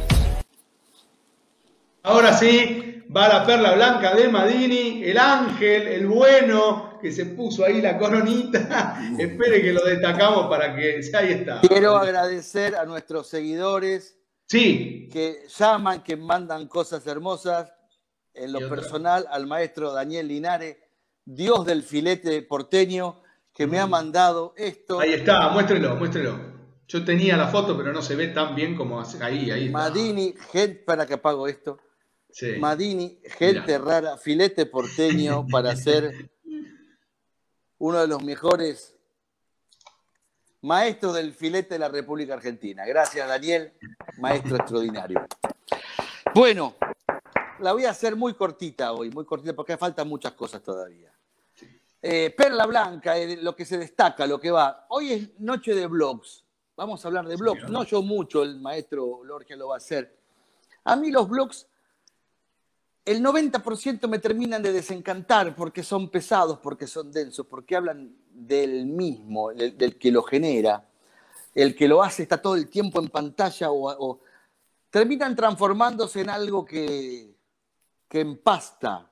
Ahora 2.04 2.32
sí, 2.32 3.02
va 3.14 3.28
la 3.28 3.44
perla 3.44 3.72
blanca 3.72 4.14
de 4.14 4.28
Madini, 4.28 5.02
el 5.04 5.18
ángel, 5.18 5.88
el 5.88 6.06
bueno, 6.06 6.87
que 7.00 7.12
se 7.12 7.26
puso 7.26 7.64
ahí 7.64 7.80
la 7.80 7.98
coronita. 7.98 9.00
Espere 9.18 9.62
que 9.62 9.72
lo 9.72 9.84
destacamos 9.84 10.46
para 10.48 10.74
que 10.74 11.00
ahí 11.14 11.32
está. 11.32 11.60
Quiero 11.60 11.96
agradecer 11.96 12.76
a 12.76 12.84
nuestros 12.84 13.28
seguidores. 13.28 14.18
Sí. 14.46 15.08
Que 15.12 15.46
llaman, 15.56 16.02
que 16.02 16.16
mandan 16.16 16.68
cosas 16.68 17.06
hermosas 17.06 17.70
en 18.34 18.52
lo 18.52 18.68
personal 18.68 19.26
al 19.30 19.46
maestro 19.46 19.92
Daniel 19.92 20.28
Linares, 20.28 20.76
Dios 21.24 21.66
del 21.66 21.82
filete 21.82 22.40
porteño, 22.42 23.22
que 23.52 23.66
me 23.66 23.78
ha 23.78 23.86
mm. 23.86 23.90
mandado 23.90 24.54
esto. 24.56 25.00
Ahí 25.00 25.14
está, 25.14 25.48
muéstrelo, 25.48 25.96
muéstrelo. 25.96 26.38
Yo 26.86 27.04
tenía 27.04 27.36
la 27.36 27.48
foto, 27.48 27.76
pero 27.76 27.92
no 27.92 28.00
se 28.00 28.16
ve 28.16 28.28
tan 28.28 28.54
bien 28.54 28.74
como 28.74 29.02
ahí, 29.20 29.50
ahí. 29.50 29.68
Madini, 29.68 30.34
gente, 30.52 30.82
para 30.86 31.06
que 31.06 31.14
apago 31.14 31.46
esto. 31.46 31.78
Madini, 32.58 33.18
gente 33.24 33.78
rara, 33.78 34.16
filete 34.16 34.66
porteño 34.66 35.46
para 35.50 35.74
ser 35.76 36.30
uno 37.78 38.00
de 38.00 38.08
los 38.08 38.22
mejores 38.22 38.94
maestros 40.62 41.14
del 41.14 41.32
filete 41.32 41.74
de 41.74 41.78
la 41.78 41.88
República 41.88 42.34
Argentina. 42.34 42.84
Gracias, 42.84 43.26
Daniel, 43.28 43.72
maestro 44.18 44.56
extraordinario. 44.56 45.26
Bueno, 46.34 46.74
la 47.60 47.72
voy 47.72 47.84
a 47.84 47.90
hacer 47.90 48.16
muy 48.16 48.34
cortita 48.34 48.92
hoy, 48.92 49.10
muy 49.10 49.24
cortita, 49.24 49.54
porque 49.54 49.76
faltan 49.76 50.08
muchas 50.08 50.32
cosas 50.32 50.62
todavía. 50.62 51.12
Eh, 52.00 52.32
Perla 52.36 52.66
Blanca, 52.66 53.14
lo 53.40 53.56
que 53.56 53.64
se 53.64 53.78
destaca, 53.78 54.26
lo 54.26 54.40
que 54.40 54.50
va. 54.50 54.86
Hoy 54.90 55.12
es 55.12 55.40
noche 55.40 55.74
de 55.74 55.86
blogs. 55.86 56.44
Vamos 56.76 57.04
a 57.04 57.08
hablar 57.08 57.26
de 57.26 57.36
blogs. 57.36 57.68
No 57.68 57.82
yo 57.82 58.02
mucho, 58.02 58.42
el 58.44 58.60
maestro 58.60 59.24
Lorgia 59.24 59.56
lo 59.56 59.68
va 59.68 59.74
a 59.74 59.78
hacer. 59.78 60.16
A 60.84 60.94
mí 60.94 61.10
los 61.10 61.28
blogs, 61.28 61.66
el 63.10 63.22
90% 63.22 64.08
me 64.08 64.18
terminan 64.18 64.62
de 64.62 64.72
desencantar 64.72 65.54
porque 65.56 65.82
son 65.82 66.10
pesados, 66.10 66.58
porque 66.58 66.86
son 66.86 67.10
densos, 67.10 67.46
porque 67.46 67.76
hablan 67.76 68.14
del 68.30 68.86
mismo, 68.86 69.52
del, 69.52 69.98
que 69.98 70.12
lo 70.12 70.22
genera. 70.22 70.86
El 71.54 71.74
que 71.74 71.88
lo 71.88 72.02
hace 72.02 72.22
está 72.22 72.40
todo 72.40 72.54
el 72.54 72.68
tiempo 72.68 73.00
en 73.00 73.08
pantalla 73.08 73.70
o 73.70 74.20
terminan 74.90 75.34
transformándose 75.34 76.20
en 76.20 76.30
algo 76.30 76.64
que, 76.64 77.34
que 78.08 78.20
empasta. 78.20 79.10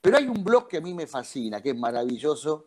Pero 0.00 0.16
hay 0.16 0.26
un 0.26 0.42
blog 0.42 0.66
que 0.68 0.78
a 0.78 0.80
mí 0.80 0.94
me 0.94 1.06
fascina, 1.06 1.60
que 1.60 1.70
es 1.70 1.76
maravilloso, 1.76 2.66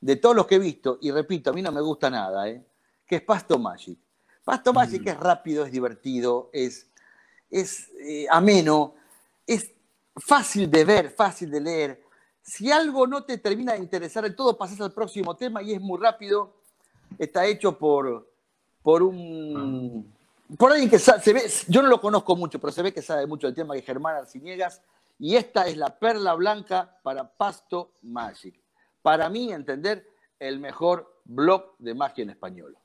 de 0.00 0.16
todos 0.16 0.36
los 0.36 0.46
que 0.46 0.56
he 0.56 0.58
visto, 0.58 0.98
y 1.00 1.10
repito, 1.10 1.50
a 1.50 1.52
mí 1.52 1.62
no 1.62 1.72
me 1.72 1.80
gusta 1.80 2.10
nada, 2.10 2.48
¿eh? 2.48 2.64
que 3.06 3.16
es 3.16 3.22
Pasto 3.22 3.58
Magic. 3.58 3.98
Pasto 4.44 4.72
Magic 4.72 5.02
mm. 5.02 5.08
es 5.08 5.16
rápido, 5.16 5.64
es 5.64 5.72
divertido, 5.72 6.50
es, 6.52 6.86
es 7.50 7.90
eh, 8.00 8.26
ameno, 8.30 8.94
es 9.46 9.72
fácil 10.16 10.70
de 10.70 10.84
ver, 10.84 11.10
fácil 11.10 11.50
de 11.50 11.60
leer. 11.60 12.02
Si 12.42 12.70
algo 12.70 13.06
no 13.06 13.24
te 13.24 13.38
termina 13.38 13.72
de 13.72 13.80
interesar 13.80 14.24
del 14.24 14.36
todo, 14.36 14.56
pasas 14.56 14.80
al 14.80 14.92
próximo 14.92 15.36
tema 15.36 15.62
y 15.62 15.72
es 15.72 15.80
muy 15.80 15.98
rápido. 16.00 16.54
Está 17.18 17.46
hecho 17.46 17.78
por, 17.78 18.30
por 18.82 19.02
un 19.02 20.14
por 20.56 20.70
alguien 20.70 20.88
que 20.88 20.98
se 20.98 21.32
ve, 21.32 21.42
yo 21.66 21.82
no 21.82 21.88
lo 21.88 22.00
conozco 22.00 22.36
mucho, 22.36 22.60
pero 22.60 22.72
se 22.72 22.82
ve 22.82 22.92
que 22.92 23.02
sabe 23.02 23.26
mucho 23.26 23.48
del 23.48 23.56
tema 23.56 23.74
que 23.74 23.82
Germán 23.82 24.16
Arciniegas, 24.16 24.80
y 25.18 25.34
esta 25.34 25.66
es 25.66 25.76
la 25.76 25.98
perla 25.98 26.34
blanca 26.34 26.98
para 27.02 27.28
Pasto 27.28 27.92
Magic. 28.02 28.54
Para 29.02 29.28
mí, 29.28 29.52
entender, 29.52 30.06
el 30.38 30.60
mejor 30.60 31.20
blog 31.24 31.74
de 31.78 31.94
magia 31.94 32.22
en 32.22 32.30
español. 32.30 32.76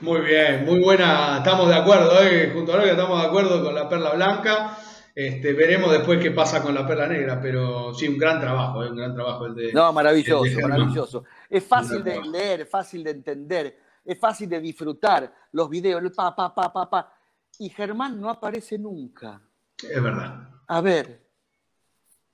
Muy 0.00 0.20
bien, 0.20 0.64
muy 0.64 0.80
buena, 0.80 1.38
estamos 1.38 1.68
de 1.68 1.74
acuerdo, 1.74 2.22
¿eh? 2.22 2.50
junto 2.54 2.72
a 2.72 2.82
que 2.82 2.90
estamos 2.90 3.20
de 3.20 3.26
acuerdo 3.26 3.62
con 3.62 3.74
la 3.74 3.88
perla 3.88 4.14
blanca. 4.14 4.78
Este, 5.16 5.54
veremos 5.54 5.90
después 5.90 6.20
qué 6.22 6.30
pasa 6.30 6.62
con 6.62 6.74
la 6.74 6.86
perla 6.86 7.08
negra, 7.08 7.40
pero 7.40 7.92
sí, 7.94 8.06
un 8.06 8.18
gran 8.18 8.38
trabajo, 8.38 8.84
¿eh? 8.84 8.90
un 8.90 8.96
gran 8.96 9.14
trabajo 9.14 9.46
el 9.46 9.54
de. 9.54 9.72
No, 9.72 9.92
maravilloso, 9.92 10.60
maravilloso. 10.60 11.24
Es 11.50 11.64
fácil 11.64 12.04
de 12.04 12.20
leer, 12.22 12.66
fácil 12.66 13.02
de 13.02 13.10
entender 13.10 13.86
es 14.06 14.18
fácil 14.18 14.48
de 14.48 14.60
disfrutar 14.60 15.32
los 15.52 15.68
videos, 15.68 16.02
el 16.02 16.12
pa, 16.12 16.34
pa, 16.34 16.54
pa, 16.54 16.72
pa, 16.72 16.88
pa. 16.88 17.12
Y 17.58 17.68
Germán 17.68 18.20
no 18.20 18.30
aparece 18.30 18.78
nunca. 18.78 19.40
Es 19.76 20.02
verdad. 20.02 20.48
A 20.68 20.80
ver. 20.80 21.26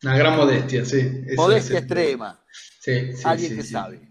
Una 0.03 0.17
gran 0.17 0.37
modestia, 0.37 0.85
sí. 0.85 1.25
modestia 1.35 1.79
extrema. 1.79 2.39
Sí, 2.79 3.15
sí 3.15 3.23
Alguien 3.25 3.57
que 3.57 3.63
sabe. 3.63 4.09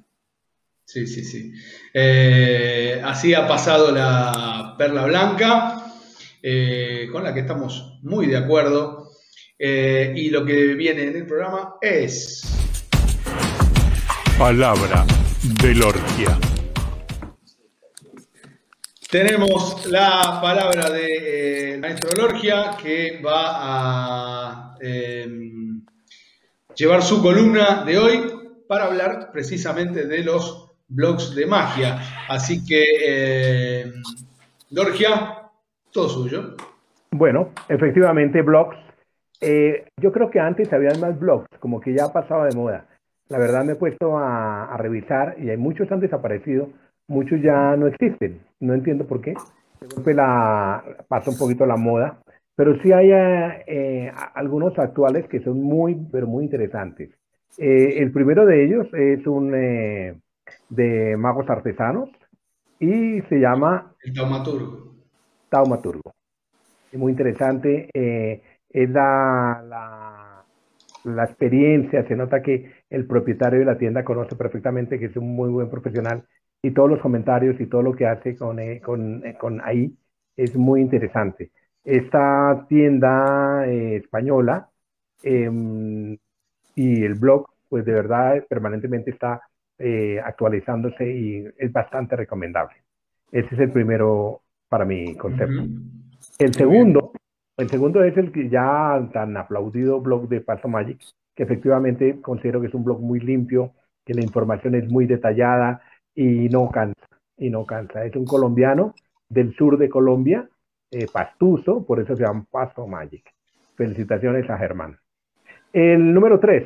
Sí, 0.86 1.05
sí, 1.05 1.24
sí. 1.24 1.53
Eh, 1.93 3.01
así 3.03 3.34
ha 3.34 3.47
pasado 3.47 3.91
la 3.91 4.76
Perla 4.78 5.05
Blanca, 5.05 5.93
eh, 6.41 7.07
con 7.11 7.24
la 7.24 7.34
que 7.34 7.41
estamos 7.41 7.90
muy 8.02 8.28
de 8.28 8.38
acuerdo. 8.38 9.12
Eh, 9.58 10.14
y 10.16 10.30
lo 10.30 10.43
que 10.43 10.74
viene 10.74 11.04
en 11.04 11.16
el 11.16 11.28
programa 11.28 11.76
es... 11.82 12.41
Palabra 14.38 15.06
de 15.62 15.76
Lorgia. 15.76 16.38
Tenemos 19.08 19.86
la 19.88 20.39
palabra 20.41 20.89
del 20.89 21.12
eh, 21.12 21.78
maestro 21.80 22.10
Lorgia 22.16 22.78
que 22.82 23.22
va 23.22 24.72
a 24.72 24.76
em, 24.80 25.86
llevar 26.76 27.04
su 27.04 27.22
columna 27.22 27.84
de 27.84 27.99
hoy 27.99 28.32
para 28.68 28.86
hablar 28.86 29.30
precisamente 29.32 30.08
de 30.08 30.24
los 30.24 30.72
blogs 30.88 31.36
de 31.36 31.45
magia. 31.45 32.02
Así 32.30 32.66
que, 32.66 33.82
em, 33.82 34.02
Lorgia, 34.72 35.52
todo 35.91 36.10
suyo. 36.10 36.56
Bueno, 37.12 37.49
efectivamente, 37.70 38.41
blogs. 38.41 38.78
Eh, 39.41 39.88
yo 39.99 40.12
creo 40.12 40.30
que 40.30 40.39
antes 40.39 40.72
había 40.72 40.91
más 40.99 41.20
blogs, 41.20 41.47
como 41.59 41.82
que 41.82 41.93
ya 41.93 42.12
pasaba 42.14 42.45
de 42.45 42.55
moda. 42.55 42.86
La 43.28 43.38
verdad 43.38 43.64
me 43.64 43.74
he 43.74 43.76
puesto 43.76 44.18
a, 44.18 44.66
a 44.66 44.78
revisar 44.78 45.36
y 45.39 45.49
hay 45.49 45.57
muchos 45.57 45.91
han 45.91 45.99
desaparecido 45.99 46.70
muchos 47.12 47.41
ya 47.41 47.76
no 47.76 47.88
existen. 47.88 48.41
No 48.59 48.74
entiendo 48.74 49.05
por 49.05 49.22
qué. 49.22 49.36
la, 50.05 50.84
pasa 51.07 51.30
un 51.30 51.38
poquito 51.38 51.66
la 51.66 51.78
moda, 51.78 52.20
pero 52.55 52.82
sí 52.82 52.91
hay 52.91 53.12
eh, 53.12 53.64
eh, 53.68 54.12
algunos 54.34 54.78
actuales 54.80 55.28
que 55.28 55.43
son 55.43 55.62
muy, 55.62 55.95
pero 56.12 56.26
muy 56.26 56.45
interesantes. 56.45 57.12
Eh, 57.57 57.97
el 57.97 58.12
primero 58.12 58.45
de 58.45 58.66
ellos 58.66 58.88
es 58.93 59.28
un 59.28 59.51
de 60.70 61.18
magos 61.18 61.49
artesanos 61.49 62.09
y 62.80 63.22
se 63.30 63.39
llama... 63.39 63.93
El 64.03 64.14
taumaturgo. 64.14 64.95
Taumaturgo. 65.49 66.14
Es 66.91 66.99
muy 66.99 67.11
interesante. 67.11 67.89
es 67.93 68.89
la, 68.89 69.63
la, 69.67 70.45
la 71.03 71.23
experiencia, 71.23 72.07
se 72.07 72.15
nota 72.15 72.41
que 72.41 72.71
el 72.89 73.05
propietario 73.05 73.59
de 73.59 73.65
la 73.65 73.77
tienda 73.77 74.03
conoce 74.03 74.35
perfectamente 74.35 74.99
que 74.99 75.05
es 75.05 75.17
un 75.17 75.35
muy 75.35 75.49
buen 75.49 75.69
profesional 75.69 76.23
y 76.61 76.71
todos 76.71 76.89
los 76.89 76.99
comentarios 76.99 77.59
y 77.59 77.65
todo 77.65 77.81
lo 77.81 77.93
que 77.93 78.05
hace 78.05 78.35
con, 78.35 78.59
eh, 78.59 78.81
con, 78.81 79.25
eh, 79.25 79.35
con 79.37 79.61
ahí 79.63 79.95
es 80.37 80.55
muy 80.55 80.81
interesante. 80.81 81.51
Esta 81.83 82.65
tienda 82.69 83.65
eh, 83.67 83.97
española 83.97 84.69
em, 85.23 86.17
y 86.75 87.03
el 87.03 87.15
blog, 87.15 87.47
pues 87.69 87.85
de 87.85 87.93
verdad 87.93 88.43
permanentemente 88.47 89.11
está 89.11 89.41
actualizándose 90.23 91.11
y 91.11 91.43
es 91.57 91.73
bastante 91.73 92.15
recomendable. 92.15 92.75
Ese 93.31 93.55
es 93.55 93.61
el 93.61 93.71
primero 93.71 94.41
para 94.69 94.85
mi 94.85 95.15
concepto. 95.15 95.63
El 96.41 96.55
segundo, 96.55 97.11
el 97.55 97.69
segundo 97.69 98.03
es 98.03 98.17
el 98.17 98.31
que 98.31 98.49
ya 98.49 99.07
tan 99.13 99.37
aplaudido 99.37 100.01
blog 100.01 100.27
de 100.27 100.41
Paso 100.41 100.67
Magic, 100.67 100.99
que 101.35 101.43
efectivamente 101.43 102.19
considero 102.19 102.59
que 102.59 102.65
es 102.65 102.73
un 102.73 102.83
blog 102.83 102.99
muy 102.99 103.19
limpio, 103.19 103.73
que 104.03 104.15
la 104.15 104.23
información 104.23 104.73
es 104.73 104.89
muy 104.89 105.05
detallada 105.05 105.83
y 106.15 106.49
no 106.49 106.71
cansa, 106.71 107.05
y 107.37 107.51
no 107.51 107.63
cansa. 107.67 108.03
Es 108.05 108.15
un 108.15 108.25
colombiano 108.25 108.95
del 109.29 109.53
sur 109.53 109.77
de 109.77 109.87
Colombia, 109.87 110.49
eh, 110.89 111.05
pastuso, 111.13 111.85
por 111.85 111.99
eso 111.99 112.15
se 112.15 112.23
llama 112.23 112.43
Pasto 112.49 112.87
Magic. 112.87 113.23
Felicitaciones 113.75 114.49
a 114.49 114.57
Germán. 114.57 114.97
El 115.71 116.11
número 116.11 116.39
tres 116.39 116.65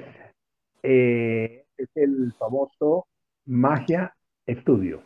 eh, 0.83 1.65
es 1.77 1.89
el 1.95 2.31
famoso 2.39 3.07
Magia 3.45 4.15
Estudio 4.45 5.01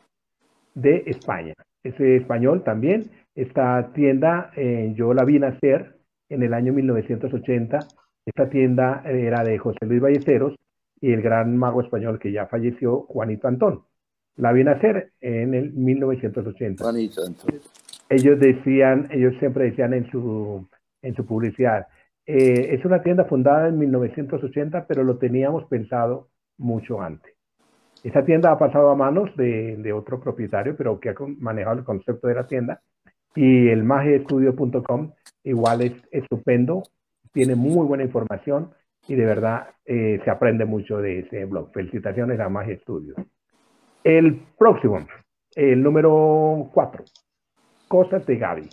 de 0.76 1.06
España. 1.08 1.56
Es 1.84 2.00
español 2.00 2.64
también. 2.64 3.10
Esta 3.40 3.94
tienda 3.94 4.52
eh, 4.58 4.92
yo 4.98 5.14
la 5.14 5.24
vi 5.24 5.40
nacer 5.40 5.96
en 6.28 6.44
el 6.44 6.54
año 6.54 6.74
1980. 6.74 7.80
Esta 8.26 8.50
tienda 8.50 9.02
era 9.06 9.46
de 9.46 9.58
José 9.58 9.78
Luis 9.86 10.02
Ballesteros 10.02 10.56
y 11.00 11.14
el 11.14 11.22
gran 11.22 11.56
mago 11.56 11.82
español 11.82 12.20
que 12.20 12.34
ya 12.34 12.48
falleció, 12.48 13.04
Juanito 13.04 13.48
Antón. 13.48 13.84
La 14.36 14.52
vi 14.52 14.66
nacer 14.66 15.14
en 15.22 15.54
el 15.54 15.72
1980. 15.72 16.84
Juanito 16.84 17.22
Antón. 17.26 17.62
Ellos 18.10 18.38
decían, 18.42 19.08
ellos 19.10 19.34
siempre 19.40 19.70
decían 19.70 19.94
en 19.94 20.12
su, 20.12 20.68
en 21.02 21.16
su 21.16 21.26
publicidad, 21.26 21.88
eh, 22.26 22.76
es 22.76 22.84
una 22.84 23.02
tienda 23.02 23.24
fundada 23.24 23.70
en 23.70 23.80
1980, 23.80 24.86
pero 24.86 25.06
lo 25.06 25.18
teníamos 25.18 25.64
pensado 25.70 26.28
mucho 26.58 27.02
antes. 27.02 27.34
Esa 28.04 28.26
tienda 28.26 28.52
ha 28.52 28.60
pasado 28.60 28.90
a 28.90 28.96
manos 28.96 29.34
de, 29.38 29.78
de 29.78 29.94
otro 29.94 30.20
propietario, 30.20 30.76
pero 30.76 31.00
que 31.00 31.08
ha 31.08 31.16
manejado 31.38 31.80
el 31.80 31.86
concepto 31.86 32.28
de 32.28 32.36
la 32.36 32.46
tienda. 32.46 32.82
Y 33.36 33.70
el 33.70 33.84
magiestudio.com 33.84 35.12
igual 35.44 35.82
es 35.82 35.94
estupendo, 36.12 36.84
tiene 37.32 37.56
muy 37.56 37.86
buena 37.86 38.04
información 38.04 38.72
y 39.08 39.16
de 39.16 39.26
verdad 39.26 39.70
eh, 39.86 40.20
se 40.24 40.30
aprende 40.30 40.66
mucho 40.66 40.98
de 40.98 41.20
ese 41.20 41.46
blog. 41.46 41.72
Felicitaciones 41.74 42.40
a 42.40 42.50
Magia 42.50 42.78
Studio. 42.80 43.16
El 44.04 44.42
próximo, 44.58 45.06
el 45.56 45.82
número 45.82 46.70
4, 46.74 47.04
Cosas 47.88 48.26
de 48.26 48.38
Gaby. 48.38 48.70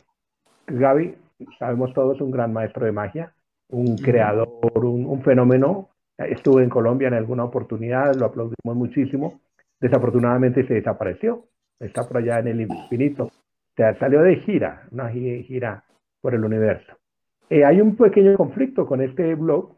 Gaby, 0.67 1.15
sabemos 1.59 1.93
todos, 1.95 2.21
un 2.21 2.31
gran 2.31 2.53
maestro 2.53 2.87
de 2.87 2.93
magia, 2.93 3.33
un 3.69 3.97
creador, 3.97 4.85
un, 4.85 5.07
un 5.07 5.23
fenómeno 5.23 5.91
Estuve 6.19 6.63
en 6.63 6.71
Colombia 6.71 7.09
en 7.09 7.15
alguna 7.15 7.45
oportunidad, 7.45 8.15
lo 8.15 8.27
aplaudimos 8.27 8.75
muchísimo. 8.75 9.41
Desafortunadamente 9.81 10.67
se 10.67 10.75
desapareció. 10.75 11.45
Está 11.79 12.09
por 12.09 12.19
allá 12.19 12.39
en 12.39 12.49
el 12.49 12.61
infinito. 12.63 13.31
Sea, 13.77 13.99
salió 13.99 14.23
de 14.23 14.37
gira, 14.37 14.89
una 14.91 15.09
gira 15.11 15.85
por 16.21 16.35
el 16.35 16.45
universo. 16.45 16.93
Eh, 17.51 17.65
hay 17.65 17.81
un 17.81 17.97
pequeño 17.97 18.37
conflicto 18.37 18.87
con 18.87 19.03
este 19.03 19.35
blog, 19.35 19.77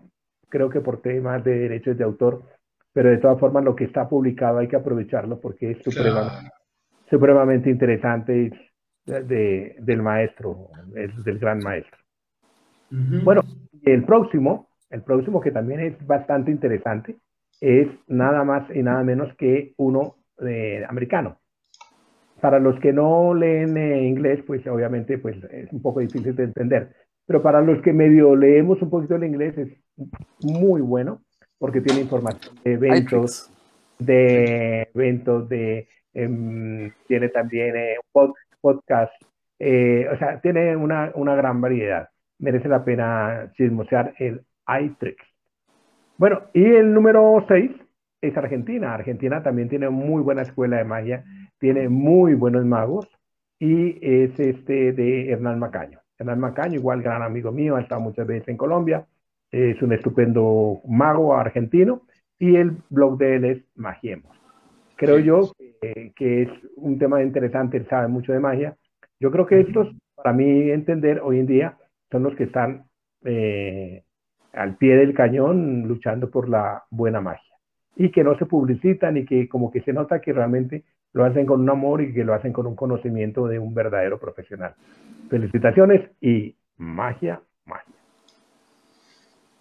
creo 0.49 0.71
que 0.71 0.81
por 0.81 1.03
temas 1.03 1.43
de 1.45 1.59
derechos 1.59 1.99
de 1.99 2.05
autor, 2.05 2.43
pero 2.93 3.11
de 3.11 3.19
todas 3.19 3.39
formas 3.39 3.65
lo 3.65 3.75
que 3.75 3.85
está 3.85 4.09
publicado 4.09 4.59
hay 4.59 4.69
que 4.69 4.77
aprovecharlo 4.77 5.41
porque 5.41 5.73
es 5.73 5.79
supremamente, 7.11 7.71
interesante 7.71 8.53
de, 9.05 9.77
del 9.79 10.03
maestro, 10.03 10.69
es 10.95 11.25
del 11.25 11.39
gran 11.39 11.59
maestro. 11.59 11.99
Bueno, 12.91 13.43
el 13.85 14.05
próximo 14.05 14.69
el 14.91 15.03
próximo, 15.03 15.41
que 15.41 15.51
también 15.51 15.81
es 15.81 16.07
bastante 16.07 16.51
interesante, 16.51 17.17
es 17.61 17.89
nada 18.07 18.45
más 18.45 18.65
y 18.75 18.83
nada 18.83 19.03
menos 19.05 19.35
que 19.37 19.75
uno 19.77 20.17
eh, 20.47 20.85
americano. 20.89 21.38
Para 22.41 22.59
los 22.59 22.79
que 22.81 22.93
no 22.93 23.35
leen 23.35 23.77
eh, 23.77 24.07
inglés, 24.07 24.43
pues 24.47 24.67
obviamente 24.67 25.19
pues, 25.19 25.37
es 25.51 25.73
un 25.73 25.83
poco 25.83 26.01
difícil 26.01 26.35
de 26.37 26.45
entender. 26.45 26.93
Pero 27.27 27.43
para 27.43 27.61
los 27.61 27.83
que 27.83 27.93
medio 27.93 28.37
leemos 28.37 28.81
un 28.81 28.91
poquito 28.91 29.17
el 29.17 29.25
inglés 29.25 29.59
es 29.59 29.69
muy 30.43 30.81
bueno 30.81 31.21
porque 31.59 31.81
tiene 31.81 32.03
información 32.03 32.55
de 32.63 32.73
eventos, 32.73 33.51
de 33.99 34.89
eventos, 34.95 35.49
de 35.49 35.89
em, 36.15 36.93
tiene 37.07 37.29
también 37.31 37.77
eh, 37.77 37.97
podcast, 38.61 39.13
o 39.23 40.17
sea, 40.19 40.41
tiene 40.41 40.77
una, 40.77 41.11
una 41.15 41.35
gran 41.35 41.61
variedad. 41.61 42.09
Merece 42.39 42.69
la 42.69 42.85
pena 42.85 43.51
chismosear 43.57 44.15
el 44.19 44.43
iTrix. 44.69 45.17
Bueno, 46.19 46.43
y 46.53 46.65
el 46.65 46.93
número 46.93 47.45
6 47.47 47.71
es 48.21 48.37
Argentina. 48.37 48.93
Argentina 48.93 49.43
también 49.43 49.69
tiene 49.69 49.89
muy 49.89 50.21
buena 50.21 50.43
escuela 50.43 50.79
de 50.79 50.85
magia, 50.85 51.25
tiene 51.59 51.89
muy 51.89 52.35
buenos 52.35 52.65
magos 52.65 53.09
y 53.59 53.99
es 54.01 54.39
este 54.39 54.93
de 54.93 55.31
Hernán 55.31 55.59
Macaño. 55.59 56.01
Hernán 56.19 56.41
Macaño, 56.41 56.75
igual 56.75 57.03
gran 57.03 57.23
amigo 57.23 57.53
mío, 57.53 57.77
ha 57.77 57.81
estado 57.81 58.01
muchas 58.01 58.27
veces 58.27 58.49
en 58.49 58.57
Colombia, 58.57 59.07
es 59.51 59.81
un 59.83 59.93
estupendo 59.93 60.81
mago 60.87 61.35
argentino 61.35 62.03
y 62.39 62.57
el 62.57 62.77
blog 62.91 63.19
de 63.19 63.37
él 63.37 63.45
es 63.45 63.63
Magiemos. 63.75 64.37
Creo 64.97 65.19
yo 65.19 65.53
que, 65.81 66.43
es 66.43 66.49
un 66.77 66.99
tema 66.99 67.23
interesante, 67.23 67.77
él 67.77 67.87
sabe 67.89 68.09
mucho 68.09 68.33
de 68.33 68.41
magia. 68.41 68.77
Yo 69.21 69.31
creo 69.31 69.47
que 69.47 69.61
estos, 69.61 69.89
para 70.15 70.33
mí 70.33 70.71
entender, 70.71 71.21
hoy 71.23 71.39
en 71.39 71.47
día 71.47 71.77
son 72.11 72.25
los 72.25 72.35
que 72.35 72.45
están 72.45 72.85
eh, 73.25 74.03
al 74.53 74.77
pie 74.77 74.97
del 74.97 75.15
cañón 75.15 75.87
luchando 75.87 76.31
por 76.31 76.49
la 76.49 76.85
buena 76.91 77.21
magia. 77.21 77.55
Y 77.97 78.11
que 78.11 78.25
no 78.25 78.37
se 78.39 78.47
publicitan 78.47 79.17
y 79.17 79.25
que 79.25 79.49
como 79.49 79.71
que 79.71 79.83
se 79.83 79.93
nota 79.93 80.21
que 80.21 80.33
realmente 80.33 80.85
lo 81.19 81.25
hacen 81.25 81.47
con 81.47 81.61
un 81.61 81.69
amor 81.69 82.01
y 82.01 82.15
que 82.15 82.23
lo 82.23 82.33
hacen 82.33 82.53
con 82.53 82.65
un 82.69 82.77
conocimiento 82.77 83.49
de 83.49 83.59
un 83.59 83.75
verdadero 83.75 84.21
profesional. 84.21 84.77
Felicitaciones 85.29 86.09
y 86.21 86.55
magia, 86.77 87.43
magia. 87.65 87.93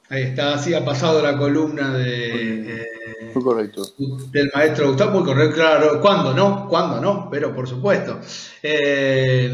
Ahí 0.08 0.22
está, 0.22 0.54
así 0.54 0.76
ha 0.76 0.86
pasado 0.86 1.20
la 1.20 1.36
columna 1.36 1.98
de, 1.98 2.76
eh, 2.76 3.34
correcto. 3.34 3.82
del 4.32 4.52
maestro 4.54 4.90
Gustavo, 4.90 5.20
muy 5.20 5.24
correcto, 5.26 5.56
claro. 5.56 6.00
¿Cuándo 6.00 6.32
no? 6.32 6.68
¿Cuándo 6.70 7.02
no? 7.02 7.28
Pero 7.32 7.56
por 7.56 7.68
supuesto. 7.68 8.20
Eh, 8.62 9.52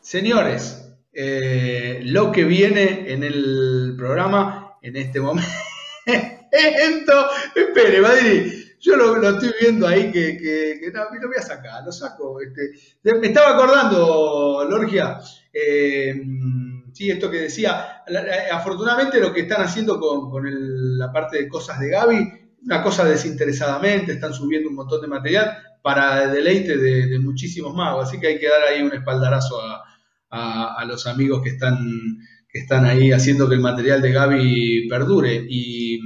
señores, 0.00 0.92
eh, 1.12 2.00
lo 2.02 2.32
que 2.32 2.42
viene 2.42 3.12
en 3.12 3.22
el 3.22 3.94
programa 3.96 4.76
en 4.82 4.96
este 4.96 5.20
momento. 5.20 5.48
Espere, 7.54 8.00
Madrid, 8.00 8.63
yo 8.84 8.96
lo, 8.96 9.30
estoy 9.30 9.50
viendo 9.60 9.86
ahí 9.86 10.12
que, 10.12 10.36
que, 10.36 10.90
no, 10.92 11.04
lo 11.20 11.28
voy 11.28 11.36
a 11.38 11.42
sacar, 11.42 11.82
lo 11.84 11.90
saco. 11.90 12.38
Este, 12.40 12.72
me 13.02 13.28
estaba 13.28 13.54
acordando, 13.54 14.66
Lorgia, 14.68 15.18
eh, 15.52 16.14
sí, 16.92 17.10
esto 17.10 17.30
que 17.30 17.42
decía, 17.42 18.02
afortunadamente 18.52 19.20
lo 19.20 19.32
que 19.32 19.42
están 19.42 19.62
haciendo 19.62 19.98
con, 19.98 20.98
la 20.98 21.10
parte 21.10 21.38
de 21.38 21.48
cosas 21.48 21.80
de 21.80 21.88
Gaby, 21.88 22.32
una 22.64 22.82
cosa 22.82 23.04
desinteresadamente, 23.04 24.12
están 24.12 24.34
subiendo 24.34 24.68
un 24.68 24.76
montón 24.76 25.00
de 25.00 25.08
material 25.08 25.56
para 25.82 26.24
el 26.24 26.32
deleite 26.32 26.76
de 26.76 27.18
muchísimos 27.20 27.74
magos, 27.74 28.08
así 28.08 28.20
que 28.20 28.26
hay 28.26 28.38
que 28.38 28.48
dar 28.48 28.62
ahí 28.62 28.82
un 28.82 28.92
espaldarazo 28.92 29.60
a, 29.60 29.84
a, 30.34 30.84
los 30.84 31.06
amigos 31.06 31.42
que 31.42 31.50
están, 31.50 31.78
que 32.48 32.60
están 32.60 32.84
ahí 32.84 33.12
haciendo 33.12 33.48
que 33.48 33.54
el 33.54 33.60
material 33.60 34.02
de 34.02 34.12
Gaby 34.12 34.88
perdure. 34.88 35.46
Y, 35.48 36.00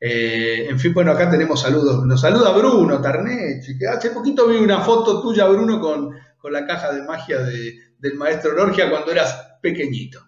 eh, 0.00 0.66
en 0.68 0.78
fin, 0.78 0.94
bueno, 0.94 1.12
acá 1.12 1.30
tenemos 1.30 1.60
saludos. 1.60 2.04
Nos 2.06 2.20
saluda 2.20 2.56
Bruno 2.56 3.00
Tarnechi, 3.00 3.78
que 3.78 3.86
hace 3.86 4.10
poquito 4.10 4.46
vi 4.48 4.56
una 4.56 4.80
foto 4.80 5.20
tuya, 5.20 5.46
Bruno, 5.46 5.80
con, 5.80 6.10
la 6.50 6.66
caja 6.66 6.94
de 6.94 7.02
magia 7.02 7.40
del 7.40 8.14
maestro 8.16 8.52
Lorgia 8.52 8.88
cuando 8.88 9.12
eras 9.12 9.58
pequeñito. 9.60 10.18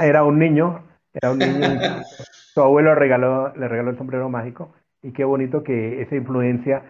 Era, 0.00 0.24
un 0.24 0.38
niño, 0.38 0.82
era 1.12 1.30
un 1.30 1.38
niño. 1.38 2.02
su 2.54 2.60
abuelo 2.60 2.94
regaló, 2.94 3.54
le 3.54 3.68
regaló 3.68 3.90
el 3.90 3.98
sombrero 3.98 4.30
mágico 4.30 4.72
y 5.02 5.12
qué 5.12 5.24
bonito 5.24 5.62
que 5.62 6.00
esa 6.00 6.16
influencia 6.16 6.82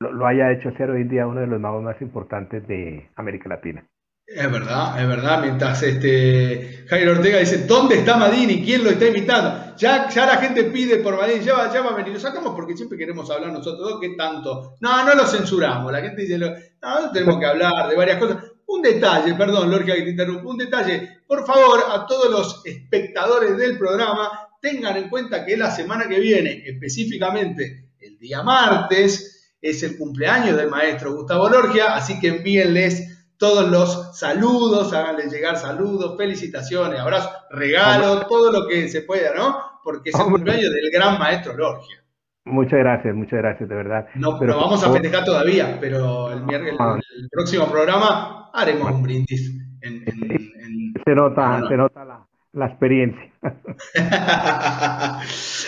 lo, 0.00 0.26
haya 0.26 0.52
hecho 0.52 0.70
ser 0.72 0.90
hoy 0.90 1.02
en 1.02 1.08
día 1.08 1.26
uno 1.26 1.40
de 1.40 1.46
los 1.46 1.60
magos 1.60 1.82
más 1.82 2.00
importantes 2.02 2.66
de 2.66 3.08
América 3.16 3.48
Latina. 3.48 3.84
Es 4.30 4.52
verdad, 4.52 5.00
es 5.00 5.08
verdad. 5.08 5.40
Mientras 5.40 5.82
este 5.82 6.84
Jairo 6.86 7.12
Ortega 7.12 7.38
dice, 7.38 7.64
¿dónde 7.66 7.96
está 7.96 8.18
Madini? 8.18 8.62
¿Quién 8.62 8.84
lo 8.84 8.90
está 8.90 9.06
invitando? 9.06 9.74
Ya, 9.78 10.10
ya 10.10 10.26
la 10.26 10.36
gente 10.36 10.64
pide 10.64 10.98
por 10.98 11.16
Madini, 11.16 11.42
ya 11.42 11.54
va, 11.54 11.64
a 11.64 11.96
venir. 11.96 12.12
Lo 12.12 12.20
sacamos 12.20 12.54
porque 12.54 12.76
siempre 12.76 12.98
queremos 12.98 13.30
hablar 13.30 13.52
nosotros 13.52 13.88
dos, 13.88 14.00
¿qué 14.02 14.10
tanto? 14.10 14.76
No, 14.80 15.02
no 15.02 15.14
lo 15.14 15.26
censuramos. 15.26 15.90
La 15.90 16.02
gente 16.02 16.22
dice, 16.22 16.36
no, 16.36 17.10
tenemos 17.10 17.38
que 17.38 17.46
hablar 17.46 17.88
de 17.88 17.96
varias 17.96 18.18
cosas. 18.18 18.44
Un 18.66 18.82
detalle, 18.82 19.32
perdón, 19.32 19.70
Lorgia, 19.70 19.94
que 19.94 20.02
te 20.02 20.10
interrumpo. 20.10 20.50
Un 20.50 20.58
detalle, 20.58 21.20
por 21.26 21.46
favor, 21.46 21.84
a 21.90 22.06
todos 22.06 22.30
los 22.30 22.60
espectadores 22.66 23.56
del 23.56 23.78
programa, 23.78 24.30
tengan 24.60 24.98
en 24.98 25.08
cuenta 25.08 25.46
que 25.46 25.56
la 25.56 25.70
semana 25.70 26.06
que 26.06 26.20
viene, 26.20 26.64
específicamente 26.66 27.92
el 27.98 28.18
día 28.18 28.42
martes, 28.42 29.54
es 29.62 29.82
el 29.82 29.96
cumpleaños 29.96 30.54
del 30.58 30.68
maestro 30.68 31.14
Gustavo 31.14 31.48
Lorgia, 31.48 31.94
así 31.94 32.20
que 32.20 32.28
envíenles 32.28 33.17
todos 33.38 33.70
los 33.70 34.18
saludos, 34.18 34.92
háganles 34.92 35.32
llegar 35.32 35.56
saludos, 35.56 36.16
felicitaciones, 36.16 36.98
abrazos, 36.98 37.32
regalos, 37.50 38.26
todo 38.28 38.52
lo 38.52 38.66
que 38.66 38.88
se 38.88 39.02
pueda, 39.02 39.34
¿no? 39.34 39.56
Porque 39.82 40.10
es 40.10 40.18
el 40.18 40.26
cumpleaños 40.26 40.70
del 40.72 40.90
gran 40.92 41.18
maestro 41.18 41.56
Lorgia. 41.56 42.02
Muchas 42.44 42.78
gracias, 42.78 43.14
muchas 43.14 43.38
gracias, 43.38 43.68
de 43.68 43.74
verdad. 43.74 44.06
No, 44.14 44.38
pero, 44.38 44.56
vamos 44.56 44.82
a 44.82 44.90
festejar 44.90 45.24
todavía, 45.24 45.78
pero 45.80 46.32
el, 46.32 46.42
ah. 46.78 46.98
próximo 47.30 47.70
programa 47.70 48.50
haremos 48.52 48.90
un 48.90 49.02
brindis. 49.02 49.52
se 49.80 51.14
nota, 51.14 51.62
se 51.68 51.76
nota 51.76 52.26
la 52.52 52.66
experiencia. 52.66 53.32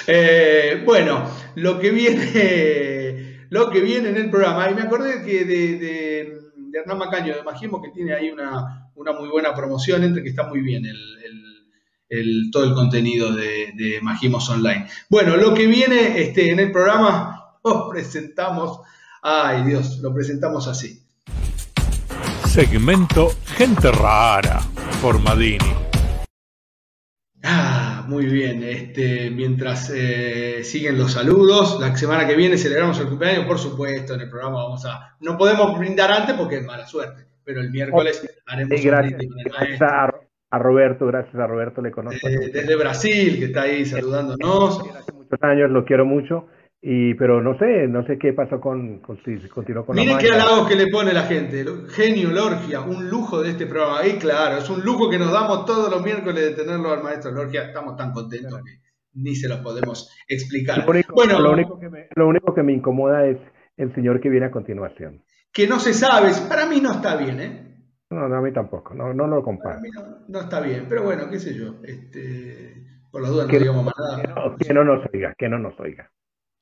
Eh, 0.06 0.82
bueno, 0.84 1.24
lo 1.54 1.78
que 1.78 1.90
viene, 1.90 3.46
lo 3.50 3.70
que 3.70 3.80
viene 3.80 4.08
en 4.08 4.16
el 4.16 4.30
programa, 4.30 4.68
y 4.68 4.74
me 4.74 4.82
acordé 4.82 5.22
que 5.22 5.44
de, 5.44 5.78
de, 5.78 6.40
Hernán 6.72 6.98
Macaño, 6.98 7.34
de 7.34 7.42
Magimo, 7.42 7.80
que 7.82 7.90
tiene 7.90 8.14
ahí 8.14 8.30
una, 8.30 8.90
muy 9.18 9.28
buena 9.28 9.54
promoción, 9.54 10.04
entre 10.04 10.22
que 10.22 10.30
está 10.30 10.48
muy 10.48 10.60
bien 10.60 10.84
el, 10.86 12.50
todo 12.50 12.64
el 12.64 12.74
contenido 12.74 13.32
de, 13.32 13.72
de, 13.74 14.00
Magimos 14.02 14.48
Online. 14.50 14.86
Bueno, 15.08 15.36
lo 15.36 15.54
que 15.54 15.66
viene 15.66 16.20
este, 16.20 16.50
en 16.50 16.58
el 16.58 16.72
programa, 16.72 17.58
lo 17.64 17.88
presentamos, 17.88 18.80
ay 19.22 19.64
Dios, 19.64 19.98
lo 19.98 20.12
presentamos 20.12 20.66
así. 20.66 21.02
Segmento 22.46 23.30
Gente 23.44 23.92
Rara 23.92 24.60
por 25.00 25.20
Madini. 25.20 25.72
Ah, 27.44 27.69
muy 28.10 28.26
bien. 28.26 28.62
Este, 28.64 29.30
mientras 29.30 29.90
eh, 29.94 30.64
siguen 30.64 30.98
los 30.98 31.12
saludos, 31.12 31.78
la 31.80 31.96
semana 31.96 32.26
que 32.26 32.34
viene 32.34 32.58
celebramos 32.58 32.98
el 32.98 33.08
cumpleaños, 33.08 33.46
por 33.46 33.58
supuesto, 33.58 34.14
en 34.14 34.22
el 34.22 34.28
programa 34.28 34.64
vamos 34.64 34.84
a... 34.84 35.16
No 35.20 35.38
podemos 35.38 35.78
brindar 35.78 36.10
antes 36.10 36.34
porque 36.34 36.56
es 36.56 36.66
mala 36.66 36.86
suerte, 36.86 37.24
pero 37.44 37.60
el 37.60 37.70
miércoles 37.70 38.28
haremos 38.46 38.82
gracias, 38.82 39.20
un 39.22 39.86
a, 40.50 40.58
Roberto, 40.58 41.06
gracias 41.06 41.36
a 41.36 41.46
Roberto, 41.46 41.80
le 41.80 41.92
conozco. 41.92 42.28
desde 42.28 42.74
Brasil, 42.74 43.38
que 43.38 43.44
está 43.46 43.62
ahí 43.62 43.86
saludándonos. 43.86 44.80
Hace 44.80 45.12
muchos 45.12 45.42
años, 45.42 45.70
lo 45.70 45.84
quiero 45.84 46.04
mucho. 46.04 46.48
Y, 46.82 47.12
pero 47.14 47.42
no 47.42 47.58
sé, 47.58 47.86
no 47.88 48.06
sé 48.06 48.18
qué 48.18 48.32
pasó 48.32 48.58
con, 48.58 49.00
con 49.00 49.22
si 49.22 49.36
continuó 49.48 49.84
con 49.84 49.96
Miren 49.96 50.16
qué 50.16 50.30
halagos 50.30 50.66
que 50.66 50.76
le 50.76 50.86
pone 50.86 51.12
la 51.12 51.24
gente. 51.24 51.62
Genio, 51.90 52.30
Lorgia, 52.30 52.80
un 52.80 53.10
lujo 53.10 53.42
de 53.42 53.50
este 53.50 53.66
programa. 53.66 54.06
Y 54.06 54.12
claro, 54.12 54.56
es 54.56 54.70
un 54.70 54.82
lujo 54.82 55.10
que 55.10 55.18
nos 55.18 55.30
damos 55.30 55.66
todos 55.66 55.90
los 55.90 56.02
miércoles 56.02 56.42
de 56.42 56.50
tenerlo 56.52 56.90
al 56.90 57.02
maestro 57.02 57.32
Lorgia. 57.32 57.64
Estamos 57.64 57.96
tan 57.96 58.12
contentos 58.12 58.62
que 58.64 58.80
ni 59.12 59.36
se 59.36 59.48
lo 59.48 59.62
podemos 59.62 60.10
explicar. 60.26 60.78
Lo 60.78 60.90
único, 60.90 61.14
bueno, 61.14 61.38
lo 61.38 61.52
único, 61.52 61.78
que 61.78 61.90
me, 61.90 62.08
lo 62.14 62.28
único 62.28 62.54
que 62.54 62.62
me 62.62 62.72
incomoda 62.72 63.26
es 63.26 63.38
el 63.76 63.94
señor 63.94 64.20
que 64.20 64.30
viene 64.30 64.46
a 64.46 64.50
continuación. 64.50 65.22
Que 65.52 65.66
no 65.66 65.78
se 65.80 65.92
sabe, 65.92 66.30
para 66.48 66.64
mí 66.64 66.80
no 66.80 66.92
está 66.92 67.16
bien, 67.16 67.40
¿eh? 67.40 67.66
No, 68.08 68.24
a 68.24 68.40
mí 68.40 68.52
tampoco, 68.52 68.94
no, 68.94 69.12
no 69.12 69.26
lo 69.26 69.42
comparto. 69.42 69.82
no, 70.28 70.40
está 70.40 70.60
bien, 70.60 70.86
pero 70.88 71.02
bueno, 71.02 71.28
qué 71.30 71.38
sé 71.38 71.54
yo. 71.54 71.76
Este, 71.84 72.84
por 73.10 73.22
las 73.22 73.30
dudas 73.30 73.48
no 73.48 73.58
digamos 73.58 73.84
más 73.84 73.94
nada. 73.98 74.56
que 74.58 74.74
no 74.74 74.84
nos 74.84 75.04
oiga, 75.12 75.34
que 75.36 75.48
no 75.48 75.58
nos 75.58 75.78
oiga. 75.78 76.10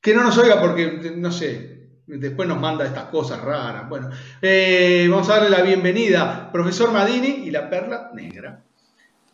Que 0.09 0.15
no 0.15 0.25
nos 0.25 0.39
oiga 0.39 0.59
porque, 0.59 1.13
no 1.17 1.31
sé, 1.31 1.91
después 2.07 2.49
nos 2.49 2.59
manda 2.59 2.87
estas 2.87 3.11
cosas 3.11 3.43
raras. 3.43 3.87
Bueno, 3.91 4.09
eh, 4.41 5.07
vamos 5.11 5.29
a 5.29 5.35
darle 5.35 5.51
la 5.51 5.61
bienvenida, 5.61 6.51
profesor 6.51 6.91
Madini 6.91 7.47
y 7.47 7.51
la 7.51 7.69
perla 7.69 8.11
negra. 8.15 8.65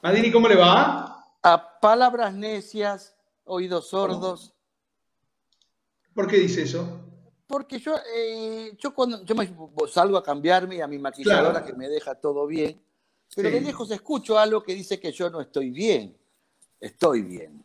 Madini, 0.02 0.32
¿cómo 0.32 0.48
le 0.48 0.56
va? 0.56 1.28
A 1.44 1.78
palabras 1.78 2.34
necias, 2.34 3.14
oídos 3.44 3.90
sordos. 3.90 4.52
¿Por 6.12 6.26
qué 6.26 6.38
dice 6.38 6.62
eso? 6.62 7.08
Porque 7.46 7.78
yo, 7.78 7.94
eh, 8.12 8.76
yo 8.76 8.92
cuando 8.92 9.24
yo 9.24 9.36
salgo 9.86 10.16
a 10.16 10.24
cambiarme 10.24 10.82
a 10.82 10.88
mi 10.88 10.98
maquilladora 10.98 11.64
que 11.64 11.74
me 11.74 11.88
deja 11.88 12.16
todo 12.16 12.48
bien, 12.48 12.82
pero 13.36 13.48
de 13.48 13.60
lejos 13.60 13.92
escucho 13.92 14.36
algo 14.36 14.60
que 14.60 14.74
dice 14.74 14.98
que 14.98 15.12
yo 15.12 15.30
no 15.30 15.40
estoy 15.40 15.70
bien. 15.70 16.18
Estoy 16.80 17.22
bien. 17.22 17.64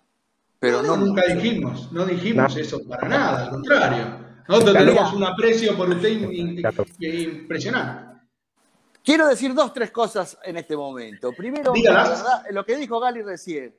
Pero 0.59 0.83
no, 0.83 0.97
nunca 0.97 1.25
dijimos, 1.25 1.91
no 1.91 2.05
dijimos 2.05 2.55
eso 2.57 2.81
para 2.87 3.07
nada, 3.07 3.45
al 3.45 3.49
contrario. 3.49 4.29
Nosotros 4.47 4.77
tenemos 4.77 5.13
un 5.13 5.23
aprecio 5.23 5.77
por 5.77 5.89
usted 5.89 6.09
impresionante. 6.99 8.09
Quiero 9.03 9.27
decir 9.27 9.53
dos, 9.53 9.73
tres 9.73 9.91
cosas 9.91 10.37
en 10.43 10.57
este 10.57 10.75
momento. 10.75 11.31
Primero, 11.31 11.73
lo 12.51 12.65
que 12.65 12.75
dijo 12.75 12.99
Gali 12.99 13.21
recién. 13.21 13.75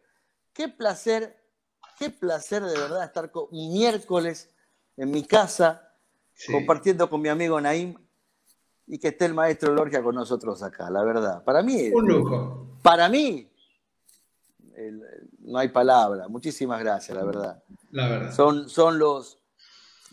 Qué 0.53 0.69
placer, 0.69 1.37
qué 1.99 2.11
placer 2.11 2.63
de 2.63 2.79
verdad 2.79 3.05
estar 3.05 3.31
con, 3.31 3.49
miércoles 3.51 4.51
en 4.97 5.11
mi 5.11 5.25
casa, 5.25 5.93
compartiendo 6.51 7.11
con 7.11 7.21
mi 7.21 7.29
amigo 7.29 7.61
Naim 7.61 7.95
y 8.87 8.99
que 8.99 9.09
esté 9.09 9.27
el 9.27 9.35
maestro 9.35 9.73
Lorgia 9.75 10.03
con 10.03 10.15
nosotros 10.15 10.63
acá, 10.63 10.91
la 10.91 11.05
verdad. 11.05 11.45
Para 11.45 11.63
mí. 11.63 11.91
Un 11.93 12.09
lujo. 12.09 12.79
Para 12.83 13.09
mí, 13.09 13.50
no 15.41 15.59
hay 15.59 15.69
palabra. 15.69 16.29
Muchísimas 16.29 16.81
gracias, 16.81 17.17
la 17.17 17.25
verdad. 17.25 17.63
La 17.91 18.09
verdad. 18.09 18.33
Son, 18.33 18.69
son 18.69 18.99
los, 18.99 19.39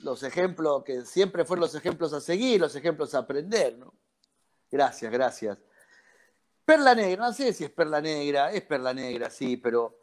los 0.03 0.24
ejemplos 0.24 0.84
que 0.84 1.05
siempre 1.05 1.45
fueron 1.45 1.61
los 1.61 1.76
ejemplos 1.76 2.13
a 2.13 2.22
seguir, 2.22 2.59
los 2.59 2.76
ejemplos 2.76 3.13
a 3.15 3.20
aprender, 3.20 3.78
¿no? 3.78 3.93
Gracias, 4.70 5.11
gracias. 5.11 5.57
Perla 6.65 6.93
negra, 6.93 7.28
no 7.28 7.34
sé 7.34 7.53
si 7.53 7.63
es 7.63 7.70
perla 7.70 8.01
negra, 8.01 8.51
es 8.51 8.61
perla 8.63 8.93
negra, 8.93 9.30
sí, 9.30 9.55
pero 9.57 9.99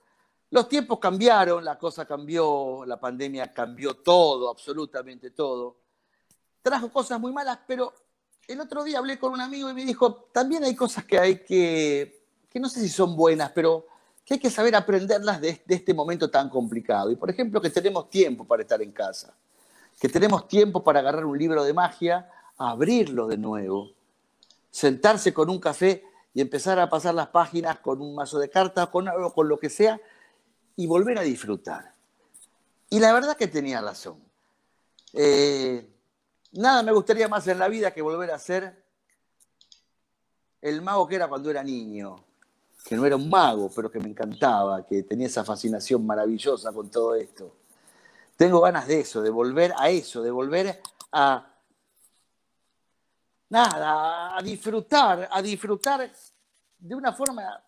los 0.51 0.69
tiempos 0.69 0.99
cambiaron, 0.99 1.65
la 1.65 1.77
cosa 1.79 2.07
cambió, 2.07 2.85
la 2.87 2.99
pandemia 2.99 3.53
cambió 3.53 3.95
todo, 3.97 4.49
absolutamente 4.49 5.31
todo. 5.31 5.77
Trajo 6.63 6.91
cosas 6.91 7.21
muy 7.21 7.33
malas, 7.33 7.59
pero 7.67 7.93
el 8.49 8.61
otro 8.61 8.85
día 8.85 8.99
hablé 8.99 9.19
con 9.19 9.33
un 9.33 9.41
amigo 9.41 9.69
y 9.69 9.75
me 9.75 9.85
dijo, 9.85 10.31
también 10.33 10.65
hay 10.65 10.75
cosas 10.75 11.05
que 11.05 11.19
hay 11.19 11.45
que, 11.45 12.25
que 12.49 12.61
no 12.61 12.69
sé 12.69 12.81
si 12.81 12.89
son 12.89 13.17
buenas, 13.17 13.53
pero 13.53 13.87
que 14.25 14.35
hay 14.35 14.41
que 14.41 14.51
saber 14.51 14.75
aprenderlas 14.75 15.41
de, 15.41 15.63
este 15.69 15.93
momento 15.93 16.31
tan 16.31 16.49
complicado. 16.49 17.11
Y 17.11 17.17
por 17.17 17.31
ejemplo, 17.31 17.61
que 17.61 17.71
tenemos 17.71 18.09
tiempo 18.09 18.47
para 18.47 18.63
estar 18.63 18.81
en 18.81 18.93
casa, 18.93 19.37
que 20.01 20.09
tenemos 20.09 20.49
tiempo 20.49 20.83
para 20.83 21.01
agarrar 21.01 21.27
un 21.27 21.39
libro 21.39 21.63
de 21.63 21.75
magia, 21.75 22.31
abrirlo 22.57 23.27
de 23.27 23.37
nuevo, 23.37 23.93
sentarse 24.71 25.35
con 25.35 25.51
un 25.51 25.61
café 25.61 26.05
y 26.33 26.41
empezar 26.41 26.79
a 26.79 26.89
pasar 26.89 27.15
las 27.15 27.29
páginas 27.29 27.79
con 27.81 28.01
un 28.01 28.15
mazo 28.15 28.39
de 28.39 28.49
cartas, 28.49 28.89
con 28.89 29.09
algo, 29.09 29.33
con 29.33 29.49
lo 29.49 29.59
que 29.59 29.69
sea, 29.69 30.01
y 30.75 30.87
volver 30.87 31.19
a 31.19 31.23
disfrutar. 31.23 31.95
Y 32.89 33.01
la 33.01 33.13
verdad 33.13 33.37
que 33.37 33.47
tenía 33.47 33.81
razón. 33.81 34.23
Eh, 35.13 35.87
nada 36.53 36.83
me 36.83 36.93
gustaría 36.93 37.29
más 37.29 37.47
en 37.47 37.59
la 37.59 37.69
vida 37.69 37.93
que 37.93 38.03
volver 38.03 38.31
a 38.31 38.39
ser 38.39 38.85
el 40.61 40.81
mago 40.81 41.07
que 41.07 41.17
era 41.17 41.29
cuando 41.29 41.51
era 41.51 41.63
niño 41.63 42.25
que 42.85 42.97
no 42.97 43.07
era 43.07 43.17
un 43.17 43.31
mago, 43.31 43.71
pero 43.75 43.91
que 43.91 43.99
me 43.99 44.11
encantaba, 44.11 44.85
que 44.85 45.03
tenía 45.05 45.27
esa 45.27 45.43
fascinación 45.43 46.05
maravillosa 46.05 46.71
con 46.71 46.91
todo 46.91 47.15
esto. 47.15 47.57
Tengo 48.37 48.61
ganas 48.61 48.87
de 48.87 49.01
eso, 49.01 49.23
de 49.23 49.31
volver 49.31 49.73
a 49.77 49.89
eso, 49.89 50.23
de 50.23 50.31
volver 50.31 50.83
a 51.13 51.51
nada, 53.49 54.37
a 54.37 54.43
disfrutar, 54.43 55.29
a 55.33 55.41
disfrutar 55.41 56.13
de 56.79 56.95
una 56.95 57.13
forma 57.15 57.63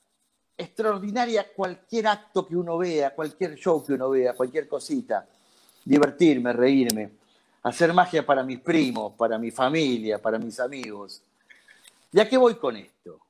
extraordinaria 0.56 1.50
cualquier 1.54 2.08
acto 2.08 2.46
que 2.46 2.56
uno 2.56 2.76
vea, 2.76 3.14
cualquier 3.14 3.54
show 3.54 3.82
que 3.84 3.94
uno 3.94 4.10
vea, 4.10 4.34
cualquier 4.34 4.68
cosita. 4.68 5.26
Divertirme, 5.84 6.52
reírme, 6.52 7.12
hacer 7.62 7.92
magia 7.94 8.26
para 8.26 8.42
mis 8.42 8.60
primos, 8.60 9.14
para 9.14 9.38
mi 9.38 9.50
familia, 9.50 10.20
para 10.20 10.38
mis 10.38 10.58
amigos. 10.60 11.22
¿Ya 12.12 12.28
qué 12.28 12.36
voy 12.36 12.56
con 12.56 12.76
esto? 12.76 13.25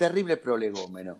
Terrible 0.00 0.38
prolegómeno. 0.38 1.18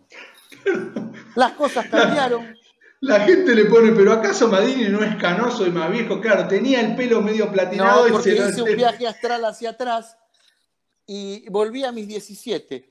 Las 1.36 1.52
cosas 1.52 1.86
cambiaron. 1.88 2.56
La 3.02 3.20
gente 3.20 3.54
le 3.54 3.66
pone, 3.66 3.92
pero 3.92 4.12
¿acaso 4.12 4.48
Madini 4.48 4.88
no 4.88 5.02
es 5.02 5.16
canoso 5.16 5.66
y 5.66 5.70
más 5.70 5.90
viejo? 5.90 6.18
Claro, 6.18 6.48
tenía 6.48 6.80
el 6.80 6.96
pelo 6.96 7.20
medio 7.20 7.50
platinado. 7.52 8.06
No, 8.06 8.12
porque 8.12 8.32
hice 8.32 8.62
un 8.62 8.74
viaje 8.76 9.06
astral 9.06 9.44
hacia 9.44 9.70
atrás 9.70 10.16
y 11.06 11.46
volví 11.50 11.84
a 11.84 11.92
mis 11.92 12.08
17. 12.08 12.90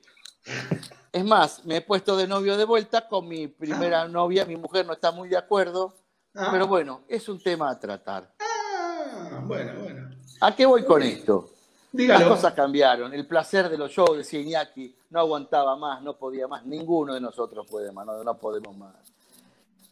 Es 1.11 1.25
más, 1.25 1.65
me 1.65 1.77
he 1.77 1.81
puesto 1.81 2.15
de 2.15 2.27
novio 2.27 2.55
de 2.55 2.65
vuelta 2.65 3.07
con 3.07 3.27
mi 3.27 3.47
primera 3.47 4.07
novia, 4.07 4.45
mi 4.45 4.57
mujer 4.57 4.85
no 4.85 4.93
está 4.93 5.11
muy 5.11 5.27
de 5.27 5.37
acuerdo, 5.37 5.95
ah. 6.35 6.49
pero 6.51 6.67
bueno, 6.67 7.01
es 7.07 7.27
un 7.29 7.41
tema 7.41 7.71
a 7.71 7.79
tratar. 7.79 8.31
Ah, 8.39 9.41
bueno, 9.43 9.73
bueno. 9.81 10.09
¿A 10.41 10.55
qué 10.55 10.67
voy 10.67 10.85
con 10.85 11.01
esto? 11.01 11.51
Las 11.91 12.23
cosas 12.23 12.53
cambiaron. 12.53 13.13
El 13.13 13.25
placer 13.25 13.69
de 13.69 13.77
los 13.77 13.91
shows, 13.91 14.17
decía 14.17 14.39
Iñaki, 14.39 14.95
no 15.09 15.19
aguantaba 15.19 15.75
más, 15.75 16.01
no 16.01 16.17
podía 16.17 16.47
más. 16.47 16.65
Ninguno 16.65 17.13
de 17.13 17.21
nosotros 17.21 17.65
puede 17.69 17.91
más, 17.91 18.05
no, 18.05 18.37
podemos 18.37 18.77
más. 18.77 18.95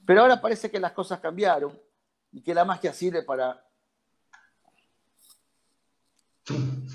Pero 0.05 0.21
ahora 0.21 0.39
parece 0.39 0.69
que 0.69 0.79
las 0.79 0.91
cosas 0.91 1.19
cambiaron 1.19 1.77
y 2.31 2.41
que 2.41 2.53
la 2.53 2.65
magia 2.65 2.93
sirve 2.93 3.23
para 3.23 3.63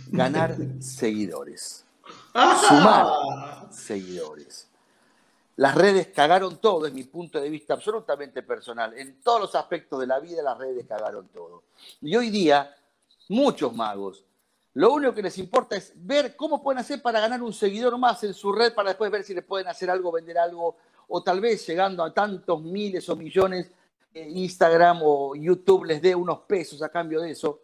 ganar 0.08 0.56
seguidores. 0.80 1.84
Sumar 2.68 3.68
seguidores. 3.72 4.68
Las 5.56 5.74
redes 5.74 6.08
cagaron 6.08 6.56
todo, 6.58 6.86
es 6.86 6.94
mi 6.94 7.04
punto 7.04 7.40
de 7.40 7.50
vista 7.50 7.74
absolutamente 7.74 8.42
personal. 8.42 8.96
En 8.96 9.20
todos 9.20 9.40
los 9.40 9.54
aspectos 9.54 10.00
de 10.00 10.06
la 10.06 10.18
vida 10.18 10.42
las 10.42 10.56
redes 10.56 10.86
cagaron 10.86 11.28
todo. 11.28 11.64
Y 12.00 12.16
hoy 12.16 12.30
día, 12.30 12.74
muchos 13.28 13.74
magos 13.74 14.24
lo 14.74 14.92
único 14.92 15.12
que 15.12 15.22
les 15.22 15.36
importa 15.38 15.76
es 15.76 15.92
ver 15.94 16.34
cómo 16.34 16.62
pueden 16.62 16.78
hacer 16.78 17.02
para 17.02 17.20
ganar 17.20 17.42
un 17.42 17.52
seguidor 17.52 17.98
más 17.98 18.24
en 18.24 18.32
su 18.32 18.52
red 18.52 18.72
para 18.74 18.90
después 18.90 19.10
ver 19.10 19.22
si 19.22 19.34
le 19.34 19.42
pueden 19.42 19.68
hacer 19.68 19.90
algo, 19.90 20.10
vender 20.12 20.38
algo, 20.38 20.76
o 21.08 21.22
tal 21.22 21.40
vez 21.40 21.66
llegando 21.66 22.02
a 22.02 22.12
tantos 22.14 22.62
miles 22.62 23.06
o 23.08 23.16
millones, 23.16 23.70
Instagram 24.14 25.00
o 25.02 25.34
YouTube 25.34 25.84
les 25.84 26.00
dé 26.00 26.14
unos 26.14 26.40
pesos 26.40 26.82
a 26.82 26.88
cambio 26.88 27.20
de 27.20 27.32
eso. 27.32 27.60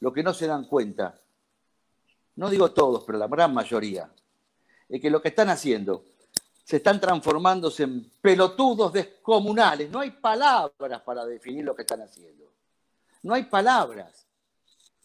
Lo 0.00 0.12
que 0.12 0.22
no 0.22 0.32
se 0.32 0.46
dan 0.46 0.64
cuenta, 0.64 1.20
no 2.36 2.50
digo 2.50 2.72
todos, 2.72 3.04
pero 3.04 3.18
la 3.18 3.26
gran 3.26 3.52
mayoría, 3.52 4.10
es 4.88 5.00
que 5.00 5.10
lo 5.10 5.20
que 5.20 5.28
están 5.28 5.50
haciendo, 5.50 6.04
se 6.64 6.76
están 6.76 7.00
transformándose 7.00 7.84
en 7.84 8.10
pelotudos 8.20 8.92
descomunales. 8.92 9.90
No 9.90 10.00
hay 10.00 10.10
palabras 10.10 11.00
para 11.02 11.24
definir 11.24 11.64
lo 11.64 11.74
que 11.74 11.82
están 11.82 12.02
haciendo. 12.02 12.52
No 13.22 13.34
hay 13.34 13.44
palabras. 13.44 14.27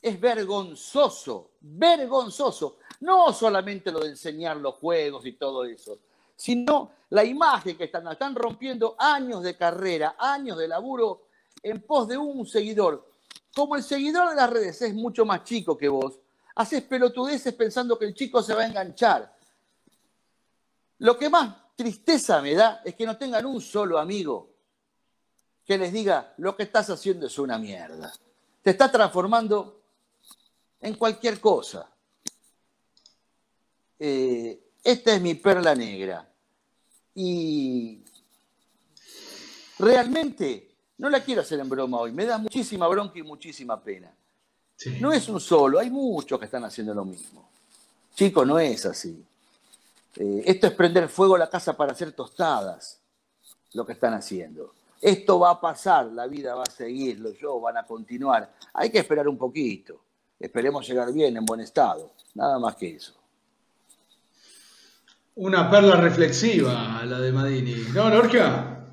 Es 0.04 0.20
vergonzoso, 0.20 1.52
vergonzoso. 1.62 2.80
No 3.00 3.32
solamente 3.32 3.90
lo 3.90 4.02
de 4.02 4.10
enseñar 4.10 4.58
los 4.58 4.76
juegos 4.76 5.26
y 5.26 5.32
todo 5.32 5.64
eso, 5.64 5.98
sino 6.36 6.92
la 7.12 7.24
imagen 7.24 7.78
que 7.78 7.86
están, 7.86 8.06
están 8.10 8.36
rompiendo 8.36 8.98
años 9.00 9.42
de 9.44 9.56
carrera, 9.56 10.18
años 10.20 10.58
de 10.58 10.68
laburo 10.68 11.28
en 11.62 11.82
pos 11.84 12.10
de 12.10 12.18
un 12.18 12.46
seguidor. 12.46 13.10
Como 13.56 13.78
el 13.78 13.84
seguidor 13.84 14.30
de 14.30 14.36
las 14.36 14.50
redes 14.50 14.82
es 14.82 14.94
mucho 14.94 15.26
más 15.26 15.46
chico 15.46 15.78
que 15.78 15.88
vos, 15.88 16.20
haces 16.56 16.82
pelotudeces 16.82 17.54
pensando 17.54 17.98
que 17.98 18.06
el 18.06 18.14
chico 18.14 18.44
se 18.44 18.54
va 18.54 18.64
a 18.64 18.68
enganchar. 18.68 19.34
Lo 20.98 21.18
que 21.18 21.30
más 21.30 21.56
tristeza 21.78 22.42
me 22.42 22.56
da 22.56 22.82
es 22.84 22.94
que 22.96 23.06
no 23.06 23.16
tengan 23.16 23.46
un 23.46 23.62
solo 23.62 23.98
amigo 23.98 24.50
que 25.64 25.78
les 25.78 25.94
diga 25.94 26.34
lo 26.40 26.58
que 26.58 26.64
estás 26.64 26.90
haciendo 26.90 27.28
es 27.28 27.40
una 27.40 27.58
mierda. 27.58 28.12
Te 28.62 28.72
está 28.72 28.92
transformando 28.92 29.83
en 30.84 30.96
cualquier 30.96 31.40
cosa. 31.40 31.90
Eh, 33.98 34.72
esta 34.84 35.16
es 35.16 35.22
mi 35.22 35.36
perla 35.36 35.74
negra. 35.74 36.30
Y 37.16 38.04
realmente 39.80 40.76
no 40.98 41.10
la 41.10 41.24
quiero 41.24 41.42
hacer 41.42 41.60
en 41.60 41.70
broma 41.70 42.00
hoy. 42.00 42.12
Me 42.12 42.26
da 42.26 42.38
muchísima 42.38 42.88
bronca 42.88 43.18
y 43.18 43.24
muchísima 43.24 43.82
pena. 43.82 44.14
No 45.00 45.14
es 45.14 45.30
un 45.30 45.40
solo, 45.40 45.80
hay 45.80 45.90
muchos 45.90 46.38
que 46.38 46.46
están 46.46 46.66
haciendo 46.66 46.94
lo 46.94 47.06
mismo. 47.06 47.48
Chicos, 48.14 48.46
no 48.46 48.60
es 48.60 48.86
así. 48.86 49.24
Eh, 50.18 50.44
esto 50.46 50.68
es 50.68 50.74
prender 50.74 51.08
fuego 51.08 51.36
a 51.36 51.40
la 51.40 51.50
casa 51.50 51.78
para 51.78 51.94
hacer 51.94 52.12
tostadas, 52.12 53.00
lo 53.72 53.86
que 53.86 53.94
están 53.94 54.14
haciendo. 54.14 54.74
Esto 55.00 55.40
va 55.40 55.52
a 55.52 55.62
pasar, 55.62 56.08
la 56.08 56.28
vida 56.28 56.56
va 56.56 56.64
a 56.64 56.70
seguir, 56.70 57.20
los 57.20 57.36
shows 57.36 57.62
van 57.62 57.78
a 57.78 57.86
continuar. 57.86 58.54
Hay 58.74 58.90
que 58.90 59.00
esperar 59.00 59.30
un 59.30 59.38
poquito. 59.38 60.02
Esperemos 60.44 60.86
llegar 60.86 61.14
bien, 61.14 61.38
en 61.38 61.46
buen 61.46 61.62
estado. 61.62 62.12
Nada 62.36 62.60
más 62.60 62.76
que 62.76 62.96
eso. 62.98 63.14
Una 65.36 65.72
perla 65.72 65.96
reflexiva 65.96 67.02
la 67.06 67.22
de 67.22 67.32
Madini. 67.32 67.76
¿No, 67.94 68.10
Lorca? 68.10 68.86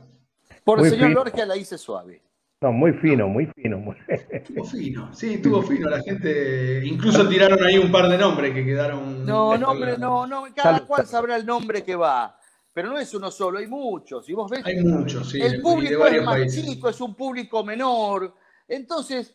Por 0.62 0.78
el 0.78 0.90
señor 0.90 1.11
Lorca 1.11 1.44
la 1.44 1.57
hice 1.57 1.76
suave. 1.76 2.22
No, 2.61 2.70
muy 2.70 2.92
fino, 2.92 3.26
muy 3.26 3.46
fino. 3.46 3.78
Muy... 3.78 3.96
Estuvo 4.07 4.64
fino, 4.64 5.12
sí, 5.12 5.34
estuvo 5.34 5.61
fino. 5.62 5.90
La 5.90 6.01
gente, 6.03 6.82
incluso 6.84 7.28
tiraron 7.28 7.64
ahí 7.64 7.78
un 7.78 7.90
par 7.90 8.09
de 8.09 8.16
nombres 8.16 8.55
que 8.55 8.64
quedaron. 8.64 9.26
No, 9.26 9.59
nombre, 9.59 9.98
no, 9.98 10.28
no, 10.28 10.44
cada 10.55 10.86
cual 10.86 11.05
sabrá 11.05 11.34
el 11.34 11.44
nombre 11.44 11.82
que 11.82 11.96
va. 11.96 12.38
Pero 12.72 12.90
no 12.90 12.98
es 13.01 13.12
uno 13.12 13.28
solo, 13.32 13.59
hay 13.59 13.66
muchos. 13.66 14.28
Y 14.28 14.34
vos 14.34 14.48
ves, 14.48 14.64
hay 14.64 14.84
muchos, 14.84 15.30
sí. 15.30 15.40
El 15.40 15.61
público 15.61 16.07
es 16.07 16.22
más 16.22 16.55
chico, 16.55 16.88
es 16.88 17.01
un 17.01 17.16
público 17.16 17.64
menor. 17.64 18.36
Entonces, 18.68 19.34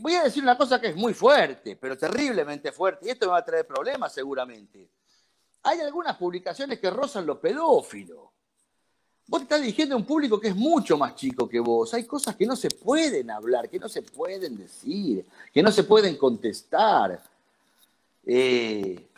voy 0.00 0.14
a 0.14 0.24
decir 0.24 0.42
una 0.42 0.56
cosa 0.56 0.80
que 0.80 0.88
es 0.88 0.96
muy 0.96 1.14
fuerte, 1.14 1.76
pero 1.76 1.96
terriblemente 1.96 2.72
fuerte, 2.72 3.06
y 3.06 3.10
esto 3.10 3.26
me 3.26 3.32
va 3.32 3.38
a 3.38 3.44
traer 3.44 3.66
problemas 3.66 4.12
seguramente. 4.12 4.88
Hay 5.64 5.80
algunas 5.80 6.16
publicaciones 6.16 6.78
que 6.78 6.90
rozan 6.90 7.26
lo 7.26 7.40
pedófilo. 7.40 8.32
Vos 9.26 9.40
te 9.40 9.44
estás 9.44 9.60
dirigiendo 9.60 9.94
a 9.94 9.98
un 9.98 10.04
público 10.04 10.40
que 10.40 10.48
es 10.48 10.56
mucho 10.56 10.98
más 10.98 11.14
chico 11.14 11.48
que 11.48 11.60
vos. 11.60 11.94
Hay 11.94 12.04
cosas 12.04 12.34
que 12.36 12.46
no 12.46 12.56
se 12.56 12.68
pueden 12.68 13.30
hablar, 13.30 13.68
que 13.68 13.78
no 13.78 13.88
se 13.88 14.02
pueden 14.02 14.56
decir, 14.56 15.24
que 15.52 15.62
no 15.62 15.70
se 15.70 15.84
pueden 15.84 16.16
contestar. 16.16 17.22
Eh, 18.26 19.08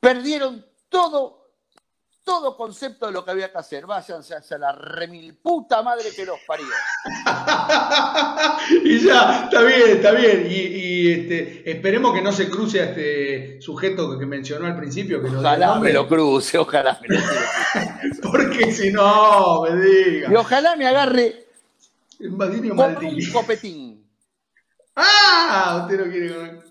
perdieron 0.00 0.64
todo 0.88 1.35
todo 2.26 2.54
concepto 2.56 3.06
de 3.06 3.12
lo 3.12 3.24
que 3.24 3.30
había 3.30 3.52
que 3.52 3.58
hacer. 3.58 3.86
Váyanse 3.86 4.34
hacia 4.34 4.58
la 4.58 4.72
remil 4.72 5.34
puta 5.34 5.80
madre 5.80 6.10
que 6.14 6.26
los 6.26 6.40
parió. 6.44 6.66
y 8.84 8.98
ya, 8.98 9.44
está 9.44 9.62
bien, 9.62 9.90
está 9.90 10.10
bien. 10.10 10.44
Y, 10.50 11.12
este, 11.12 11.70
esperemos 11.70 12.12
que 12.12 12.22
no 12.22 12.32
se 12.32 12.50
cruce 12.50 12.80
a 12.80 12.86
este 12.86 13.62
sujeto 13.62 14.18
que 14.18 14.26
mencionó 14.26 14.66
al 14.66 14.76
principio. 14.76 15.22
Que 15.22 15.28
ojalá 15.28 15.76
me 15.76 15.92
lo 15.92 16.08
cruce, 16.08 16.58
ojalá 16.58 16.98
me 17.00 17.16
lo 17.16 17.22
cruce. 17.22 18.20
Porque 18.22 18.72
si 18.72 18.90
no, 18.90 19.62
me 19.62 19.76
diga. 19.76 20.32
Y 20.32 20.34
ojalá 20.34 20.74
me 20.74 20.84
agarre 20.84 21.46
un 22.18 23.30
copetín. 23.32 24.04
¡Ah! 24.96 25.82
Usted 25.84 26.04
no 26.04 26.10
quiere. 26.10 26.65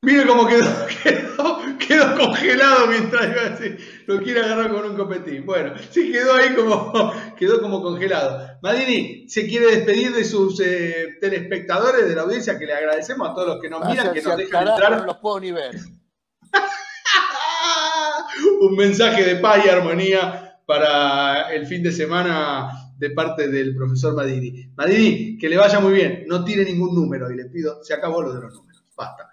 Mire 0.00 0.26
cómo 0.26 0.46
quedó, 0.46 0.86
quedó, 1.02 1.60
quedó 1.76 2.16
congelado 2.16 2.86
mientras 2.86 3.30
iba 3.30 3.40
a 3.40 3.50
decir, 3.50 4.04
lo 4.06 4.22
quiere 4.22 4.40
agarrar 4.40 4.70
con 4.70 4.88
un 4.88 4.96
copetín. 4.96 5.44
Bueno, 5.44 5.74
sí 5.90 6.12
quedó 6.12 6.34
ahí 6.34 6.54
como, 6.54 7.12
quedó 7.36 7.60
como 7.60 7.82
congelado. 7.82 8.58
Madini, 8.62 9.28
¿se 9.28 9.48
quiere 9.48 9.66
despedir 9.66 10.14
de 10.14 10.24
sus 10.24 10.60
eh, 10.60 11.16
telespectadores, 11.20 12.08
de 12.08 12.14
la 12.14 12.22
audiencia, 12.22 12.56
que 12.58 12.66
le 12.66 12.74
agradecemos 12.74 13.28
a 13.28 13.34
todos 13.34 13.48
los 13.48 13.60
que 13.60 13.68
nos 13.68 13.84
miran, 13.84 14.14
que 14.14 14.22
nos 14.22 14.36
dejan 14.36 14.68
entrar? 14.68 14.98
No 14.98 15.06
los 15.06 15.16
puedo 15.16 15.40
ni 15.40 15.50
ver. 15.50 15.74
un 18.60 18.76
mensaje 18.76 19.24
de 19.24 19.36
paz 19.36 19.64
y 19.66 19.68
armonía 19.68 20.60
para 20.64 21.52
el 21.52 21.66
fin 21.66 21.82
de 21.82 21.90
semana 21.90 22.70
de 22.96 23.10
parte 23.10 23.48
del 23.48 23.74
profesor 23.74 24.14
Madini. 24.14 24.70
Madini, 24.76 25.36
que 25.38 25.48
le 25.48 25.56
vaya 25.56 25.80
muy 25.80 25.92
bien, 25.92 26.24
no 26.28 26.44
tire 26.44 26.64
ningún 26.64 26.94
número 26.94 27.32
y 27.32 27.36
le 27.36 27.46
pido, 27.46 27.82
se 27.82 27.94
acabó 27.94 28.22
lo 28.22 28.32
de 28.32 28.42
los 28.42 28.54
números, 28.54 28.84
basta. 28.96 29.28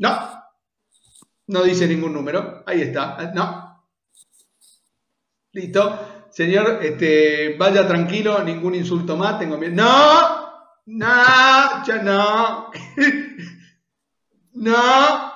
No. 0.00 0.42
No 1.46 1.62
dice 1.62 1.86
ningún 1.86 2.12
número. 2.12 2.64
Ahí 2.66 2.80
está. 2.82 3.30
No. 3.34 3.86
Listo. 5.52 6.20
Señor, 6.30 6.78
este, 6.82 7.56
vaya 7.58 7.86
tranquilo, 7.86 8.42
ningún 8.44 8.76
insulto 8.76 9.16
más, 9.16 9.38
tengo 9.38 9.58
miedo. 9.58 9.74
No, 9.74 10.70
no, 10.86 11.84
ya 11.84 12.02
no. 12.02 12.70
no, 14.54 15.32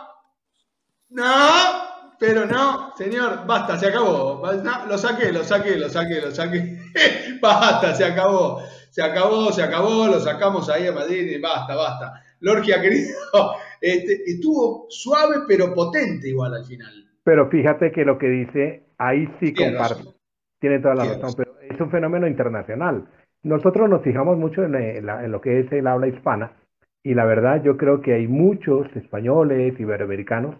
no, 1.08 2.14
pero 2.18 2.46
no, 2.46 2.94
señor, 2.96 3.44
basta, 3.44 3.76
se 3.76 3.88
acabó. 3.88 4.40
lo 4.88 4.98
saqué, 4.98 5.32
lo 5.32 5.42
saqué, 5.42 5.76
lo 5.76 5.90
saqué, 5.90 6.20
lo 6.20 6.32
saqué. 6.32 6.80
basta, 7.42 7.92
se 7.94 8.04
acabó. 8.04 8.62
Se 8.90 9.02
acabó, 9.02 9.50
se 9.50 9.64
acabó, 9.64 10.06
lo 10.06 10.20
sacamos 10.20 10.68
ahí 10.68 10.86
a 10.86 10.92
Madrid 10.92 11.28
y 11.28 11.38
basta, 11.40 11.74
basta. 11.74 12.22
Lorgia, 12.38 12.80
querido, 12.80 13.56
este, 13.84 14.22
estuvo 14.24 14.86
suave 14.88 15.36
pero 15.46 15.74
potente 15.74 16.28
igual 16.28 16.54
al 16.54 16.64
final. 16.64 16.92
Pero 17.22 17.48
fíjate 17.50 17.92
que 17.92 18.04
lo 18.04 18.18
que 18.18 18.28
dice, 18.28 18.82
ahí 18.98 19.28
sí 19.40 19.52
comparto. 19.54 20.14
Tiene 20.60 20.78
toda 20.78 20.94
la 20.94 21.04
razón, 21.04 21.34
pero 21.36 21.54
es 21.60 21.78
un 21.80 21.90
fenómeno 21.90 22.26
internacional. 22.26 23.06
Nosotros 23.42 23.88
nos 23.88 24.02
fijamos 24.02 24.38
mucho 24.38 24.62
en, 24.62 24.74
en, 24.74 25.30
lo 25.30 25.40
que 25.40 25.60
es 25.60 25.72
el 25.72 25.86
habla 25.86 26.08
hispana 26.08 26.56
y 27.02 27.14
la 27.14 27.26
verdad 27.26 27.62
yo 27.62 27.76
creo 27.76 28.00
que 28.00 28.14
hay 28.14 28.26
muchos 28.26 28.86
españoles, 28.96 29.78
iberoamericanos, 29.78 30.56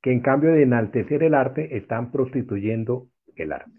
que 0.00 0.12
en 0.12 0.20
cambio 0.20 0.52
de 0.52 0.62
enaltecer 0.62 1.24
el 1.24 1.34
arte 1.34 1.76
están 1.76 2.12
prostituyendo 2.12 3.08
el 3.34 3.52
arte. 3.52 3.72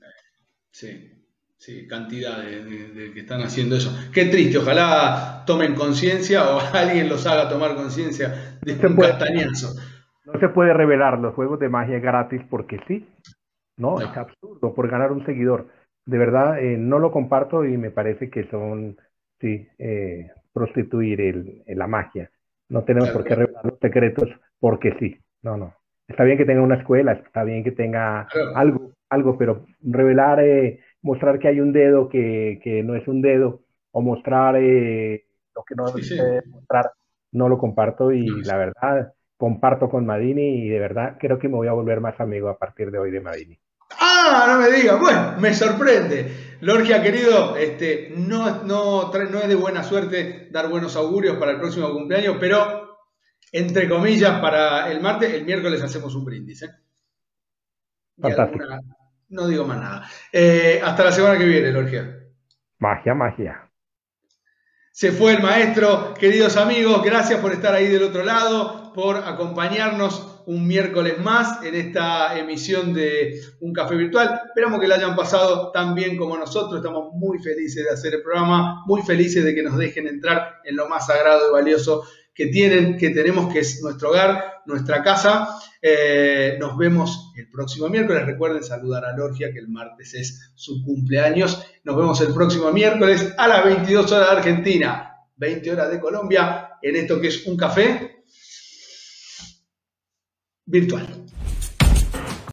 Sí. 0.72 1.19
Sí, 1.60 1.86
cantidad 1.88 2.38
de, 2.42 3.12
que 3.14 3.20
están 3.20 3.42
haciendo 3.42 3.76
eso. 3.76 3.92
Qué 4.14 4.26
triste, 4.26 4.60
ojalá 4.60 5.44
tomen 5.46 5.76
conciencia 5.76 6.56
o 6.56 6.60
alguien 6.74 7.10
los 7.10 7.28
haga 7.28 7.50
tomar 7.50 7.76
conciencia 7.76 8.58
de 8.62 8.72
este 8.72 8.96
castañazo. 8.96 9.78
No 10.24 10.40
se 10.40 10.48
puede 10.48 10.74
revelar 10.74 11.20
los 11.20 11.36
juegos 11.36 11.60
de 11.60 11.68
magia 11.68 12.00
gratis 12.00 12.42
porque 12.50 12.80
sí. 12.88 13.06
No, 13.76 14.00
es 14.00 14.08
absurdo 14.16 14.74
por 14.74 14.90
ganar 14.90 15.12
un 15.12 15.26
seguidor. 15.26 15.68
De 16.06 16.18
verdad, 16.18 16.60
eh, 16.60 16.78
no 16.78 16.98
lo 16.98 17.12
comparto 17.12 17.66
y 17.66 17.78
me 17.78 17.92
parece 17.92 18.30
que 18.30 18.46
son, 18.50 18.98
sí, 19.42 19.68
eh, 19.78 20.32
prostituir 20.54 21.20
el, 21.20 21.64
la 21.68 21.88
magia. 21.88 22.32
No 22.70 22.84
tenemos 22.84 23.10
por 23.10 23.26
qué 23.26 23.36
revelar 23.36 23.66
los 23.66 23.80
secretos 23.80 24.30
porque 24.62 24.96
sí. 24.98 25.18
No, 25.42 25.58
no. 25.58 25.74
Está 26.08 26.24
bien 26.24 26.38
que 26.38 26.46
tenga 26.46 26.62
una 26.62 26.76
escuela, 26.76 27.12
está 27.12 27.44
bien 27.44 27.66
que 27.66 27.72
tenga 27.72 28.28
algo, 28.56 28.94
algo, 29.10 29.38
pero 29.38 29.66
revelar 29.82 30.40
eh, 30.40 30.80
mostrar 31.02 31.40
que 31.40 31.48
hay 31.48 31.60
un 31.60 31.72
dedo 31.72 32.10
que, 32.10 32.60
que 32.64 32.84
no 32.84 32.96
es 32.96 33.08
un 33.08 33.22
dedo, 33.22 33.62
o 33.92 34.02
mostrar 34.02 34.56
eh, 34.58 35.26
lo 35.56 35.64
que 35.64 35.76
no 35.76 35.88
se 35.88 36.16
debe 36.16 36.42
mostrar, 36.48 36.92
no 37.32 37.50
lo 37.50 37.58
comparto 37.58 38.12
y 38.12 38.26
la 38.44 38.58
verdad, 38.58 39.14
comparto 39.38 39.90
con 39.90 40.06
Madini 40.06 40.66
y 40.66 40.70
de 40.70 40.80
verdad 40.80 41.18
creo 41.20 41.40
que 41.40 41.48
me 41.48 41.56
voy 41.56 41.68
a 41.68 41.74
volver 41.74 42.02
más 42.02 42.20
amigo 42.20 42.50
a 42.50 42.58
partir 42.58 42.92
de 42.92 43.00
hoy 43.00 43.12
de 43.12 43.22
Madini. 43.22 43.60
Ah, 44.00 44.46
no 44.48 44.60
me 44.60 44.76
digas, 44.76 45.00
bueno, 45.00 45.36
me 45.40 45.54
sorprende. 45.54 46.58
Lorgia, 46.62 47.02
querido, 47.02 47.56
este, 47.56 48.14
no, 48.16 48.64
no, 48.64 49.12
no 49.12 49.40
es 49.40 49.48
de 49.48 49.56
buena 49.56 49.84
suerte 49.84 50.50
dar 50.52 50.70
buenos 50.70 50.96
augurios 50.96 51.38
para 51.38 51.52
el 51.52 51.60
próximo 51.60 51.92
cumpleaños, 51.92 52.38
pero 52.40 52.90
entre 53.52 53.90
comillas, 53.90 54.40
para 54.40 54.92
el 54.92 55.02
martes, 55.02 55.34
el 55.34 55.46
miércoles 55.46 55.82
hacemos 55.82 56.14
un 56.16 56.26
brindis. 56.26 56.64
¿eh? 56.64 56.70
Fantástico. 58.20 58.66
No 59.30 59.48
digo 59.48 59.66
más 59.66 59.78
nada. 59.78 60.10
Eh, 60.32 60.82
hasta 60.84 61.06
la 61.06 61.12
semana 61.12 61.38
que 61.38 61.46
viene, 61.46 61.72
Lorgia. 61.72 62.20
Magia, 62.80 63.14
magia. 63.14 63.70
Se 64.92 65.12
fue 65.12 65.34
el 65.34 65.42
maestro, 65.42 66.14
queridos 66.14 66.58
amigos, 66.58 67.02
gracias 67.04 67.40
por 67.40 67.54
estar 67.54 67.74
ahí 67.74 67.88
del 67.88 68.04
otro 68.04 68.24
lado, 68.24 68.92
por 68.94 69.16
acompañarnos 69.16 70.44
un 70.46 70.68
miércoles 70.68 71.20
más 71.20 71.64
en 71.64 71.76
esta 71.76 72.38
emisión 72.38 72.94
de 72.94 73.40
Un 73.62 73.72
Café 73.72 73.96
Virtual. 73.96 74.42
Esperamos 74.48 74.82
que 74.82 74.88
la 74.88 74.96
hayan 74.96 75.16
pasado 75.16 75.72
tan 75.72 75.94
bien 75.94 76.18
como 76.18 76.36
nosotros. 76.36 76.82
Estamos 76.82 77.14
muy 77.14 77.38
felices 77.38 77.86
de 77.86 77.92
hacer 77.92 78.16
el 78.16 78.24
programa, 78.24 78.84
muy 78.88 79.04
felices 79.04 79.46
de 79.46 79.54
que 79.54 79.62
nos 79.62 79.78
dejen 79.78 80.08
entrar 80.08 80.56
en 80.66 80.76
lo 80.76 80.90
más 80.90 81.06
sagrado 81.06 81.50
y 81.50 81.54
valioso 81.54 82.04
que 82.40 82.48
tienen, 82.48 82.96
que 82.96 83.10
tenemos, 83.10 83.52
que 83.52 83.60
es 83.60 83.82
nuestro 83.84 84.12
hogar, 84.12 84.62
nuestra 84.66 85.04
casa. 85.04 85.60
Eh, 85.82 86.56
nos 86.58 86.78
vemos 86.78 87.34
el 87.36 87.50
próximo 87.50 87.90
miércoles. 87.90 88.26
Recuerden 88.26 88.64
saludar 88.64 89.04
a 89.04 89.12
Lorgia, 89.12 89.52
que 89.52 89.60
el 89.60 89.68
martes 89.68 90.14
es 90.14 90.54
su 90.56 90.82
cumpleaños. 90.82 91.62
Nos 91.84 91.98
vemos 91.98 92.22
el 92.22 92.34
próximo 92.34 92.72
miércoles 92.72 93.34
a 93.38 93.46
las 93.46 93.66
22 93.66 94.10
horas 94.14 94.30
de 94.30 94.38
Argentina, 94.38 95.18
20 95.36 95.70
horas 95.70 95.92
de 95.92 96.00
Colombia, 96.00 96.78
en 96.82 96.96
esto 96.96 97.20
que 97.20 97.28
es 97.28 97.46
un 97.46 97.58
café 97.58 98.24
virtual. 100.66 101.19